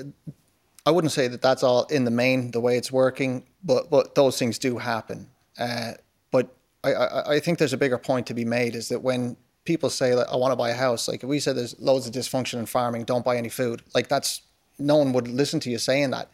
I 0.86 0.92
wouldn't 0.92 1.12
say 1.12 1.28
that 1.28 1.42
that's 1.42 1.64
all 1.64 1.84
in 1.86 2.06
the 2.06 2.12
main 2.12 2.52
the 2.52 2.62
way 2.62 2.78
it's 2.78 2.92
working, 2.92 3.44
but 3.64 3.90
but 3.90 4.16
those 4.16 4.40
things 4.40 4.58
do 4.58 4.78
happen. 4.78 5.30
Uh, 5.60 5.94
but 6.32 6.56
I, 6.84 6.94
I, 6.94 7.34
I 7.36 7.40
think 7.40 7.60
there's 7.60 7.74
a 7.74 7.78
bigger 7.78 7.98
point 7.98 8.28
to 8.28 8.34
be 8.34 8.46
made 8.46 8.76
is 8.76 8.88
that 8.90 9.02
when 9.02 9.36
people 9.66 9.90
say 9.90 10.16
like, 10.16 10.28
I 10.32 10.38
want 10.38 10.54
to 10.54 10.56
buy 10.56 10.70
a 10.70 10.76
house, 10.76 11.08
like 11.08 11.24
we 11.24 11.40
said 11.40 11.58
there's 11.58 11.78
loads 11.80 12.08
of 12.08 12.14
dysfunction 12.14 12.60
in 12.60 12.66
farming, 12.66 13.04
don't 13.04 13.26
buy 13.26 13.36
any 13.36 13.50
food, 13.50 13.82
like 13.94 14.08
that's 14.08 14.42
no 14.80 14.96
one 14.96 15.12
would 15.12 15.28
listen 15.28 15.60
to 15.62 15.70
you 15.70 15.78
saying 15.78 16.12
that 16.12 16.32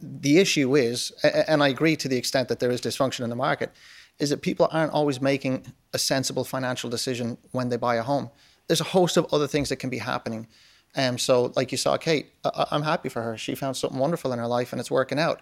the 0.00 0.38
issue 0.38 0.76
is, 0.76 1.10
and 1.22 1.62
I 1.62 1.68
agree 1.68 1.96
to 1.96 2.08
the 2.08 2.16
extent 2.16 2.48
that 2.48 2.60
there 2.60 2.70
is 2.70 2.80
dysfunction 2.80 3.20
in 3.24 3.30
the 3.30 3.36
market, 3.36 3.72
is 4.18 4.30
that 4.30 4.42
people 4.42 4.68
aren't 4.70 4.92
always 4.92 5.20
making 5.20 5.72
a 5.92 5.98
sensible 5.98 6.44
financial 6.44 6.90
decision 6.90 7.38
when 7.52 7.68
they 7.68 7.76
buy 7.76 7.96
a 7.96 8.02
home. 8.02 8.30
There's 8.66 8.80
a 8.80 8.84
host 8.84 9.16
of 9.16 9.26
other 9.32 9.46
things 9.46 9.68
that 9.70 9.76
can 9.76 9.90
be 9.90 9.98
happening. 9.98 10.46
Um, 10.96 11.18
so, 11.18 11.52
like 11.56 11.72
you 11.72 11.78
saw, 11.78 11.96
Kate, 11.96 12.32
I- 12.44 12.66
I'm 12.70 12.82
happy 12.82 13.08
for 13.08 13.22
her. 13.22 13.36
She 13.36 13.54
found 13.54 13.76
something 13.76 13.98
wonderful 13.98 14.32
in 14.32 14.38
her 14.38 14.46
life, 14.46 14.72
and 14.72 14.80
it's 14.80 14.90
working 14.90 15.18
out. 15.18 15.40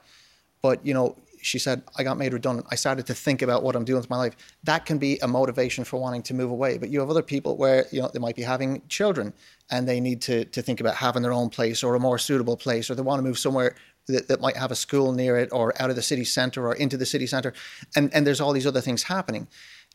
But 0.63 0.85
you 0.85 0.95
know, 0.95 1.17
she 1.41 1.59
said, 1.59 1.83
I 1.97 2.03
got 2.03 2.19
made 2.19 2.33
redundant. 2.33 2.67
I 2.71 2.75
started 2.75 3.07
to 3.07 3.15
think 3.15 3.43
about 3.43 3.63
what 3.63 3.77
I'm 3.77 3.85
doing 3.85 4.01
with 4.01 4.11
my 4.11 4.17
life. 4.17 4.37
That 4.65 4.87
can 4.87 4.99
be 4.99 5.19
a 5.21 5.29
motivation 5.29 5.85
for 5.85 5.99
wanting 6.01 6.23
to 6.25 6.35
move 6.35 6.51
away. 6.51 6.79
But 6.79 6.91
you 6.91 7.01
have 7.01 7.11
other 7.11 7.23
people 7.23 7.57
where, 7.57 7.87
you 7.93 8.03
know, 8.03 8.11
they 8.13 8.19
might 8.19 8.37
be 8.37 8.43
having 8.43 8.83
children 8.89 9.33
and 9.71 9.89
they 9.89 10.01
need 10.01 10.21
to, 10.23 10.45
to 10.47 10.63
think 10.63 10.81
about 10.81 10.97
having 10.97 11.23
their 11.23 11.33
own 11.33 11.49
place 11.49 11.83
or 11.83 11.95
a 11.95 12.01
more 12.01 12.19
suitable 12.19 12.57
place, 12.57 12.91
or 12.91 12.95
they 12.95 13.03
want 13.03 13.19
to 13.21 13.23
move 13.23 13.39
somewhere 13.39 13.77
that, 14.09 14.29
that 14.29 14.41
might 14.41 14.57
have 14.57 14.73
a 14.73 14.77
school 14.77 15.13
near 15.13 15.39
it 15.39 15.49
or 15.53 15.81
out 15.81 15.91
of 15.91 15.97
the 15.97 16.03
city 16.03 16.25
centre 16.25 16.67
or 16.67 16.75
into 16.75 16.97
the 16.97 17.07
city 17.07 17.27
centre. 17.27 17.53
And, 17.95 18.13
and 18.13 18.27
there's 18.27 18.41
all 18.41 18.53
these 18.53 18.67
other 18.67 18.81
things 18.81 19.05
happening. 19.05 19.47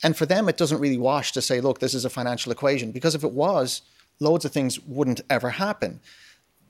And 0.01 0.15
for 0.15 0.25
them, 0.25 0.49
it 0.49 0.57
doesn't 0.57 0.79
really 0.79 0.97
wash 0.97 1.31
to 1.33 1.41
say, 1.41 1.61
look, 1.61 1.79
this 1.79 1.93
is 1.93 2.05
a 2.05 2.09
financial 2.09 2.51
equation. 2.51 2.91
Because 2.91 3.15
if 3.15 3.23
it 3.23 3.31
was, 3.31 3.81
loads 4.19 4.45
of 4.45 4.51
things 4.51 4.79
wouldn't 4.79 5.21
ever 5.29 5.51
happen. 5.51 5.99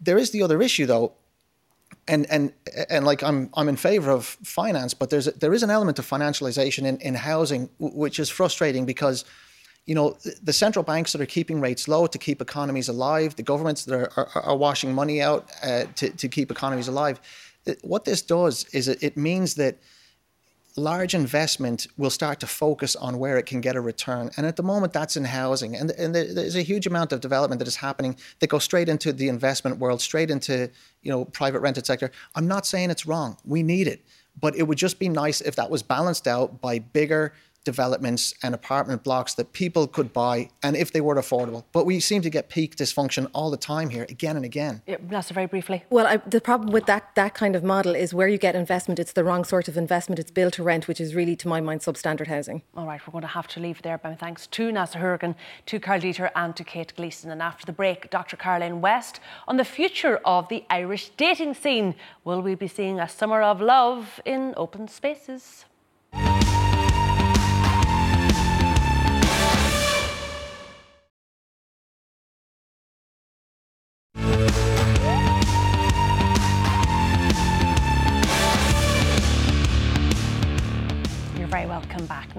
There 0.02 0.18
is 0.18 0.32
the 0.32 0.44
other 0.44 0.62
issue, 0.62 0.86
though. 0.86 1.14
and 2.08 2.26
and 2.30 2.54
and 2.90 3.06
like 3.06 3.24
I'm 3.24 3.50
I'm 3.54 3.70
in 3.70 3.76
favor 3.76 4.12
of 4.12 4.26
finance, 4.26 4.94
but 4.94 5.10
there's 5.10 5.28
a, 5.28 5.32
there 5.32 5.54
is 5.54 5.64
an 5.64 5.70
element 5.70 6.00
of 6.00 6.10
financialization 6.10 6.86
in 6.86 6.98
in 6.98 7.16
housing 7.16 7.70
which 7.80 8.20
is 8.20 8.30
frustrating 8.30 8.86
because 8.86 9.26
you 9.86 9.96
know 9.96 10.18
the 10.42 10.54
central 10.54 10.84
banks 10.84 11.12
that 11.12 11.22
are 11.22 11.26
keeping 11.26 11.60
rates 11.60 11.88
low 11.88 12.08
to 12.08 12.18
keep 12.18 12.42
economies 12.42 12.88
alive, 12.90 13.36
the 13.36 13.44
governments 13.44 13.86
that 13.86 13.96
are 13.96 14.12
are, 14.18 14.42
are 14.44 14.58
washing 14.58 14.94
money 14.94 15.22
out 15.22 15.50
uh, 15.64 15.86
to 15.96 16.10
to 16.10 16.28
keep 16.28 16.52
economies 16.52 16.88
alive. 16.88 17.20
What 17.82 18.06
this 18.06 18.22
does 18.22 18.66
is 18.74 18.88
it, 18.88 19.02
it 19.02 19.16
means 19.16 19.56
that 19.56 19.78
large 20.76 21.14
investment 21.14 21.88
will 21.98 22.10
start 22.10 22.40
to 22.40 22.48
focus 22.48 22.96
on 22.96 23.20
where 23.20 23.38
it 23.38 23.46
can 23.46 23.62
get 23.62 23.76
a 23.76 23.82
return. 23.82 24.32
And 24.38 24.46
at 24.46 24.56
the 24.56 24.64
moment, 24.64 24.92
that's 24.92 25.16
in 25.16 25.24
housing. 25.24 25.76
And, 25.76 25.92
and 25.92 26.16
there's 26.16 26.56
a 26.56 26.62
huge 26.62 26.88
amount 26.88 27.12
of 27.12 27.22
development 27.22 27.60
that 27.60 27.68
is 27.68 27.76
happening 27.76 28.18
that 28.40 28.48
goes 28.48 28.64
straight 28.64 28.90
into 28.90 29.14
the 29.14 29.28
investment 29.28 29.78
world, 29.78 30.02
straight 30.02 30.32
into 30.32 30.70
you 31.02 31.12
know 31.12 31.26
private 31.26 31.60
rented 31.60 31.86
sector. 31.86 32.12
I'm 32.36 32.48
not 32.48 32.66
saying 32.66 32.90
it's 32.90 33.06
wrong. 33.06 33.38
We 33.46 33.64
need 33.64 33.88
it. 33.88 34.04
But 34.40 34.56
it 34.56 34.64
would 34.64 34.80
just 34.80 34.98
be 34.98 35.10
nice 35.10 35.42
if 35.42 35.56
that 35.58 35.70
was 35.70 35.84
balanced 35.84 36.28
out 36.28 36.60
by 36.60 36.80
bigger 36.80 37.34
developments 37.64 38.34
and 38.44 38.54
apartment 38.54 39.04
blocks 39.04 39.34
that 39.36 39.54
people 39.54 39.88
could 39.88 40.14
buy 40.14 40.50
and 40.62 40.76
if 40.76 40.92
they 40.92 41.02
were 41.02 41.16
affordable. 41.16 41.64
But 41.72 41.86
we 41.86 42.00
seem 42.00 42.22
to 42.22 42.30
get 42.30 42.50
peak 42.50 42.76
dysfunction 42.76 43.30
all 43.34 43.50
the 43.52 43.58
time 43.58 43.90
here, 43.90 44.06
again 44.10 44.36
and 44.36 44.46
again. 44.46 44.82
Yeah, 44.86 44.98
Neasa, 44.98 45.32
very 45.32 45.48
briefly. 45.48 45.84
Well, 45.90 46.08
I, 46.08 46.18
the 46.18 46.42
problem 46.42 46.72
with 46.72 46.86
that 46.86 47.16
that 47.16 47.34
kind 47.34 47.56
of 47.56 47.64
model 47.64 47.96
is 47.96 48.14
where 48.14 48.28
you 48.28 48.38
get 48.38 48.56
investment, 48.56 49.00
it's 49.00 49.14
the 49.14 49.24
wrong 49.24 49.44
sort 49.44 49.68
of 49.68 49.78
investment. 49.78 50.20
It's 50.20 50.32
built 50.32 50.54
to 50.56 50.64
rent, 50.64 50.88
which 50.88 51.00
is 51.00 51.16
really, 51.16 51.36
to 51.38 51.48
my 51.48 51.62
mind, 51.62 51.82
substandard 51.82 52.28
housing. 52.28 52.62
All 52.76 52.86
right, 52.86 53.02
we're 53.06 53.12
going 53.12 53.22
to 53.22 53.28
have 53.28 53.48
to 53.50 53.60
leave 53.60 53.82
there. 53.82 53.98
But 53.98 54.20
thanks 54.20 54.48
to 54.48 54.70
Neasa 54.72 54.96
Hourigan, 54.96 55.36
to 55.68 55.80
Karl 55.80 56.00
Deeter, 56.00 56.32
and 56.36 56.56
to 56.56 56.64
Kate 56.64 56.94
Gleeson. 56.96 57.32
And 57.32 57.42
after 57.42 57.66
the 57.66 57.74
break, 57.74 58.10
Dr. 58.10 58.38
Caroline 58.38 58.82
West 58.82 59.20
on 59.48 59.58
the 59.58 59.66
future 59.66 60.20
of 60.26 60.48
the 60.50 60.64
Irish 60.70 61.10
dating 61.18 61.54
scene. 61.56 61.96
Will 62.24 62.42
we 62.42 62.56
be 62.56 62.68
seeing 62.68 63.00
a 63.00 63.10
summer 63.10 63.42
of 63.42 63.62
love 63.62 64.20
in 64.26 64.54
open 64.58 64.88
spaces? 64.88 65.66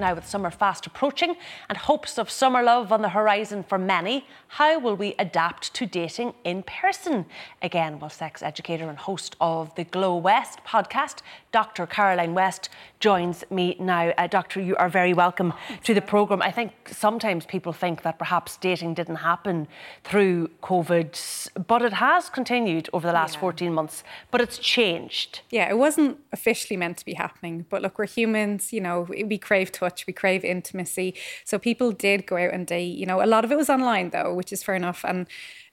Now, 0.04 0.14
with 0.14 0.28
summer 0.28 0.50
fast 0.50 0.86
approaching 0.86 1.34
and 1.66 1.78
hopes 1.78 2.18
of 2.18 2.28
summer 2.28 2.62
love 2.62 2.92
on 2.92 3.00
the 3.00 3.08
horizon 3.08 3.64
for 3.66 3.78
many, 3.78 4.26
how 4.48 4.78
will 4.78 4.96
we 4.96 5.14
adapt 5.18 5.72
to 5.72 5.86
dating 5.86 6.34
in 6.44 6.62
person? 6.62 7.24
Again, 7.62 7.98
will 7.98 8.10
sex 8.10 8.42
educator 8.42 8.86
and 8.90 8.98
host 8.98 9.34
of 9.40 9.74
the 9.76 9.84
Glow 9.84 10.14
West 10.18 10.58
podcast, 10.68 11.22
Dr. 11.52 11.86
Caroline 11.86 12.34
West, 12.34 12.68
joins 13.00 13.44
me 13.50 13.76
now. 13.80 14.10
Uh, 14.18 14.26
doctor, 14.26 14.60
you 14.60 14.76
are 14.76 14.90
very 14.90 15.14
welcome 15.14 15.54
to 15.84 15.94
the 15.94 16.02
programme. 16.02 16.42
I 16.42 16.50
think 16.50 16.72
sometimes 16.90 17.46
people 17.46 17.72
think 17.72 18.02
that 18.02 18.18
perhaps 18.18 18.58
dating 18.58 18.94
didn't 18.94 19.16
happen 19.16 19.68
through 20.04 20.48
COVID, 20.62 21.66
but 21.66 21.80
it 21.80 21.94
has 21.94 22.28
continued 22.28 22.90
over 22.92 23.06
the 23.06 23.12
last 23.14 23.36
yeah. 23.36 23.40
14 23.40 23.72
months, 23.72 24.04
but 24.30 24.42
it's 24.42 24.58
changed. 24.58 25.40
Yeah, 25.48 25.70
it 25.70 25.78
wasn't 25.78 26.18
officially 26.30 26.76
meant 26.76 26.98
to 26.98 27.04
be 27.06 27.14
happening, 27.14 27.64
but 27.70 27.80
look, 27.80 27.98
we're 27.98 28.06
humans, 28.06 28.70
you 28.70 28.82
know, 28.82 29.02
we 29.08 29.38
crave 29.38 29.72
touch, 29.72 29.93
we 30.06 30.12
crave 30.12 30.44
intimacy. 30.44 31.14
So 31.44 31.58
people 31.58 31.92
did 31.92 32.26
go 32.26 32.36
out 32.36 32.52
and 32.52 32.66
date. 32.66 32.96
You 32.96 33.06
know, 33.06 33.22
a 33.22 33.26
lot 33.26 33.44
of 33.44 33.52
it 33.52 33.56
was 33.56 33.70
online 33.70 34.10
though, 34.10 34.34
which 34.34 34.52
is 34.52 34.62
fair 34.62 34.74
enough. 34.74 35.04
And 35.04 35.26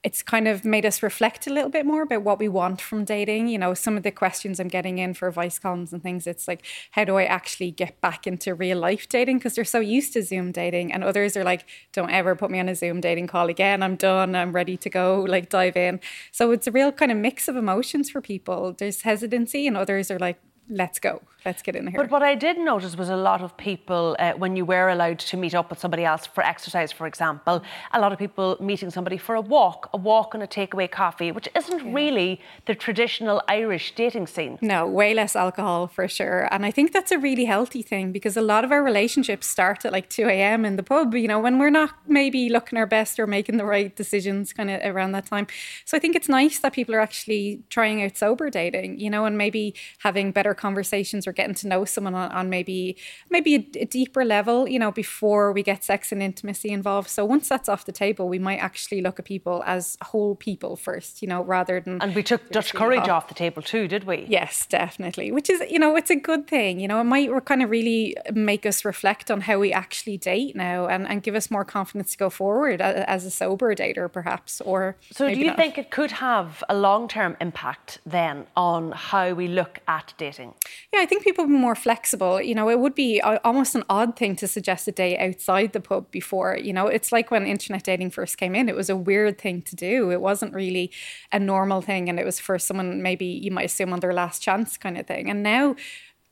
it's 0.03 0.24
kind 0.24 0.47
of 0.47 0.65
made 0.65 0.84
us 0.84 1.03
reflect 1.03 1.45
a 1.45 1.53
little 1.53 1.69
bit 1.69 1.86
more 1.86 2.01
about 2.01 2.24
what 2.24 2.39
we 2.39 2.47
want 2.47 2.82
from 2.82 3.05
dating. 3.05 3.47
You 3.49 3.59
know, 3.59 3.76
some 3.76 3.97
of 3.97 4.01
the 4.01 4.09
questions 4.09 4.59
I'm 4.59 4.67
getting 4.67 4.97
in 4.97 5.13
for 5.13 5.28
advice 5.28 5.59
columns 5.59 5.93
and 5.93 6.01
things, 6.01 6.26
it's 6.26 6.47
like, 6.47 6.65
how 6.91 7.03
do 7.03 7.17
I 7.17 7.26
actually 7.26 7.69
get 7.69 8.01
back 8.01 8.26
into 8.26 8.55
real 8.55 8.80
life 8.80 9.07
dating? 9.07 9.38
Because 9.38 9.53
they're 9.53 9.63
so 9.63 9.80
used 9.80 10.13
to 10.13 10.24
Zoom 10.24 10.51
dating. 10.51 10.91
And 10.91 11.03
others 11.03 11.38
are 11.38 11.43
like, 11.43 11.67
don't 11.93 12.09
ever 12.09 12.36
put 12.36 12.49
me 12.49 12.59
on 12.59 12.67
a 12.67 12.74
Zoom 12.74 12.99
dating 12.99 13.28
call 13.28 13.47
again. 13.47 13.84
I'm 13.84 13.95
done. 13.95 14.36
I'm 14.36 14.53
ready 14.53 14.76
to 14.78 14.89
go, 14.89 15.22
like 15.22 15.49
dive 15.49 15.78
in. 15.78 15.99
So 16.32 16.49
it's 16.51 16.65
a 16.65 16.72
real 16.72 16.91
kind 16.91 17.11
of 17.11 17.19
mix 17.19 17.47
of 17.47 17.55
emotions 17.55 18.09
for 18.09 18.22
people. 18.22 18.74
There's 18.74 19.03
hesitancy, 19.03 19.67
and 19.67 19.78
others 19.78 20.09
are 20.09 20.17
like, 20.17 20.39
let's 20.67 20.97
go. 20.97 21.22
Let's 21.43 21.63
get 21.63 21.75
in 21.75 21.87
here. 21.87 21.97
But 21.97 22.11
what 22.11 22.21
I 22.21 22.35
did 22.35 22.59
notice 22.59 22.95
was 22.95 23.09
a 23.09 23.15
lot 23.15 23.41
of 23.41 23.57
people, 23.57 24.15
uh, 24.19 24.33
when 24.33 24.55
you 24.55 24.63
were 24.63 24.89
allowed 24.89 25.17
to 25.19 25.37
meet 25.37 25.55
up 25.55 25.71
with 25.71 25.79
somebody 25.79 26.05
else 26.05 26.27
for 26.27 26.43
exercise, 26.43 26.91
for 26.91 27.07
example, 27.07 27.63
a 27.93 27.99
lot 27.99 28.13
of 28.13 28.19
people 28.19 28.57
meeting 28.59 28.91
somebody 28.91 29.17
for 29.17 29.33
a 29.33 29.41
walk, 29.41 29.89
a 29.91 29.97
walk 29.97 30.35
and 30.35 30.43
a 30.43 30.47
takeaway 30.47 30.89
coffee, 30.89 31.31
which 31.31 31.49
isn't 31.55 31.83
yeah. 31.83 31.93
really 31.93 32.39
the 32.67 32.75
traditional 32.75 33.41
Irish 33.47 33.95
dating 33.95 34.27
scene. 34.27 34.59
No, 34.61 34.87
way 34.87 35.15
less 35.15 35.35
alcohol 35.35 35.87
for 35.87 36.07
sure. 36.07 36.47
And 36.51 36.63
I 36.63 36.69
think 36.69 36.93
that's 36.93 37.11
a 37.11 37.17
really 37.17 37.45
healthy 37.45 37.81
thing 37.81 38.11
because 38.11 38.37
a 38.37 38.41
lot 38.41 38.63
of 38.63 38.71
our 38.71 38.83
relationships 38.83 39.47
start 39.47 39.83
at 39.83 39.91
like 39.91 40.09
2 40.09 40.27
a.m. 40.27 40.63
in 40.63 40.75
the 40.75 40.83
pub, 40.83 41.15
you 41.15 41.27
know, 41.27 41.39
when 41.39 41.57
we're 41.57 41.71
not 41.71 41.89
maybe 42.07 42.49
looking 42.49 42.77
our 42.77 42.85
best 42.85 43.19
or 43.19 43.25
making 43.25 43.57
the 43.57 43.65
right 43.65 43.95
decisions 43.95 44.53
kind 44.53 44.69
of 44.69 44.79
around 44.83 45.13
that 45.13 45.25
time. 45.25 45.47
So 45.85 45.97
I 45.97 45.99
think 45.99 46.15
it's 46.15 46.29
nice 46.29 46.59
that 46.59 46.73
people 46.73 46.93
are 46.93 46.99
actually 46.99 47.63
trying 47.71 48.03
out 48.03 48.15
sober 48.15 48.51
dating, 48.51 48.99
you 48.99 49.09
know, 49.09 49.25
and 49.25 49.39
maybe 49.39 49.73
having 49.99 50.31
better 50.31 50.53
conversations 50.53 51.25
or 51.32 51.34
getting 51.34 51.55
to 51.55 51.67
know 51.67 51.86
someone 51.86 52.13
on, 52.13 52.29
on 52.32 52.49
maybe 52.49 52.97
maybe 53.29 53.55
a, 53.55 53.82
a, 53.82 53.86
deeper 53.86 54.23
level, 54.25 54.67
you 54.67 54.77
know, 54.77 54.91
before 54.91 55.51
we 55.53 55.63
get 55.63 55.84
sex 55.84 56.11
and 56.11 56.21
intimacy 56.21 56.69
involved. 56.69 57.09
So 57.09 57.25
once 57.25 57.47
that's 57.47 57.69
off 57.69 57.86
the 57.86 57.91
table, 57.91 58.27
we 58.27 58.39
might 58.39 58.57
actually 58.57 59.01
look 59.01 59.17
at 59.19 59.25
people 59.25 59.63
as 59.65 59.97
whole 60.03 60.36
people 60.36 60.75
first, 60.75 61.21
you 61.21 61.27
know, 61.27 61.43
rather 61.43 61.79
than 61.79 62.01
and 62.01 62.13
we 62.13 62.23
took 62.23 62.49
Dutch 62.51 62.73
courage 62.73 63.07
off. 63.07 63.23
off 63.23 63.27
the 63.29 63.34
table 63.34 63.61
too, 63.61 63.88
did 63.88 64.03
we? 64.03 64.25
Yes, 64.27 64.65
definitely. 64.65 65.32
Which 65.32 65.49
is, 65.49 65.61
you 65.69 65.79
know, 65.79 65.95
it's 65.95 66.11
a 66.11 66.15
good 66.15 66.47
thing. 66.47 66.79
You 66.79 66.88
know, 66.88 66.99
it 66.99 67.05
might 67.05 67.29
kind 67.45 67.63
of 67.63 67.69
really 67.69 68.17
make 68.34 68.65
us 68.65 68.84
reflect 68.84 69.32
on 69.32 69.41
how 69.41 69.57
we 69.59 69.71
actually 69.71 70.17
date 70.17 70.55
now 70.55 70.88
and, 70.88 71.07
and 71.07 71.23
give 71.23 71.36
us 71.36 71.49
more 71.49 71.63
confidence 71.63 72.11
to 72.11 72.17
go 72.17 72.29
forward 72.29 72.82
as 72.82 73.25
a 73.25 73.32
sober 73.32 73.73
dater, 73.73 74.11
perhaps. 74.11 74.59
Or 74.61 74.97
so, 75.11 75.29
do 75.29 75.39
you 75.39 75.47
not. 75.47 75.57
think 75.57 75.77
it 75.77 75.91
could 75.91 76.11
have 76.11 76.63
a 76.67 76.75
long 76.75 77.07
term 77.07 77.38
impact 77.39 77.99
then 78.05 78.47
on 78.55 78.91
how 78.91 79.34
we 79.34 79.47
look 79.47 79.79
at 79.88 80.13
dating? 80.17 80.53
Yeah, 80.91 80.99
I 81.01 81.05
think 81.05 81.20
people 81.22 81.45
be 81.45 81.53
more 81.53 81.76
flexible. 81.76 82.41
You 82.41 82.55
know, 82.55 82.69
it 82.69 82.80
would 82.80 82.95
be 82.95 83.22
uh, 83.22 83.39
almost 83.43 83.76
an 83.76 83.84
odd 83.89 84.15
thing 84.17 84.36
to 84.38 84.47
suggest 84.47 84.88
a 84.88 84.91
day 84.91 85.17
outside 85.17 85.74
the 85.74 85.80
pub 85.80 86.11
before. 86.11 86.57
You 86.57 86.74
know, 86.74 86.88
it's 86.88 87.11
like 87.11 87.32
when 87.32 87.45
internet 87.45 87.84
dating 87.84 88.11
first 88.11 88.38
came 88.38 88.55
in, 88.55 88.67
it 88.67 88.76
was 88.76 88.89
a 88.89 88.95
weird 88.95 89.39
thing 89.39 89.61
to 89.63 89.76
do. 89.76 90.11
It 90.11 90.22
wasn't 90.22 90.53
really 90.53 90.91
a 91.32 91.39
normal 91.39 91.82
thing. 91.82 92.09
And 92.09 92.19
it 92.19 92.26
was 92.26 92.39
for 92.39 92.59
someone 92.59 93.01
maybe 93.01 93.26
you 93.26 93.51
might 93.51 93.65
assume 93.65 93.93
on 93.93 93.99
their 93.99 94.13
last 94.13 94.41
chance 94.41 94.78
kind 94.78 94.97
of 94.97 95.07
thing. 95.07 95.30
And 95.30 95.43
now, 95.43 95.76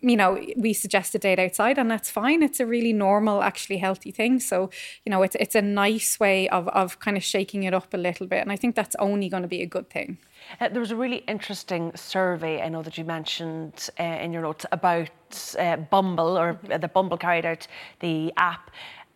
you 0.01 0.15
know, 0.15 0.39
we 0.55 0.73
suggest 0.73 1.13
a 1.15 1.19
date 1.19 1.39
outside 1.39 1.77
and 1.77 1.91
that's 1.91 2.09
fine. 2.09 2.41
It's 2.41 2.59
a 2.59 2.65
really 2.65 2.93
normal, 2.93 3.43
actually 3.43 3.77
healthy 3.77 4.11
thing. 4.11 4.39
So, 4.39 4.69
you 5.05 5.09
know, 5.09 5.23
it's 5.23 5.35
it's 5.35 5.55
a 5.55 5.61
nice 5.61 6.19
way 6.19 6.47
of 6.49 6.67
of 6.69 6.99
kind 6.99 7.17
of 7.17 7.23
shaking 7.23 7.63
it 7.63 7.73
up 7.73 7.93
a 7.93 7.97
little 7.97 8.27
bit. 8.27 8.39
And 8.39 8.51
I 8.51 8.55
think 8.55 8.75
that's 8.75 8.95
only 8.99 9.29
going 9.29 9.43
to 9.43 9.49
be 9.49 9.61
a 9.61 9.65
good 9.65 9.89
thing. 9.89 10.17
Uh, 10.59 10.69
there 10.69 10.79
was 10.79 10.91
a 10.91 10.95
really 10.95 11.23
interesting 11.27 11.91
survey 11.95 12.61
I 12.61 12.69
know 12.69 12.81
that 12.81 12.97
you 12.97 13.03
mentioned 13.03 13.89
uh, 13.99 14.03
in 14.03 14.31
your 14.31 14.41
notes 14.41 14.65
about 14.71 15.55
uh, 15.59 15.75
Bumble, 15.75 16.37
or 16.37 16.53
mm-hmm. 16.53 16.79
the 16.79 16.87
Bumble 16.87 17.17
carried 17.17 17.45
out 17.45 17.67
the 17.99 18.33
app, 18.37 18.71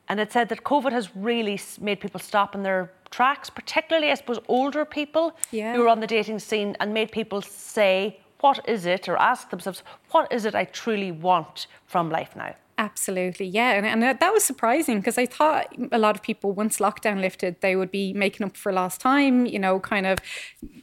and 0.09 0.19
it 0.19 0.31
said 0.31 0.49
that 0.49 0.63
COVID 0.63 0.91
has 0.91 1.15
really 1.15 1.59
made 1.79 2.01
people 2.01 2.19
stop 2.19 2.55
in 2.55 2.63
their 2.63 2.91
tracks, 3.09 3.49
particularly, 3.49 4.11
I 4.11 4.15
suppose, 4.15 4.39
older 4.47 4.85
people 4.85 5.35
yeah. 5.51 5.75
who 5.75 5.83
are 5.83 5.87
on 5.87 6.01
the 6.01 6.07
dating 6.07 6.39
scene, 6.39 6.75
and 6.79 6.93
made 6.93 7.11
people 7.11 7.41
say, 7.41 8.19
what 8.43 8.67
is 8.67 8.85
it, 8.85 9.07
or 9.07 9.15
ask 9.17 9.49
themselves, 9.49 9.83
what 10.11 10.29
is 10.29 10.43
it 10.43 10.53
I 10.53 10.65
truly 10.65 11.13
want 11.13 11.67
from 11.85 12.09
life 12.09 12.35
now? 12.35 12.53
Absolutely, 12.77 13.45
yeah, 13.45 13.73
and, 13.73 13.85
and 13.85 14.01
that 14.01 14.33
was 14.33 14.43
surprising 14.43 14.97
because 14.97 15.19
I 15.19 15.27
thought 15.27 15.67
a 15.91 15.99
lot 15.99 16.15
of 16.15 16.23
people, 16.23 16.53
once 16.53 16.79
lockdown 16.79 17.21
lifted, 17.21 17.61
they 17.61 17.75
would 17.75 17.91
be 17.91 18.13
making 18.13 18.47
up 18.47 18.57
for 18.57 18.71
lost 18.73 18.99
time, 18.99 19.45
you 19.45 19.59
know, 19.59 19.79
kind 19.79 20.07
of 20.07 20.17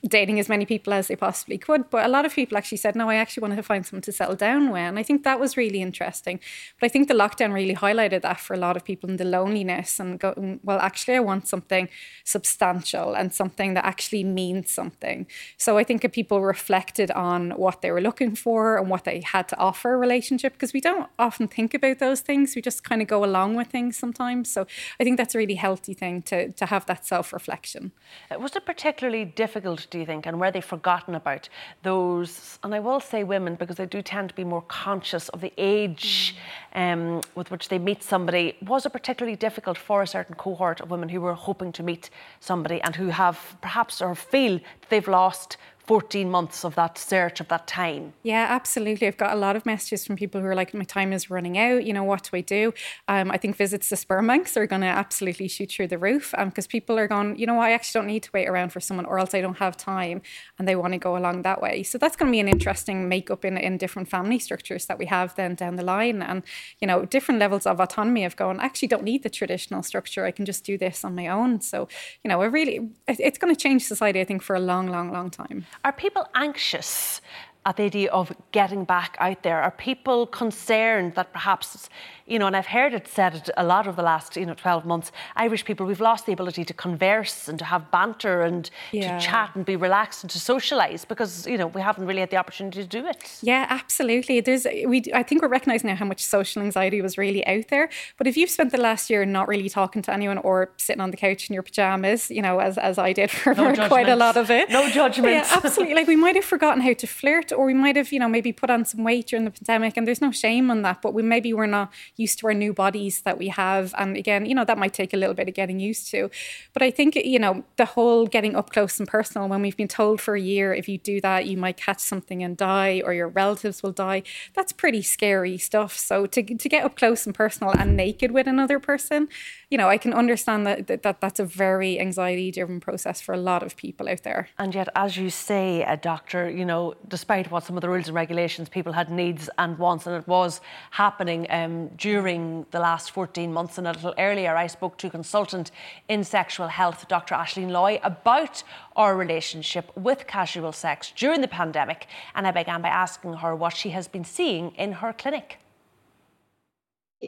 dating 0.09 0.39
as 0.39 0.49
many 0.49 0.65
people 0.65 0.93
as 0.93 1.09
they 1.09 1.17
possibly 1.17 1.59
could. 1.59 1.91
But 1.91 2.07
a 2.07 2.09
lot 2.09 2.25
of 2.25 2.33
people 2.33 2.57
actually 2.57 2.79
said, 2.79 2.95
"No, 2.95 3.11
I 3.11 3.17
actually 3.17 3.41
wanted 3.43 3.57
to 3.57 3.65
find 3.65 3.85
someone 3.85 4.03
to 4.03 4.13
settle 4.13 4.37
down 4.37 4.71
with," 4.71 4.81
and 4.83 5.01
I 5.01 5.03
think 5.03 5.25
that 5.25 5.41
was 5.41 5.57
really 5.57 5.83
interesting. 5.83 6.39
But 6.79 6.87
I 6.87 6.89
think 6.91 7.09
the 7.09 7.15
lockdown 7.15 7.53
really 7.53 7.75
highlighted 7.75 8.23
that 8.23 8.39
for 8.39 8.55
a 8.55 8.59
lot 8.59 8.77
of 8.77 8.85
people 8.85 9.11
and 9.11 9.19
the 9.19 9.25
loneliness 9.25 9.99
and 9.99 10.21
going, 10.21 10.35
mm, 10.37 10.61
"Well, 10.63 10.79
actually, 10.79 11.17
I 11.17 11.21
want 11.21 11.49
something 11.49 11.89
substantial 12.25 13.15
and 13.15 13.35
something 13.35 13.75
that 13.75 13.85
actually 13.85 14.23
means 14.23 14.71
something." 14.71 15.27
So 15.57 15.77
I 15.77 15.83
think 15.83 16.05
if 16.05 16.13
people 16.13 16.41
reflected 16.41 17.11
on 17.11 17.51
what 17.53 17.83
they 17.83 17.91
were 17.91 18.01
looking 18.01 18.37
for 18.37 18.77
and 18.79 18.89
what 18.89 19.03
they 19.05 19.21
had 19.23 19.49
to 19.49 19.59
offer 19.59 19.93
a 19.95 19.97
relationship 19.99 20.53
because 20.53 20.73
we 20.73 20.81
don't 20.81 21.09
often 21.19 21.49
think 21.49 21.75
about 21.83 21.99
those 21.99 22.21
things. 22.21 22.55
We 22.55 22.63
just 22.63 22.85
kind 22.85 23.03
of 23.03 23.09
go 23.09 23.25
along 23.25 23.57
with 23.57 23.69
things 23.69 23.97
sometimes. 23.97 24.51
So 24.53 24.67
I 24.99 25.05
think 25.05 25.17
that's 25.17 25.35
a 25.35 25.39
really 25.39 25.55
healthy 25.55 25.95
thing 25.95 26.23
to, 26.23 26.53
to 26.53 26.67
have 26.67 26.87
that 26.87 27.07
self 27.07 27.33
reflection. 27.33 27.93
Uh, 28.31 28.39
was 28.39 28.55
it 28.57 28.67
particularly 28.67 29.25
difficult, 29.25 29.87
do 29.91 29.99
you 29.99 30.07
think, 30.07 30.27
and 30.27 30.39
were 30.41 30.51
they 30.51 30.61
forgotten 30.61 31.15
about 31.15 31.49
those, 31.83 32.59
and 32.63 32.75
I 32.75 32.81
will 32.81 33.01
say 33.01 33.25
women 33.25 33.55
because 33.55 33.77
they 33.77 33.87
do 33.87 34.03
tend 34.03 34.29
to 34.31 34.35
be 34.35 34.45
more 34.45 34.63
conscious 34.63 35.29
of 35.31 35.41
the 35.41 35.53
age 35.59 36.37
mm. 36.75 36.93
um, 36.93 37.23
with 37.35 37.51
which 37.51 37.69
they 37.69 37.79
meet 37.79 38.03
somebody? 38.03 38.57
Was 38.63 38.87
it 38.87 38.91
particularly 38.91 39.37
difficult 39.37 39.79
for 39.79 40.03
a 40.03 40.07
certain 40.07 40.35
cohort 40.35 40.81
of 40.81 40.91
women 40.91 41.09
who 41.09 41.21
were 41.21 41.35
hoping 41.35 41.73
to 41.73 41.83
meet 41.83 42.11
somebody 42.41 42.81
and 42.83 42.97
who 42.97 43.09
have 43.09 43.57
perhaps 43.61 44.03
or 44.03 44.15
feel 44.15 44.61
they've 44.89 45.09
lost 45.09 45.57
14 45.91 46.31
months 46.31 46.65
of 46.65 46.77
that 46.77 46.97
search, 46.97 47.41
of 47.41 47.49
that 47.49 47.67
time? 47.67 48.13
Yeah, 48.23 48.47
absolutely. 48.49 49.09
I've 49.09 49.17
got 49.17 49.33
a 49.33 49.37
lot 49.37 49.57
of 49.57 49.67
messages 49.67 50.07
from 50.07 50.15
people 50.15 50.41
who 50.41 50.47
are 50.47 50.55
like, 50.55 50.73
my 50.73 50.85
time 50.85 51.13
is 51.13 51.31
running 51.31 51.59
out. 51.59 51.85
You 51.85 51.93
know, 51.93 52.05
what 52.05 52.31
do 52.31 52.37
I 52.37 52.43
do? 52.43 52.73
Um, 53.09 53.33
I 53.33 53.37
think 53.39 53.57
visits 53.57 53.89
to 53.89 53.97
sperm 53.97 54.29
banks 54.29 54.57
are 54.57 54.69
going 54.69 54.83
to 54.83 54.87
absolutely 54.87 55.49
shoot 55.49 55.73
through 55.73 55.89
the 55.89 55.99
roof 55.99 56.33
because 56.45 56.67
um, 56.67 56.69
people 56.69 56.97
are 56.97 57.09
going, 57.09 57.37
you 57.37 57.45
know, 57.45 57.59
I 57.59 57.73
actually 57.73 57.99
don't 57.99 58.07
need 58.07 58.23
to 58.23 58.31
wait 58.33 58.49
around 58.49 58.69
for 58.73 58.79
someone 58.79 59.05
or 59.05 59.19
else 59.19 59.35
I 59.35 59.41
don't 59.41 59.59
have 59.59 59.77
time 59.77 60.23
and 60.61 60.69
they 60.69 60.77
want 60.77 60.93
to 60.93 60.99
go 61.01 61.17
along 61.17 61.43
that 61.43 61.61
way. 61.61 61.83
So 61.83 61.99
that's 61.99 62.15
going 62.15 62.31
to 62.31 62.33
be 62.33 62.39
an 62.39 62.47
interesting 62.47 63.09
makeup 63.09 63.45
in, 63.45 63.59
in 63.59 63.77
different 63.77 64.09
family 64.09 64.39
structures 64.39 64.87
that 64.87 64.97
we 64.97 65.07
have 65.07 65.35
then 65.35 65.57
down 65.57 65.75
the 65.75 65.83
line. 65.83 66.23
And, 66.23 66.45
you 66.81 66.87
know, 66.87 67.05
different 67.05 67.41
levels 67.41 67.67
of 67.67 67.81
autonomy 67.81 68.25
of 68.25 68.37
going, 68.37 68.61
I 68.61 68.67
actually 68.67 68.87
don't 68.87 69.03
need 69.03 69.25
the 69.25 69.29
traditional 69.29 69.83
structure. 69.83 70.25
I 70.25 70.31
can 70.31 70.45
just 70.45 70.63
do 70.63 70.79
this 70.79 71.05
on 71.05 71.17
my 71.17 71.27
own. 71.27 71.61
So, 71.63 71.89
you 72.23 72.29
know, 72.29 72.41
it 72.43 72.47
really, 72.47 72.91
it's 73.09 73.39
going 73.39 73.53
to 73.53 73.61
change 73.61 73.83
society, 73.83 74.21
I 74.21 74.25
think, 74.25 74.41
for 74.41 74.55
a 74.55 74.61
long, 74.61 74.87
long, 74.87 75.11
long 75.11 75.31
time. 75.31 75.67
Are 75.85 75.93
people 75.93 76.27
anxious 76.35 77.21
at 77.67 77.77
the 77.77 77.85
idea 77.85 78.11
of 78.11 78.33
getting 78.53 78.85
back 78.85 79.17
out 79.21 79.43
there? 79.43 79.61
Are 79.63 79.71
people 79.71 80.27
concerned 80.27 81.15
that 81.15 81.33
perhaps 81.33 81.89
you 82.31 82.39
know, 82.39 82.47
and 82.47 82.57
I've 82.57 82.67
heard 82.67 82.95
it 82.95 83.09
said 83.09 83.51
a 83.57 83.65
lot 83.65 83.89
of 83.89 83.97
the 83.97 84.03
last, 84.03 84.37
you 84.37 84.47
know, 84.47 84.55
12 84.55 84.87
months, 84.87 85.11
Irish 85.35 85.65
people, 85.65 85.85
we've 85.85 86.01
lost 86.01 86.27
the 86.27 86.33
ability 86.33 86.65
to 86.65 86.73
converse 86.73 87.49
and 87.49 87.59
to 87.59 87.65
have 87.65 87.91
banter 87.91 88.43
and 88.43 88.71
yeah. 88.93 89.19
to 89.19 89.27
chat 89.27 89.51
and 89.57 89.67
be 89.67 89.75
relaxed 89.75 90.23
and 90.23 90.31
to 90.31 90.39
socialise 90.39 91.07
because, 91.07 91.45
you 91.49 91.59
know, 91.59 91.67
we 91.67 91.81
haven't 91.81 92.07
really 92.07 92.21
had 92.21 92.31
the 92.31 92.37
opportunity 92.37 92.83
to 92.83 92.87
do 92.87 93.05
it. 93.05 93.39
Yeah, 93.43 93.67
absolutely. 93.69 94.41
There's, 94.41 94.65
we, 94.87 95.03
I 95.13 95.25
think 95.25 95.43
we're 95.43 95.49
recognising 95.49 95.89
now 95.89 95.97
how 95.97 96.05
much 96.05 96.25
social 96.25 96.63
anxiety 96.63 97.03
was 97.03 97.19
really 97.19 97.45
out 97.49 97.67
there. 97.67 97.91
But 98.17 98.29
if 98.29 98.37
you've 98.37 98.51
spent 98.51 98.71
the 98.71 98.81
last 98.81 99.11
year 99.11 99.25
not 99.25 99.49
really 99.49 99.69
talking 99.69 100.01
to 100.03 100.13
anyone 100.13 100.39
or 100.39 100.71
sitting 100.77 101.01
on 101.01 101.11
the 101.11 101.17
couch 101.17 101.51
in 101.51 101.55
your 101.55 101.65
pajamas, 101.65 102.31
you 102.31 102.43
know, 102.43 102.61
as, 102.61 102.79
as 102.79 102.97
I 102.97 103.13
did 103.13 103.31
for, 103.33 103.55
no 103.55 103.89
quite 103.89 104.09
a 104.09 104.15
lot 104.15 104.37
of 104.37 104.53
it. 104.53 104.71
No 104.71 104.89
judgment. 104.89 105.33
Yeah, 105.33 105.49
absolutely. 105.51 105.97
like 105.97 106.07
we 106.07 106.15
might 106.15 106.37
have 106.37 106.45
forgotten 106.45 106.81
how 106.81 106.93
to 106.93 107.07
flirt 107.09 107.50
or 107.53 107.67
we 107.67 107.75
might 107.75 107.97
have, 107.97 108.13
you 108.13 108.19
know, 108.19 108.29
maybe 108.29 108.53
put 108.53 108.71
on 108.71 108.85
some 108.85 109.05
weight 109.05 109.29
during 109.29 109.45
the 109.45 109.51
pandemic 109.51 109.97
and 109.97 110.07
there's 110.07 110.21
no 110.21 110.31
shame 110.31 110.71
on 110.71 110.83
that, 110.83 111.03
but 111.03 111.15
we 111.15 111.23
maybe 111.23 111.53
we're 111.53 111.67
not 111.67 111.93
used 112.17 112.39
to 112.41 112.47
our 112.47 112.55
new 112.55 112.73
bodies 112.73 113.23
that 113.23 113.39
we 113.39 113.49
have. 113.49 113.95
And 113.99 114.17
again, 114.17 114.47
you 114.47 114.55
know, 114.55 114.65
that 114.65 114.79
might 114.79 114.95
take 114.95 115.13
a 115.13 115.17
little 115.17 115.35
bit 115.35 115.49
of 115.49 115.55
getting 115.55 115.81
used 115.81 116.11
to. 116.11 116.31
But 116.73 116.83
I 116.83 116.91
think, 116.91 117.17
you 117.17 117.39
know, 117.39 117.65
the 117.77 117.85
whole 117.85 118.27
getting 118.27 118.57
up 118.57 118.71
close 118.71 118.99
and 118.99 119.09
personal, 119.09 119.49
when 119.49 119.63
we've 119.63 119.77
been 119.77 119.89
told 119.89 120.21
for 120.21 120.35
a 120.35 120.41
year, 120.41 120.75
if 120.75 120.89
you 120.89 120.99
do 120.99 121.21
that, 121.21 121.47
you 121.47 121.57
might 121.57 121.77
catch 121.77 122.01
something 122.01 122.43
and 122.43 122.57
die 122.57 123.03
or 123.05 123.13
your 123.13 123.29
relatives 123.29 123.83
will 123.83 123.93
die, 123.93 124.23
that's 124.55 124.73
pretty 124.73 125.03
scary 125.03 125.59
stuff. 125.59 125.97
So 125.97 126.27
to, 126.27 126.43
to 126.43 126.69
get 126.69 126.85
up 126.85 126.97
close 126.97 127.27
and 127.27 127.35
personal 127.35 127.73
and 127.73 127.97
naked 127.97 128.31
with 128.31 128.47
another 128.47 128.79
person, 128.79 129.29
you 129.71 129.79
know, 129.79 129.89
I 129.89 129.99
can 129.99 130.13
understand 130.13 130.67
that, 130.67 130.89
that, 130.89 131.05
that 131.05 131.21
that's 131.21 131.39
a 131.39 131.45
very 131.45 132.01
anxiety 132.01 132.51
driven 132.51 132.81
process 132.81 133.21
for 133.21 133.33
a 133.33 133.39
lot 133.39 133.63
of 133.63 133.77
people 133.77 134.09
out 134.09 134.25
there. 134.25 134.49
And 134.59 134.75
yet, 134.75 134.89
as 134.97 135.17
you 135.17 135.31
say, 135.31 135.85
a 135.85 135.97
doctor, 135.97 136.51
you 136.51 136.65
know, 136.65 136.95
despite 137.07 137.53
what 137.53 137.63
some 137.63 137.77
of 137.77 137.81
the 137.81 137.89
rules 137.89 138.09
and 138.09 138.17
regulations, 138.17 138.69
people 138.69 138.93
had 138.93 139.11
needs 139.11 139.49
and 139.59 139.79
wants, 139.79 140.09
and 140.09 140.17
it 140.17 140.27
was 140.27 140.61
happening 140.91 141.47
um, 141.51 141.87
during 141.97 142.67
the 142.73 142.81
last 142.81 143.13
14 143.13 143.53
months. 143.53 143.79
And 143.79 143.87
a 143.87 143.93
little 143.93 144.15
earlier, 144.19 144.57
I 144.57 144.67
spoke 144.67 144.99
to 144.99 145.09
consultant 145.09 145.71
in 146.09 146.25
sexual 146.25 146.67
health, 146.67 147.07
Dr. 147.07 147.37
Aisling 147.37 147.71
Loy, 147.71 148.01
about 148.03 148.65
our 148.97 149.17
relationship 149.17 149.97
with 149.97 150.27
casual 150.27 150.73
sex 150.73 151.13
during 151.17 151.43
the 151.43 151.49
pandemic. 151.49 152.09
And 152.35 152.45
I 152.45 152.51
began 152.51 152.83
by 152.83 152.89
asking 152.89 153.35
her 153.35 153.55
what 153.55 153.77
she 153.77 153.91
has 153.91 154.09
been 154.09 154.25
seeing 154.25 154.73
in 154.73 154.95
her 154.95 155.13
clinic. 155.13 155.59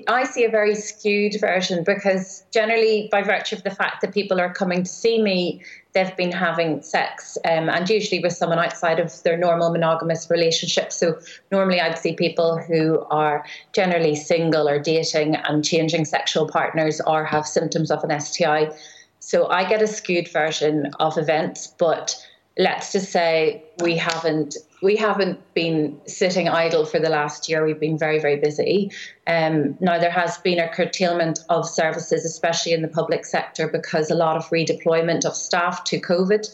I 0.09 0.25
see 0.25 0.45
a 0.45 0.49
very 0.49 0.75
skewed 0.75 1.39
version 1.39 1.85
because 1.85 2.45
generally, 2.51 3.09
by 3.13 3.23
virtue 3.23 3.57
of 3.57 3.63
the 3.63 3.71
fact 3.71 4.01
that 4.01 4.15
people 4.15 4.41
are 4.41 4.53
coming 4.53 4.85
to 4.85 4.91
see 4.91 5.21
me, 5.21 5.63
they've 5.93 6.17
been 6.17 6.33
having 6.33 6.81
sex 6.81 7.37
um, 7.45 7.69
and 7.69 7.89
usually 7.91 8.21
with 8.23 8.33
someone 8.33 8.59
outside 8.59 8.99
of 8.99 9.23
their 9.23 9.37
normal 9.37 9.71
monogamous 9.71 10.31
relationship. 10.31 10.93
So, 10.93 11.19
normally, 11.51 11.79
I'd 11.79 11.99
see 11.99 12.15
people 12.15 12.57
who 12.57 13.01
are 13.11 13.45
generally 13.75 14.15
single 14.15 14.67
or 14.67 14.79
dating 14.79 15.37
and 15.37 15.63
changing 15.63 16.07
sexual 16.07 16.49
partners 16.49 17.03
or 17.07 17.27
have 17.27 17.47
symptoms 17.47 17.91
of 17.91 18.03
an 18.03 18.19
STI. 18.19 18.71
So, 19.19 19.49
I 19.49 19.69
get 19.69 19.83
a 19.83 19.87
skewed 19.87 20.29
version 20.29 20.91
of 21.01 21.19
events, 21.19 21.67
but 21.67 22.17
let's 22.57 22.93
just 22.93 23.13
say 23.13 23.63
we 23.83 23.99
haven't 23.99 24.57
we 24.83 24.97
haven't 24.97 25.41
been 25.55 25.99
sitting 26.07 26.49
idle 26.49 26.85
for 26.85 26.99
the 26.99 27.09
last 27.09 27.49
year. 27.49 27.65
We've 27.65 27.79
been 27.79 27.97
very, 27.97 28.19
very 28.19 28.37
busy. 28.37 28.91
Um, 29.29 29.77
now, 29.81 29.99
there 29.99 30.11
has 30.11 30.39
been 30.39 30.59
a 30.59 30.69
curtailment 30.69 31.39
of 31.49 31.69
services, 31.69 32.25
especially 32.25 32.73
in 32.73 32.83
the 32.83 32.89
public 32.89 33.25
sector, 33.25 33.69
because 33.69 34.11
a 34.11 34.17
lot 34.17 34.37
of 34.37 34.45
redeployment 34.51 35.25
of 35.25 35.37
staff 35.37 35.85
to 35.85 36.01
COVID. 36.01 36.49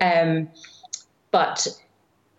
Um, 0.00 0.48
but 1.32 1.66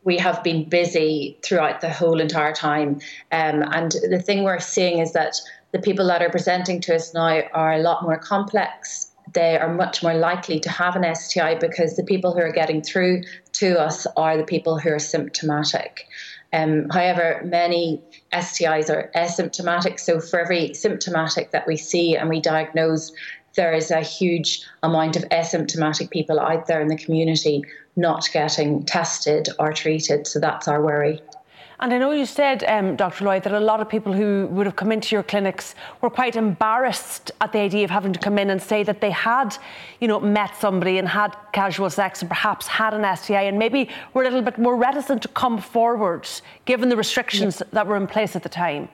we 0.05 0.17
have 0.17 0.43
been 0.43 0.67
busy 0.67 1.37
throughout 1.43 1.81
the 1.81 1.89
whole 1.89 2.21
entire 2.21 2.53
time. 2.53 3.01
Um, 3.31 3.63
and 3.73 3.91
the 4.09 4.21
thing 4.25 4.43
we're 4.43 4.59
seeing 4.59 4.99
is 4.99 5.11
that 5.11 5.35
the 5.73 5.79
people 5.79 6.07
that 6.07 6.21
are 6.21 6.29
presenting 6.29 6.79
to 6.81 6.95
us 6.95 7.13
now 7.13 7.41
are 7.53 7.73
a 7.73 7.79
lot 7.79 8.03
more 8.03 8.17
complex 8.17 9.09
they 9.33 9.57
are 9.57 9.73
much 9.73 10.03
more 10.03 10.13
likely 10.13 10.59
to 10.59 10.69
have 10.69 10.95
an 10.95 11.15
STI 11.15 11.55
because 11.55 11.95
the 11.95 12.03
people 12.03 12.33
who 12.33 12.39
are 12.39 12.51
getting 12.51 12.81
through 12.81 13.23
to 13.54 13.80
us 13.80 14.06
are 14.18 14.38
the 14.38 14.43
people 14.43 14.78
who 14.78 14.89
are 14.89 14.99
symptomatic. 14.99 16.08
Um, 16.51 16.88
however, 16.89 17.41
many 17.43 18.01
STIs 18.32 18.89
are 18.89 19.12
asymptomatic. 19.16 19.99
So, 19.99 20.20
for 20.20 20.39
every 20.39 20.74
symptomatic 20.74 21.51
that 21.51 21.68
we 21.68 21.78
see 21.78 22.16
and 22.16 22.30
we 22.30 22.39
diagnose, 22.39 23.12
there 23.56 23.74
is 23.74 23.89
a 23.89 24.01
huge 24.01 24.64
amount 24.84 25.16
of 25.16 25.24
asymptomatic 25.30 26.12
people 26.12 26.39
out 26.39 26.68
there 26.68 26.82
in 26.82 26.88
the 26.88 26.97
community 26.97 27.64
not 27.95 28.28
getting 28.32 28.84
tested 28.84 29.49
or 29.60 29.74
treated. 29.74 30.28
So, 30.28 30.39
that's 30.39 30.68
our 30.68 30.82
worry. 30.82 31.22
And 31.84 31.93
I 31.93 31.97
know 31.97 32.11
you 32.11 32.25
said, 32.25 32.63
um, 32.63 32.95
Dr. 32.95 33.25
Loy, 33.25 33.41
that 33.41 33.51
a 33.51 33.59
lot 33.59 33.81
of 33.81 33.89
people 33.89 34.13
who 34.13 34.47
would 34.51 34.65
have 34.65 34.77
come 34.77 34.89
into 34.89 35.13
your 35.13 35.21
clinics 35.21 35.75
were 35.99 36.09
quite 36.09 36.38
embarrassed 36.38 37.29
at 37.41 37.51
the 37.51 37.59
idea 37.59 37.84
of 37.84 37.89
having 37.89 38.13
to 38.13 38.19
come 38.19 38.39
in 38.39 38.49
and 38.51 38.61
say 38.61 38.84
that 38.84 39.01
they 39.01 39.11
had, 39.11 39.57
you 39.99 40.07
know, 40.07 40.17
met 40.21 40.55
somebody 40.55 40.97
and 40.97 41.09
had 41.09 41.36
casual 41.51 41.89
sex 41.89 42.21
and 42.21 42.29
perhaps 42.29 42.67
had 42.67 42.93
an 42.93 43.17
STI 43.17 43.41
and 43.41 43.59
maybe 43.59 43.89
were 44.13 44.21
a 44.21 44.25
little 44.25 44.41
bit 44.41 44.57
more 44.57 44.77
reticent 44.77 45.21
to 45.23 45.27
come 45.27 45.59
forward 45.59 46.25
given 46.63 46.88
the 46.88 46.95
restrictions 46.95 47.59
yeah. 47.59 47.67
that 47.73 47.86
were 47.86 47.97
in 47.97 48.07
place 48.07 48.34
at 48.38 48.43
the 48.43 48.49
time. 48.49 48.88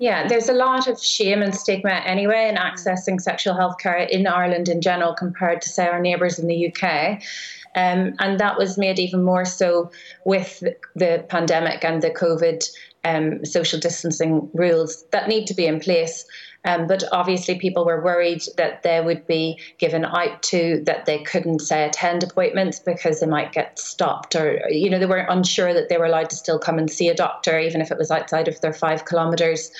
Yeah, 0.00 0.28
there's 0.28 0.50
a 0.50 0.54
lot 0.54 0.86
of 0.86 1.02
shame 1.02 1.40
and 1.40 1.54
stigma 1.54 2.02
anyway 2.04 2.50
in 2.50 2.56
accessing 2.56 3.18
sexual 3.18 3.54
health 3.54 3.78
care 3.78 3.96
in 3.96 4.26
Ireland 4.26 4.68
in 4.68 4.82
general 4.82 5.14
compared 5.14 5.62
to, 5.62 5.70
say, 5.70 5.86
our 5.86 6.00
neighbours 6.00 6.38
in 6.38 6.46
the 6.46 6.68
UK. 6.68 7.22
Um, 7.74 8.14
and 8.18 8.40
that 8.40 8.58
was 8.58 8.76
made 8.76 8.98
even 8.98 9.22
more 9.22 9.44
so 9.44 9.90
with 10.24 10.62
the 10.96 11.24
pandemic 11.28 11.84
and 11.84 12.02
the 12.02 12.10
COVID 12.10 12.68
um, 13.04 13.44
social 13.44 13.80
distancing 13.80 14.50
rules 14.52 15.04
that 15.12 15.28
need 15.28 15.46
to 15.46 15.54
be 15.54 15.66
in 15.66 15.80
place. 15.80 16.24
Um, 16.64 16.86
but 16.86 17.04
obviously, 17.10 17.58
people 17.58 17.86
were 17.86 18.04
worried 18.04 18.42
that 18.58 18.82
they 18.82 19.00
would 19.00 19.26
be 19.26 19.58
given 19.78 20.04
out 20.04 20.42
to, 20.44 20.82
that 20.84 21.06
they 21.06 21.22
couldn't, 21.22 21.60
say, 21.60 21.86
attend 21.86 22.22
appointments 22.22 22.78
because 22.78 23.20
they 23.20 23.26
might 23.26 23.52
get 23.52 23.78
stopped, 23.78 24.36
or, 24.36 24.60
you 24.68 24.90
know, 24.90 24.98
they 24.98 25.06
were 25.06 25.24
unsure 25.28 25.72
that 25.72 25.88
they 25.88 25.96
were 25.96 26.04
allowed 26.04 26.28
to 26.30 26.36
still 26.36 26.58
come 26.58 26.78
and 26.78 26.90
see 26.90 27.08
a 27.08 27.14
doctor, 27.14 27.58
even 27.58 27.80
if 27.80 27.90
it 27.90 27.96
was 27.96 28.10
outside 28.10 28.46
of 28.46 28.60
their 28.60 28.74
five 28.74 29.06
kilometres. 29.06 29.70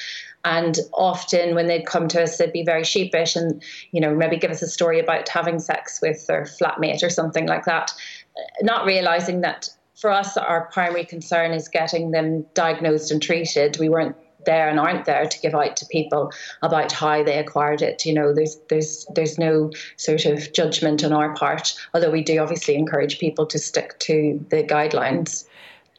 And 0.45 0.79
often 0.95 1.55
when 1.55 1.67
they'd 1.67 1.87
come 1.87 2.09
to 2.09 2.23
us, 2.23 2.39
they'd 2.39 2.53
be 2.53 2.65
very 2.65 2.85
sheepish 2.85 3.37
and, 3.37 3.63
you 3.93 4.01
know, 4.01 4.15
maybe 4.15 4.39
give 4.39 4.51
us 4.51 4.63
a 4.63 4.69
story 4.69 4.99
about 4.99 5.29
having 5.29 5.59
sex 5.59 6.01
with 6.01 6.27
their 6.27 6.45
flatmate 6.45 7.03
or 7.03 7.11
something 7.11 7.47
like 7.47 7.67
that, 7.67 7.93
uh, 8.37 8.43
not 8.63 8.87
realizing 8.87 9.43
that 9.43 9.69
for 10.01 10.11
us, 10.11 10.39
our 10.39 10.67
primary 10.73 11.05
concern 11.05 11.53
is 11.53 11.69
getting 11.69 12.11
them 12.11 12.47
diagnosed 12.55 13.11
and 13.11 13.21
treated. 13.21 13.79
We 13.79 13.91
weren't 13.91 14.17
there 14.47 14.69
and 14.69 14.81
aren't 14.81 15.05
there 15.05 15.27
to 15.27 15.41
give 15.41 15.55
out 15.55 15.77
to 15.77 15.87
people 15.87 16.33
about 16.63 16.93
how 16.93 17.23
they 17.23 17.39
acquired 17.39 17.83
it. 17.83 18.07
You 18.07 18.15
know, 18.15 18.35
there's 18.35 18.57
there's 18.69 19.07
there's 19.15 19.39
no 19.39 19.71
sort 19.97 20.25
of 20.25 20.53
judgment 20.53 21.05
on 21.05 21.13
our 21.13 21.35
part, 21.35 21.75
although 21.93 22.11
we 22.11 22.23
do 22.23 22.39
obviously 22.39 22.77
encourage 22.77 23.19
people 23.19 23.47
to 23.47 23.59
stick 23.59 23.99
to 24.01 24.45
the 24.49 24.63
guidelines. 24.63 25.45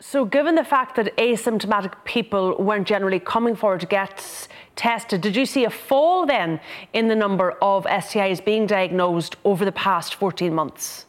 So, 0.03 0.25
given 0.25 0.55
the 0.55 0.63
fact 0.63 0.95
that 0.95 1.15
asymptomatic 1.17 1.93
people 2.05 2.55
weren't 2.57 2.87
generally 2.87 3.19
coming 3.19 3.55
forward 3.55 3.81
to 3.81 3.85
get 3.85 4.47
tested, 4.75 5.21
did 5.21 5.35
you 5.35 5.45
see 5.45 5.63
a 5.63 5.69
fall 5.69 6.25
then 6.25 6.59
in 6.91 7.07
the 7.07 7.15
number 7.15 7.51
of 7.61 7.85
STIs 7.85 8.43
being 8.43 8.65
diagnosed 8.65 9.35
over 9.45 9.63
the 9.63 9.71
past 9.71 10.15
14 10.15 10.55
months? 10.55 11.05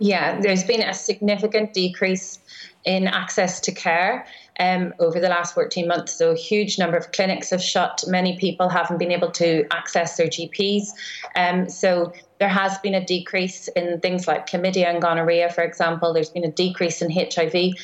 Yeah, 0.00 0.40
there's 0.40 0.64
been 0.64 0.82
a 0.82 0.94
significant 0.94 1.74
decrease 1.74 2.40
in 2.84 3.06
access 3.06 3.60
to 3.60 3.72
care 3.72 4.26
um, 4.58 4.94
over 4.98 5.20
the 5.20 5.28
last 5.28 5.54
14 5.54 5.86
months. 5.86 6.12
So, 6.12 6.32
a 6.32 6.36
huge 6.36 6.76
number 6.76 6.96
of 6.96 7.12
clinics 7.12 7.50
have 7.50 7.62
shut. 7.62 8.02
Many 8.08 8.36
people 8.36 8.68
haven't 8.68 8.98
been 8.98 9.12
able 9.12 9.30
to 9.32 9.64
access 9.70 10.16
their 10.16 10.26
GPs. 10.26 10.88
Um, 11.36 11.68
so, 11.68 12.12
there 12.40 12.48
has 12.48 12.78
been 12.78 12.94
a 12.94 13.04
decrease 13.04 13.68
in 13.76 14.00
things 14.00 14.26
like 14.26 14.48
chlamydia 14.48 14.86
and 14.86 15.00
gonorrhea, 15.00 15.50
for 15.50 15.62
example. 15.62 16.12
There's 16.12 16.30
been 16.30 16.44
a 16.44 16.50
decrease 16.50 17.00
in 17.00 17.12
HIV 17.12 17.74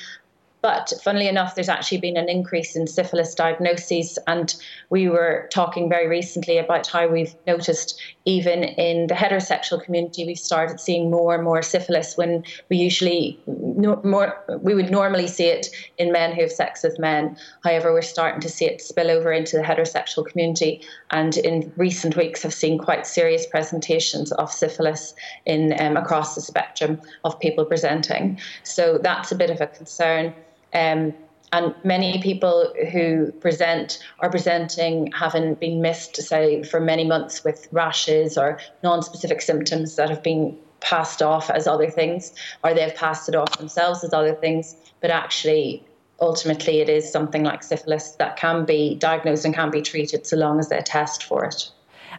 but 0.65 0.95
funnily 1.03 1.29
enough, 1.29 1.55
there's 1.55 1.69
actually 1.69 1.99
been 1.99 2.17
an 2.17 2.31
increase 2.31 2.75
in 2.75 2.87
syphilis 2.87 3.35
diagnoses. 3.35 4.19
And 4.27 4.55
we 4.89 5.11
were 5.11 5.47
talking 5.53 5.91
very 5.91 6.09
recently 6.09 6.57
about 6.57 6.87
how 6.87 7.07
we've 7.07 7.35
noticed 7.47 8.01
even 8.25 8.65
in 8.65 9.09
the 9.09 9.15
heterosexual 9.15 9.85
community, 9.85 10.25
we 10.25 10.35
started 10.35 10.81
seeing 10.81 11.11
more 11.11 11.35
and 11.35 11.45
more 11.45 11.61
syphilis 11.61 12.17
when 12.17 12.45
we 12.71 12.79
usually 12.79 13.39
no, 13.47 14.01
more 14.05 14.43
we 14.63 14.75
would 14.75 14.91
normally 14.91 15.27
see 15.27 15.45
it 15.45 15.67
in 15.99 16.11
men 16.11 16.35
who 16.35 16.41
have 16.41 16.53
sex 16.53 16.83
with 16.83 16.99
men. 16.99 17.37
However, 17.63 17.93
we're 17.93 18.01
starting 18.01 18.41
to 18.41 18.49
see 18.49 18.65
it 18.65 18.81
spill 18.81 19.11
over 19.11 19.31
into 19.33 19.59
the 19.59 19.63
heterosexual 19.63 20.25
community, 20.25 20.81
and 21.11 21.37
in 21.37 21.71
recent 21.77 22.17
weeks 22.17 22.43
have 22.43 22.55
seen 22.55 22.79
quite 22.79 23.07
serious 23.07 23.45
presentations 23.45 24.33
of 24.33 24.51
syphilis 24.51 25.15
in 25.45 25.79
um, 25.79 25.99
across 25.99 26.35
the 26.35 26.41
spectrum 26.41 26.99
of 27.25 27.39
people 27.39 27.67
presenting. 27.67 28.41
So 28.63 28.97
that's 28.97 29.31
a 29.31 29.37
bit 29.37 29.51
of 29.51 29.61
a 29.61 29.67
concern. 29.67 30.33
Um, 30.75 31.15
and 31.53 31.73
many 31.85 32.21
people 32.21 32.73
who 32.91 33.31
present 33.33 34.05
are 34.19 34.29
presenting 34.29 35.13
having 35.13 35.55
been 35.55 35.81
missed, 35.81 36.17
say, 36.17 36.65
for 36.65 36.81
many 36.81 37.05
months 37.05 37.45
with 37.45 37.69
rashes 37.71 38.37
or 38.37 38.59
non-specific 38.83 39.41
symptoms 39.41 39.95
that 39.95 40.11
have 40.11 40.23
been 40.23 40.59
passed 40.81 41.23
off 41.23 41.51
as 41.51 41.67
other 41.69 41.89
things, 41.89 42.33
or 42.65 42.75
they've 42.75 42.95
passed 42.95 43.29
it 43.29 43.37
off 43.37 43.57
themselves 43.59 44.03
as 44.03 44.13
other 44.13 44.35
things. 44.35 44.75
But 45.01 45.11
actually, 45.11 45.85
ultimately, 46.21 46.81
it 46.81 46.89
is 46.89 47.11
something 47.11 47.45
like 47.45 47.63
syphilis 47.63 48.13
that 48.13 48.37
can 48.37 48.65
be 48.65 48.97
diagnosed 48.97 49.45
and 49.45 49.55
can 49.55 49.71
be 49.71 49.81
treated 49.81 50.27
so 50.27 50.37
long 50.37 50.59
as 50.59 50.71
they 50.71 50.81
test 50.81 51.23
for 51.23 51.45
it. 51.45 51.71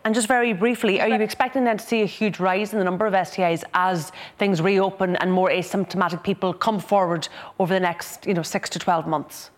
And 0.06 0.14
just 0.14 0.28
very 0.28 0.54
briefly, 0.54 1.02
are 1.02 1.10
you 1.10 1.16
expecting 1.16 1.64
then 1.64 1.80
to 1.80 1.84
see 1.84 2.04
a 2.04 2.06
huge 2.06 2.40
rise 2.40 2.74
in 2.74 2.78
the 2.78 2.86
number 2.86 3.08
of 3.08 3.14
STIs 3.14 3.64
as 3.74 4.12
things 4.38 4.62
reopen 4.62 5.16
and 5.16 5.34
more 5.34 5.50
asymptomatic 5.50 6.24
people 6.24 6.54
come 6.54 6.80
forward 6.80 7.28
over 7.58 7.74
the 7.74 7.80
next, 7.80 8.28
you 8.28 8.36
know, 8.36 8.44
six 8.44 8.70
to 8.70 8.78
12 8.78 9.08
months? 9.08 9.50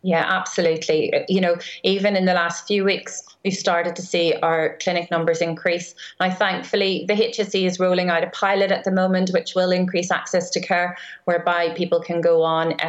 Yeah, 0.00 0.24
absolutely. 0.26 1.12
You 1.28 1.42
know, 1.42 1.56
even 1.82 2.16
in 2.16 2.24
the 2.24 2.32
last 2.32 2.66
few 2.66 2.84
weeks, 2.84 3.22
we've 3.44 3.52
started 3.52 3.94
to 3.96 4.02
see 4.02 4.32
our 4.42 4.78
clinic 4.82 5.10
numbers 5.10 5.42
increase. 5.42 5.94
Now, 6.18 6.30
thankfully, 6.30 7.04
the 7.06 7.14
HSE 7.14 7.66
is 7.66 7.78
rolling 7.78 8.08
out 8.08 8.24
a 8.24 8.30
pilot 8.30 8.72
at 8.72 8.84
the 8.84 8.90
moment, 8.90 9.30
which 9.34 9.54
will 9.54 9.72
increase 9.72 10.10
access 10.10 10.48
to 10.50 10.60
care, 10.60 10.96
whereby 11.26 11.74
people 11.74 12.00
can 12.00 12.22
go 12.22 12.42
on 12.42 12.80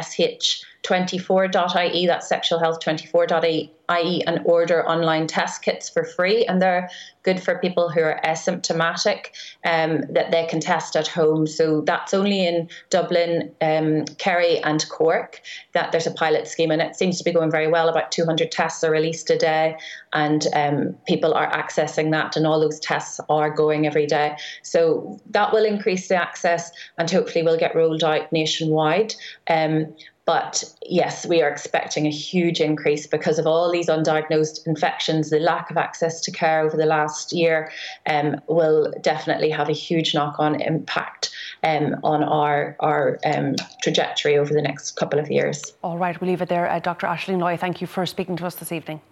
sh24.ie, 0.84 2.06
that's 2.06 2.30
sexualhealth24.ie 2.30 3.72
i.e., 3.88 4.22
and 4.26 4.40
order 4.44 4.86
online 4.88 5.26
test 5.26 5.62
kits 5.62 5.88
for 5.88 6.04
free. 6.04 6.44
And 6.46 6.60
they're 6.60 6.88
good 7.22 7.42
for 7.42 7.58
people 7.58 7.88
who 7.88 8.00
are 8.00 8.20
asymptomatic 8.24 9.26
um, 9.64 10.02
that 10.10 10.30
they 10.30 10.46
can 10.46 10.60
test 10.60 10.94
at 10.94 11.06
home. 11.06 11.46
So 11.46 11.80
that's 11.82 12.12
only 12.12 12.46
in 12.46 12.68
Dublin, 12.90 13.50
um, 13.60 14.04
Kerry, 14.18 14.58
and 14.62 14.86
Cork 14.88 15.40
that 15.72 15.90
there's 15.90 16.06
a 16.06 16.12
pilot 16.12 16.46
scheme, 16.46 16.70
and 16.70 16.82
it 16.82 16.96
seems 16.96 17.18
to 17.18 17.24
be 17.24 17.32
going 17.32 17.50
very 17.50 17.68
well. 17.68 17.88
About 17.88 18.12
200 18.12 18.50
tests 18.50 18.84
are 18.84 18.90
released 18.90 19.30
a 19.30 19.38
day, 19.38 19.76
and 20.12 20.46
um, 20.54 20.96
people 21.06 21.32
are 21.34 21.50
accessing 21.50 22.10
that, 22.12 22.36
and 22.36 22.46
all 22.46 22.60
those 22.60 22.80
tests 22.80 23.20
are 23.28 23.50
going 23.50 23.86
every 23.86 24.06
day. 24.06 24.36
So 24.62 25.18
that 25.30 25.52
will 25.52 25.64
increase 25.64 26.08
the 26.08 26.16
access, 26.16 26.70
and 26.98 27.10
hopefully 27.10 27.44
will 27.44 27.58
get 27.58 27.74
rolled 27.74 28.04
out 28.04 28.30
nationwide. 28.32 29.14
Um, 29.48 29.94
but 30.26 30.64
yes, 30.86 31.26
we 31.26 31.42
are 31.42 31.48
expecting 31.50 32.06
a 32.06 32.10
huge 32.10 32.60
increase 32.60 33.06
because 33.06 33.38
of 33.38 33.46
all 33.46 33.70
these 33.70 33.88
undiagnosed 33.88 34.66
infections. 34.66 35.28
The 35.28 35.38
lack 35.38 35.70
of 35.70 35.76
access 35.76 36.20
to 36.22 36.30
care 36.30 36.60
over 36.62 36.76
the 36.76 36.86
last 36.86 37.32
year 37.32 37.70
um, 38.06 38.40
will 38.48 38.90
definitely 39.02 39.50
have 39.50 39.68
a 39.68 39.72
huge 39.72 40.14
knock 40.14 40.36
on 40.38 40.60
impact 40.62 41.30
um, 41.62 41.96
on 42.02 42.24
our, 42.24 42.74
our 42.80 43.18
um, 43.26 43.56
trajectory 43.82 44.38
over 44.38 44.54
the 44.54 44.62
next 44.62 44.92
couple 44.92 45.18
of 45.18 45.30
years. 45.30 45.74
All 45.82 45.98
right, 45.98 46.18
we'll 46.18 46.30
leave 46.30 46.40
it 46.40 46.48
there. 46.48 46.70
Uh, 46.70 46.78
Dr. 46.78 47.06
Aisling 47.06 47.38
Loy, 47.38 47.58
thank 47.58 47.82
you 47.82 47.86
for 47.86 48.06
speaking 48.06 48.36
to 48.36 48.46
us 48.46 48.54
this 48.54 48.72
evening. 48.72 49.02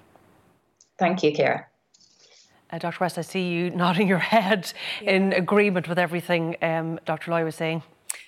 Thank 0.98 1.22
you, 1.22 1.32
Kira. 1.32 1.64
Uh, 2.70 2.78
Dr. 2.78 3.04
West, 3.04 3.18
I 3.18 3.22
see 3.22 3.48
you 3.48 3.70
nodding 3.74 4.08
your 4.08 4.18
head 4.18 4.72
yeah. 5.02 5.10
in 5.10 5.32
agreement 5.34 5.88
with 5.88 5.98
everything 5.98 6.56
um, 6.62 6.98
Dr. 7.04 7.32
Loy 7.32 7.44
was 7.44 7.54
saying 7.54 7.82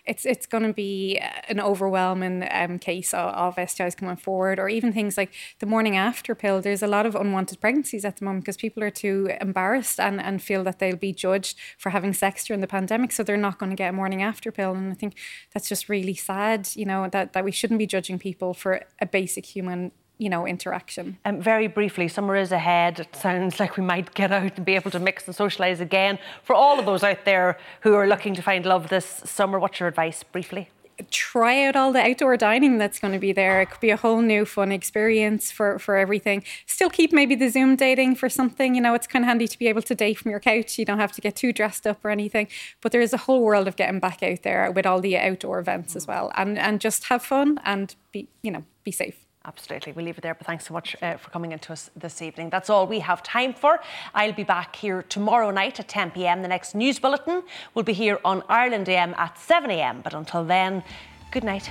it's 0.06 0.26
it's 0.26 0.46
going 0.46 0.64
to 0.64 0.72
be 0.72 1.18
an 1.48 1.60
overwhelming 1.60 2.46
um, 2.50 2.78
case 2.78 3.14
of, 3.14 3.34
of 3.34 3.56
STIs 3.56 3.96
coming 3.96 4.16
forward, 4.16 4.58
or 4.58 4.68
even 4.68 4.92
things 4.92 5.16
like 5.16 5.32
the 5.60 5.66
morning 5.66 5.96
after 5.96 6.34
pill. 6.34 6.60
There's 6.60 6.82
a 6.82 6.86
lot 6.86 7.06
of 7.06 7.14
unwanted 7.14 7.60
pregnancies 7.60 8.04
at 8.04 8.16
the 8.16 8.24
moment 8.24 8.44
because 8.44 8.56
people 8.56 8.82
are 8.82 8.90
too 8.90 9.30
embarrassed 9.40 9.98
and, 9.98 10.20
and 10.20 10.42
feel 10.42 10.62
that 10.64 10.78
they'll 10.78 10.96
be 10.96 11.12
judged 11.12 11.58
for 11.78 11.90
having 11.90 12.12
sex 12.12 12.44
during 12.44 12.60
the 12.60 12.66
pandemic, 12.66 13.12
so 13.12 13.22
they're 13.22 13.36
not 13.36 13.58
going 13.58 13.70
to 13.70 13.76
get 13.76 13.90
a 13.90 13.92
morning 13.92 14.22
after 14.22 14.52
pill. 14.52 14.72
And 14.74 14.92
I 14.92 14.94
think 14.94 15.16
that's 15.52 15.68
just 15.68 15.88
really 15.88 16.14
sad, 16.14 16.68
you 16.74 16.84
know, 16.84 17.08
that, 17.08 17.32
that 17.32 17.44
we 17.44 17.52
shouldn't 17.52 17.78
be 17.78 17.86
judging 17.86 18.18
people 18.18 18.54
for 18.54 18.82
a 19.00 19.06
basic 19.06 19.46
human 19.46 19.92
you 20.18 20.28
know, 20.28 20.46
interaction. 20.46 21.18
Um, 21.24 21.40
very 21.40 21.66
briefly, 21.66 22.08
summer 22.08 22.36
is 22.36 22.52
ahead. 22.52 23.00
It 23.00 23.16
sounds 23.16 23.58
like 23.58 23.76
we 23.76 23.82
might 23.82 24.14
get 24.14 24.30
out 24.30 24.56
and 24.56 24.64
be 24.64 24.74
able 24.74 24.90
to 24.92 25.00
mix 25.00 25.26
and 25.26 25.36
socialise 25.36 25.80
again. 25.80 26.18
For 26.42 26.54
all 26.54 26.78
of 26.78 26.86
those 26.86 27.02
out 27.02 27.24
there 27.24 27.58
who 27.80 27.94
are 27.94 28.06
looking 28.06 28.34
to 28.34 28.42
find 28.42 28.64
love 28.64 28.88
this 28.88 29.22
summer, 29.24 29.58
what's 29.58 29.80
your 29.80 29.88
advice, 29.88 30.22
briefly? 30.22 30.68
try 31.10 31.64
out 31.64 31.76
all 31.76 31.92
the 31.92 32.00
outdoor 32.00 32.36
dining 32.36 32.78
that's 32.78 32.98
going 33.00 33.12
to 33.12 33.18
be 33.18 33.32
there. 33.32 33.60
It 33.60 33.70
could 33.70 33.80
be 33.80 33.90
a 33.90 33.96
whole 33.96 34.20
new 34.20 34.44
fun 34.44 34.72
experience 34.72 35.50
for, 35.50 35.78
for 35.78 35.96
everything. 35.96 36.44
Still 36.66 36.90
keep 36.90 37.12
maybe 37.12 37.34
the 37.34 37.48
Zoom 37.48 37.76
dating 37.76 38.16
for 38.16 38.28
something. 38.28 38.74
You 38.74 38.80
know, 38.80 38.94
it's 38.94 39.06
kind 39.06 39.24
of 39.24 39.28
handy 39.28 39.48
to 39.48 39.58
be 39.58 39.68
able 39.68 39.82
to 39.82 39.94
date 39.94 40.18
from 40.18 40.30
your 40.30 40.40
couch. 40.40 40.78
You 40.78 40.84
don't 40.84 40.98
have 40.98 41.12
to 41.12 41.20
get 41.20 41.36
too 41.36 41.52
dressed 41.52 41.86
up 41.86 42.04
or 42.04 42.10
anything. 42.10 42.48
But 42.80 42.92
there 42.92 43.00
is 43.00 43.12
a 43.12 43.18
whole 43.18 43.42
world 43.42 43.68
of 43.68 43.76
getting 43.76 44.00
back 44.00 44.22
out 44.22 44.42
there 44.42 44.70
with 44.70 44.86
all 44.86 45.00
the 45.00 45.16
outdoor 45.16 45.58
events 45.58 45.96
as 45.96 46.06
well. 46.06 46.32
And, 46.36 46.58
and 46.58 46.80
just 46.80 47.04
have 47.04 47.22
fun 47.22 47.60
and 47.64 47.94
be, 48.12 48.28
you 48.42 48.50
know, 48.50 48.64
be 48.84 48.92
safe. 48.92 49.23
Absolutely. 49.46 49.92
We'll 49.92 50.06
leave 50.06 50.16
it 50.16 50.22
there, 50.22 50.34
but 50.34 50.46
thanks 50.46 50.66
so 50.66 50.72
much 50.72 50.96
uh, 51.02 51.18
for 51.18 51.28
coming 51.28 51.52
into 51.52 51.72
us 51.72 51.90
this 51.94 52.22
evening. 52.22 52.48
That's 52.48 52.70
all 52.70 52.86
we 52.86 53.00
have 53.00 53.22
time 53.22 53.52
for. 53.52 53.78
I'll 54.14 54.32
be 54.32 54.42
back 54.42 54.74
here 54.74 55.02
tomorrow 55.02 55.50
night 55.50 55.78
at 55.78 55.88
10 55.88 56.12
pm. 56.12 56.40
The 56.40 56.48
next 56.48 56.74
news 56.74 56.98
bulletin 56.98 57.42
will 57.74 57.82
be 57.82 57.92
here 57.92 58.18
on 58.24 58.42
Ireland 58.48 58.88
AM 58.88 59.14
at 59.18 59.38
7 59.38 59.70
am. 59.70 60.00
But 60.00 60.14
until 60.14 60.44
then, 60.44 60.82
good 61.30 61.44
night. 61.44 61.70